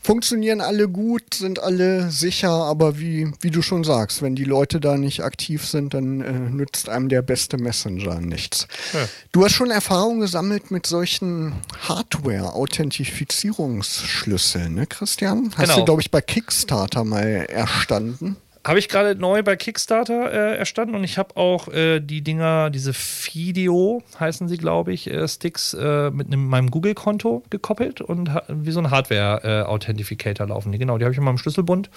Funktionieren 0.05 0.59
alle 0.59 0.89
gut, 0.89 1.33
sind 1.33 1.59
alle 1.59 2.11
sicher, 2.11 2.49
aber 2.49 2.99
wie, 2.99 3.31
wie 3.39 3.51
du 3.51 3.61
schon 3.61 3.85
sagst, 3.85 4.21
wenn 4.21 4.35
die 4.35 4.43
Leute 4.43 4.81
da 4.81 4.97
nicht 4.97 5.23
aktiv 5.23 5.65
sind, 5.65 5.93
dann 5.93 6.19
äh, 6.19 6.33
nützt 6.33 6.89
einem 6.89 7.07
der 7.07 7.21
beste 7.21 7.57
Messenger 7.57 8.19
nichts. 8.19 8.67
Ja. 8.91 9.07
Du 9.31 9.45
hast 9.45 9.53
schon 9.53 9.71
Erfahrung 9.71 10.19
gesammelt 10.19 10.71
mit 10.71 10.87
solchen 10.87 11.53
Hardware-Authentifizierungsschlüsseln, 11.87 14.75
ne, 14.75 14.87
Christian? 14.87 15.53
Hast 15.55 15.67
genau. 15.67 15.77
du, 15.77 15.85
glaube 15.85 16.01
ich, 16.01 16.11
bei 16.11 16.19
Kickstarter 16.19 17.05
mal 17.05 17.45
erstanden? 17.47 18.35
Habe 18.65 18.79
ich 18.79 18.87
gerade 18.87 19.15
neu 19.15 19.43
bei 19.43 19.57
Kickstarter 19.57 20.31
äh, 20.31 20.57
erstanden 20.57 20.95
und 20.95 21.03
ich 21.03 21.17
habe 21.17 21.35
auch 21.35 21.67
äh, 21.67 21.99
die 21.99 22.21
Dinger, 22.21 22.69
diese 22.69 22.93
Video 22.93 24.01
heißen 24.17 24.47
sie, 24.47 24.57
glaube 24.57 24.93
ich, 24.93 25.09
äh, 25.09 25.27
Sticks 25.27 25.73
äh, 25.73 26.09
mit 26.11 26.27
einem, 26.27 26.47
meinem 26.47 26.71
Google-Konto 26.71 27.43
gekoppelt 27.49 27.99
und 27.99 28.31
wie 28.47 28.71
so 28.71 28.79
ein 28.79 28.89
Hardware-Authentificator 28.89 30.47
laufen 30.47 30.71
die. 30.71 30.77
Genau, 30.77 30.97
die 30.97 31.03
habe 31.03 31.11
ich 31.11 31.17
in 31.17 31.25
meinem 31.25 31.37
Schlüsselbund 31.37 31.89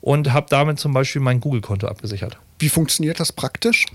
und 0.00 0.32
habe 0.32 0.46
damit 0.50 0.78
zum 0.78 0.92
Beispiel 0.92 1.20
mein 1.20 1.40
Google-Konto 1.40 1.88
abgesichert. 1.88 2.38
Wie 2.60 2.68
funktioniert 2.68 3.18
das 3.18 3.32
praktisch? 3.32 3.86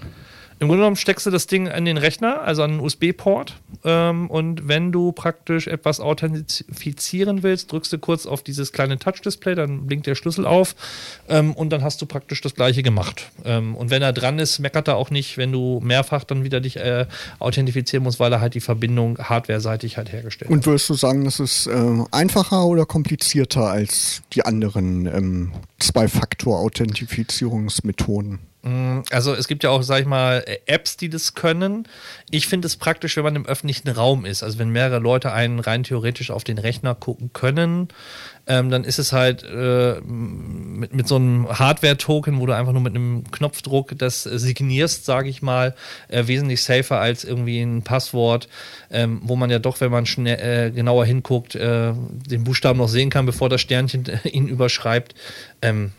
Im 0.62 0.68
Grunde 0.68 0.82
genommen 0.82 0.98
steckst 0.98 1.26
du 1.26 1.32
das 1.32 1.48
Ding 1.48 1.70
an 1.70 1.86
den 1.86 1.96
Rechner, 1.96 2.42
also 2.42 2.64
an 2.64 2.72
den 2.72 2.80
USB-Port. 2.82 3.56
Ähm, 3.86 4.30
und 4.30 4.68
wenn 4.68 4.92
du 4.92 5.14
praktisch 5.14 5.68
etwas 5.68 6.02
authentifizieren 6.02 7.44
willst, 7.44 7.72
drückst 7.72 7.94
du 7.94 7.98
kurz 7.98 8.26
auf 8.26 8.44
dieses 8.44 8.74
kleine 8.74 9.00
Touch-Display, 9.00 9.56
dann 9.56 9.88
blinkt 9.88 10.06
der 10.06 10.16
Schlüssel 10.16 10.46
auf 10.46 10.76
ähm, 11.30 11.54
und 11.54 11.70
dann 11.70 11.82
hast 11.82 12.02
du 12.02 12.06
praktisch 12.06 12.42
das 12.42 12.56
gleiche 12.56 12.84
gemacht. 12.84 13.32
Ähm, 13.46 13.74
und 13.74 13.90
wenn 13.90 14.02
er 14.02 14.12
dran 14.12 14.38
ist, 14.38 14.60
meckert 14.60 14.90
er 14.90 14.98
auch 14.98 15.12
nicht, 15.12 15.38
wenn 15.38 15.54
du 15.54 15.80
mehrfach 15.82 16.26
dann 16.26 16.44
wieder 16.44 16.60
dich 16.60 16.76
äh, 16.76 17.06
authentifizieren 17.40 18.04
musst, 18.04 18.20
weil 18.20 18.34
er 18.34 18.42
halt 18.42 18.54
die 18.54 18.60
Verbindung 18.60 19.18
hardware-seitig 19.18 19.96
halt 19.96 20.12
hergestellt 20.12 20.52
und 20.52 20.58
hat. 20.58 20.66
Und 20.66 20.72
würdest 20.72 20.90
du 20.90 20.94
sagen, 20.94 21.24
das 21.24 21.40
ist 21.40 21.68
äh, 21.68 22.04
einfacher 22.12 22.66
oder 22.66 22.86
komplizierter 22.86 23.68
als 23.68 24.24
die 24.34 24.46
anderen 24.46 25.06
ähm, 25.06 25.54
Zwei-Faktor-Authentifizierungsmethoden? 25.80 28.49
Mm, 28.62 29.02
also 29.12 29.34
es 29.34 29.48
gibt 29.48 29.64
ja 29.64 29.70
auch, 29.70 29.84
sag 29.84 30.02
ich 30.02 30.06
mal, 30.06 30.44
Apps, 30.66 30.98
die 30.98 31.10
das 31.10 31.34
können. 31.34 31.88
Ich 32.30 32.48
finde 32.48 32.68
es 32.68 32.76
praktisch, 32.76 33.16
wenn 33.16 33.24
man 33.24 33.36
im 33.36 33.46
öffentlichen 33.46 33.88
Raum 33.90 34.26
ist. 34.26 34.44
Also 34.44 34.60
wenn 34.60 34.70
mehrere 34.70 35.00
Leute 35.00 35.32
einen 35.32 35.60
rein 35.60 35.84
theoretisch 35.84 36.30
auf 36.32 36.44
den 36.44 36.58
Rechner 36.58 36.94
gucken 36.94 37.32
können, 37.32 37.88
ähm, 38.48 38.70
dann 38.70 38.84
ist 38.84 39.00
es 39.00 39.14
halt 39.14 39.44
äh, 39.44 40.02
mit, 40.02 40.94
mit 40.94 41.08
so 41.08 41.16
einem 41.16 41.48
Hardware-Token, 41.48 42.40
wo 42.40 42.48
du 42.48 42.54
einfach 42.54 42.74
nur 42.74 42.82
mit 42.82 42.96
einem 42.96 43.24
Knopfdruck 43.32 43.98
das 43.98 44.24
signierst, 44.24 45.06
sage 45.06 45.30
ich 45.30 45.42
mal, 45.42 45.76
äh, 46.10 46.28
wesentlich 46.28 46.64
safer 46.64 47.00
als 47.00 47.24
irgendwie 47.24 47.62
ein 47.62 47.84
Passwort, 47.84 48.50
ähm, 48.92 49.22
wo 49.24 49.36
man 49.38 49.50
ja 49.50 49.60
doch, 49.60 49.80
wenn 49.80 49.92
man 49.92 50.06
schnell, 50.06 50.68
äh, 50.68 50.72
genauer 50.72 51.06
hinguckt, 51.06 51.56
äh, 51.56 51.94
den 51.94 52.44
Buchstaben 52.44 52.80
noch 52.80 52.90
sehen 52.90 53.10
kann, 53.10 53.26
bevor 53.26 53.48
das 53.48 53.62
Sternchen 53.62 54.06
ihn 54.24 54.48
überschreibt. 54.48 55.16
Ähm, 55.62 55.92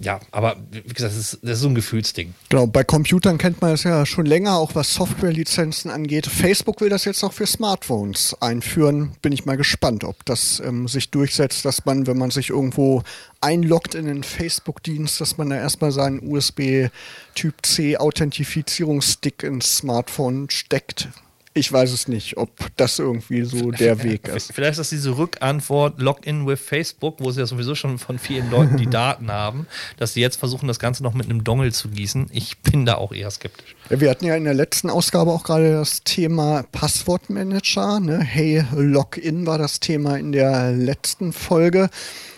ja, 0.00 0.20
aber 0.30 0.56
wie 0.70 0.80
gesagt, 0.82 1.12
das 1.12 1.16
ist, 1.16 1.38
das 1.42 1.52
ist 1.52 1.60
so 1.60 1.68
ein 1.68 1.74
Gefühlsding. 1.74 2.34
Genau, 2.48 2.66
bei 2.66 2.84
Computern 2.84 3.38
kennt 3.38 3.60
man 3.60 3.72
es 3.72 3.84
ja 3.84 4.04
schon 4.06 4.26
länger, 4.26 4.56
auch 4.56 4.74
was 4.74 4.94
Softwarelizenzen 4.94 5.90
angeht. 5.90 6.26
Facebook 6.26 6.80
will 6.80 6.88
das 6.88 7.04
jetzt 7.04 7.22
auch 7.22 7.32
für 7.32 7.46
Smartphones 7.46 8.36
einführen. 8.40 9.12
Bin 9.22 9.32
ich 9.32 9.44
mal 9.44 9.56
gespannt, 9.56 10.04
ob 10.04 10.24
das 10.24 10.60
ähm, 10.60 10.88
sich 10.88 11.10
durchsetzt, 11.10 11.64
dass 11.64 11.84
man, 11.84 12.06
wenn 12.06 12.18
man 12.18 12.30
sich 12.30 12.50
irgendwo 12.50 13.02
einloggt 13.40 13.94
in 13.94 14.06
den 14.06 14.22
Facebook-Dienst, 14.22 15.20
dass 15.20 15.36
man 15.36 15.50
da 15.50 15.56
erstmal 15.56 15.92
seinen 15.92 16.26
USB-Typ 16.26 17.54
C 17.62 17.96
Authentifizierungsstick 17.96 19.42
ins 19.42 19.76
Smartphone 19.76 20.48
steckt. 20.50 21.08
Ich 21.56 21.72
weiß 21.72 21.92
es 21.92 22.08
nicht, 22.08 22.36
ob 22.36 22.50
das 22.74 22.98
irgendwie 22.98 23.44
so 23.44 23.70
der 23.70 24.02
Weg 24.02 24.26
ist. 24.26 24.52
Vielleicht 24.52 24.72
ist 24.72 24.78
das 24.78 24.88
diese 24.90 25.16
Rückantwort 25.16 26.00
Login 26.00 26.48
with 26.48 26.58
Facebook, 26.58 27.20
wo 27.20 27.30
sie 27.30 27.38
ja 27.38 27.46
sowieso 27.46 27.76
schon 27.76 27.98
von 27.98 28.18
vielen 28.18 28.50
Leuten 28.50 28.76
die 28.76 28.86
Daten 28.90 29.30
haben, 29.30 29.68
dass 29.96 30.14
sie 30.14 30.20
jetzt 30.20 30.36
versuchen, 30.36 30.66
das 30.66 30.80
Ganze 30.80 31.04
noch 31.04 31.14
mit 31.14 31.26
einem 31.26 31.44
Dongle 31.44 31.70
zu 31.70 31.90
gießen. 31.90 32.26
Ich 32.32 32.58
bin 32.58 32.84
da 32.84 32.96
auch 32.96 33.12
eher 33.12 33.30
skeptisch. 33.30 33.76
Ja, 33.88 34.00
wir 34.00 34.10
hatten 34.10 34.24
ja 34.24 34.34
in 34.34 34.42
der 34.42 34.54
letzten 34.54 34.90
Ausgabe 34.90 35.30
auch 35.30 35.44
gerade 35.44 35.70
das 35.70 36.02
Thema 36.02 36.64
Passwortmanager. 36.72 38.00
Ne? 38.00 38.18
Hey, 38.18 38.64
Login 38.74 39.46
war 39.46 39.58
das 39.58 39.78
Thema 39.78 40.16
in 40.16 40.32
der 40.32 40.72
letzten 40.72 41.32
Folge. 41.32 41.88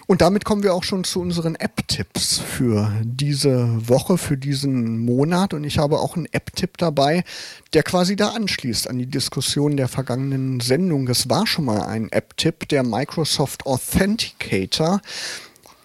Und 0.06 0.20
damit 0.20 0.44
kommen 0.44 0.62
wir 0.62 0.72
auch 0.72 0.84
schon 0.84 1.02
zu 1.02 1.20
unseren 1.20 1.56
App-Tipps 1.56 2.38
für 2.38 2.92
diese 3.02 3.88
Woche, 3.88 4.18
für 4.18 4.36
diesen 4.36 4.98
Monat. 5.04 5.52
Und 5.52 5.64
ich 5.64 5.78
habe 5.78 5.98
auch 5.98 6.16
einen 6.16 6.26
App-Tipp 6.26 6.78
dabei, 6.78 7.24
der 7.72 7.82
quasi 7.82 8.14
da 8.14 8.28
anschließt 8.28 8.88
an 8.88 8.98
die 8.98 9.06
Diskussion 9.06 9.76
der 9.76 9.88
vergangenen 9.88 10.60
Sendung. 10.60 11.08
Es 11.08 11.28
war 11.28 11.46
schon 11.48 11.64
mal 11.64 11.82
ein 11.82 12.10
App-Tipp, 12.12 12.68
der 12.68 12.84
Microsoft 12.84 13.66
Authenticator. 13.66 15.00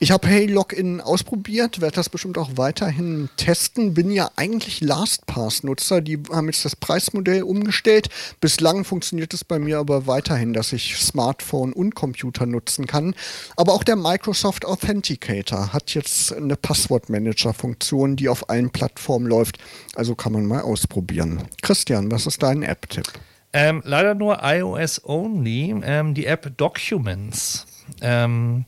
Ich 0.03 0.09
habe 0.09 0.27
Hey 0.27 0.47
Login 0.47 0.99
ausprobiert, 0.99 1.79
werde 1.79 1.93
das 1.93 2.09
bestimmt 2.09 2.39
auch 2.39 2.49
weiterhin 2.55 3.29
testen. 3.37 3.93
Bin 3.93 4.09
ja 4.09 4.31
eigentlich 4.35 4.81
LastPass-Nutzer. 4.81 6.01
Die 6.01 6.17
haben 6.31 6.47
jetzt 6.47 6.65
das 6.65 6.75
Preismodell 6.75 7.43
umgestellt. 7.43 8.09
Bislang 8.39 8.83
funktioniert 8.83 9.31
es 9.35 9.43
bei 9.43 9.59
mir 9.59 9.77
aber 9.77 10.07
weiterhin, 10.07 10.53
dass 10.53 10.73
ich 10.73 10.95
Smartphone 10.95 11.71
und 11.71 11.93
Computer 11.93 12.47
nutzen 12.47 12.87
kann. 12.87 13.13
Aber 13.55 13.73
auch 13.73 13.83
der 13.83 13.95
Microsoft 13.95 14.65
Authenticator 14.65 15.71
hat 15.71 15.93
jetzt 15.93 16.33
eine 16.33 16.55
Passwortmanager-Funktion, 16.55 18.15
die 18.15 18.27
auf 18.27 18.49
allen 18.49 18.71
Plattformen 18.71 19.27
läuft. 19.27 19.59
Also 19.93 20.15
kann 20.15 20.33
man 20.33 20.47
mal 20.47 20.61
ausprobieren. 20.61 21.43
Christian, 21.61 22.09
was 22.09 22.25
ist 22.25 22.41
dein 22.41 22.63
App-Tipp? 22.63 23.05
Ähm, 23.53 23.83
leider 23.85 24.15
nur 24.15 24.39
iOS 24.41 25.05
only. 25.05 25.75
Ähm, 25.83 26.15
die 26.15 26.25
App 26.25 26.57
Documents. 26.57 27.67
Ähm, 28.01 28.65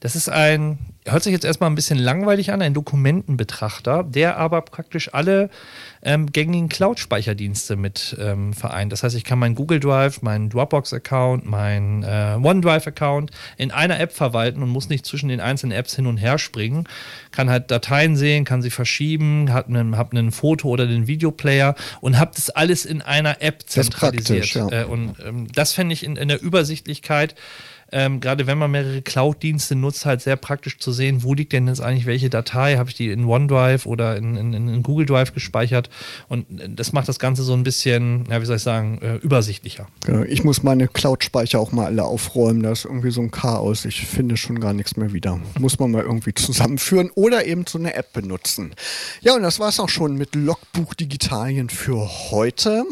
das 0.00 0.14
ist 0.14 0.28
ein, 0.28 0.78
hört 1.04 1.24
sich 1.24 1.32
jetzt 1.32 1.44
erstmal 1.44 1.68
ein 1.68 1.74
bisschen 1.74 1.98
langweilig 1.98 2.52
an, 2.52 2.62
ein 2.62 2.72
Dokumentenbetrachter, 2.72 4.04
der 4.04 4.36
aber 4.36 4.62
praktisch 4.62 5.12
alle 5.12 5.50
ähm, 6.02 6.30
gängigen 6.30 6.68
Cloud-Speicherdienste 6.68 7.74
mit 7.74 8.16
ähm, 8.20 8.52
vereint. 8.52 8.92
Das 8.92 9.02
heißt, 9.02 9.16
ich 9.16 9.24
kann 9.24 9.40
meinen 9.40 9.56
Google 9.56 9.80
Drive, 9.80 10.22
meinen 10.22 10.50
Dropbox-Account, 10.50 11.46
meinen 11.46 12.04
äh, 12.04 12.38
OneDrive-Account 12.40 13.32
in 13.56 13.72
einer 13.72 13.98
App 13.98 14.12
verwalten 14.12 14.62
und 14.62 14.68
muss 14.68 14.88
nicht 14.88 15.04
zwischen 15.04 15.28
den 15.28 15.40
einzelnen 15.40 15.76
Apps 15.76 15.96
hin 15.96 16.06
und 16.06 16.18
her 16.18 16.38
springen. 16.38 16.84
Kann 17.32 17.50
halt 17.50 17.72
Dateien 17.72 18.16
sehen, 18.16 18.44
kann 18.44 18.62
sie 18.62 18.70
verschieben, 18.70 19.52
habe 19.52 19.68
einen, 19.70 19.96
hab 19.96 20.12
einen 20.12 20.30
Foto- 20.30 20.68
oder 20.68 20.86
den 20.86 21.08
Videoplayer 21.08 21.74
und 22.00 22.18
habe 22.18 22.30
das 22.36 22.50
alles 22.50 22.84
in 22.84 23.02
einer 23.02 23.42
App 23.42 23.64
zentralisiert. 23.66 24.54
Ja. 24.54 24.68
Äh, 24.68 24.84
und 24.84 25.16
ähm, 25.26 25.48
das 25.52 25.72
fände 25.72 25.92
ich 25.92 26.04
in, 26.04 26.14
in 26.14 26.28
der 26.28 26.40
Übersichtlichkeit 26.40 27.34
ähm, 27.90 28.20
gerade 28.20 28.46
wenn 28.46 28.58
man 28.58 28.70
mehrere 28.70 29.00
Cloud-Dienste 29.00 29.74
nutzt, 29.74 30.04
halt 30.04 30.20
sehr 30.20 30.36
praktisch 30.36 30.78
zu 30.78 30.92
sehen, 30.92 31.22
wo 31.22 31.32
liegt 31.32 31.52
denn 31.52 31.68
jetzt 31.68 31.80
eigentlich 31.80 32.06
welche 32.06 32.28
Datei? 32.28 32.76
Habe 32.76 32.90
ich 32.90 32.96
die 32.96 33.10
in 33.10 33.24
OneDrive 33.24 33.86
oder 33.86 34.16
in, 34.16 34.36
in, 34.36 34.52
in, 34.52 34.82
Google 34.82 35.06
Drive 35.06 35.32
gespeichert? 35.32 35.88
Und 36.28 36.46
das 36.68 36.92
macht 36.92 37.08
das 37.08 37.18
Ganze 37.18 37.42
so 37.42 37.54
ein 37.54 37.62
bisschen, 37.62 38.26
ja, 38.30 38.40
wie 38.42 38.46
soll 38.46 38.56
ich 38.56 38.62
sagen, 38.62 38.98
äh, 39.00 39.16
übersichtlicher. 39.16 39.86
Genau, 40.04 40.22
ich 40.24 40.44
muss 40.44 40.62
meine 40.62 40.88
Cloud-Speicher 40.88 41.58
auch 41.58 41.72
mal 41.72 41.86
alle 41.86 42.04
aufräumen. 42.04 42.62
Da 42.62 42.72
ist 42.72 42.84
irgendwie 42.84 43.10
so 43.10 43.22
ein 43.22 43.30
Chaos. 43.30 43.86
Ich 43.86 44.06
finde 44.06 44.36
schon 44.36 44.60
gar 44.60 44.74
nichts 44.74 44.96
mehr 44.96 45.12
wieder. 45.12 45.40
Muss 45.58 45.78
man 45.78 45.90
mal 45.90 46.02
irgendwie 46.02 46.34
zusammenführen 46.34 47.10
oder 47.14 47.46
eben 47.46 47.64
so 47.66 47.78
eine 47.78 47.94
App 47.94 48.12
benutzen. 48.12 48.74
Ja, 49.22 49.34
und 49.34 49.42
das 49.42 49.60
war 49.60 49.70
es 49.70 49.80
auch 49.80 49.88
schon 49.88 50.16
mit 50.16 50.34
Logbuch 50.34 50.94
Digitalien 50.94 51.70
für 51.70 52.08
heute. 52.30 52.84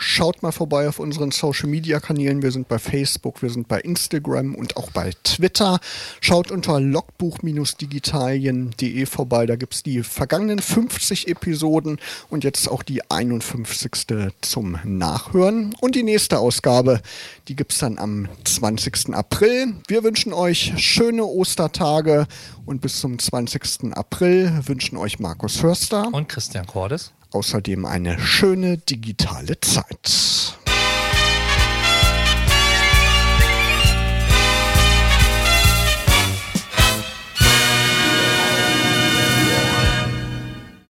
Schaut 0.00 0.44
mal 0.44 0.52
vorbei 0.52 0.88
auf 0.88 1.00
unseren 1.00 1.32
Social 1.32 1.68
Media 1.68 1.98
Kanälen. 1.98 2.40
Wir 2.40 2.52
sind 2.52 2.68
bei 2.68 2.78
Facebook, 2.78 3.42
wir 3.42 3.50
sind 3.50 3.66
bei 3.66 3.80
Instagram 3.80 4.54
und 4.54 4.76
auch 4.76 4.92
bei 4.92 5.10
Twitter. 5.24 5.80
Schaut 6.20 6.52
unter 6.52 6.78
logbuch-digitalien.de 6.78 9.06
vorbei. 9.06 9.46
Da 9.46 9.56
gibt 9.56 9.74
es 9.74 9.82
die 9.82 10.04
vergangenen 10.04 10.60
50 10.60 11.26
Episoden 11.26 11.98
und 12.30 12.44
jetzt 12.44 12.70
auch 12.70 12.84
die 12.84 13.10
51. 13.10 14.06
zum 14.40 14.78
Nachhören. 14.84 15.74
Und 15.80 15.96
die 15.96 16.04
nächste 16.04 16.38
Ausgabe, 16.38 17.00
die 17.48 17.56
gibt 17.56 17.72
es 17.72 17.78
dann 17.78 17.98
am 17.98 18.28
20. 18.44 19.14
April. 19.14 19.74
Wir 19.88 20.04
wünschen 20.04 20.32
euch 20.32 20.74
schöne 20.76 21.24
Ostertage 21.24 22.28
und 22.66 22.80
bis 22.80 23.00
zum 23.00 23.18
20. 23.18 23.96
April 23.96 24.60
wünschen 24.64 24.96
euch 24.96 25.18
Markus 25.18 25.56
Förster 25.56 26.06
und 26.12 26.28
Christian 26.28 26.68
Cordes 26.68 27.12
außerdem 27.30 27.84
eine 27.84 28.18
schöne 28.18 28.78
digitale 28.78 29.60
Zeit. 29.60 30.58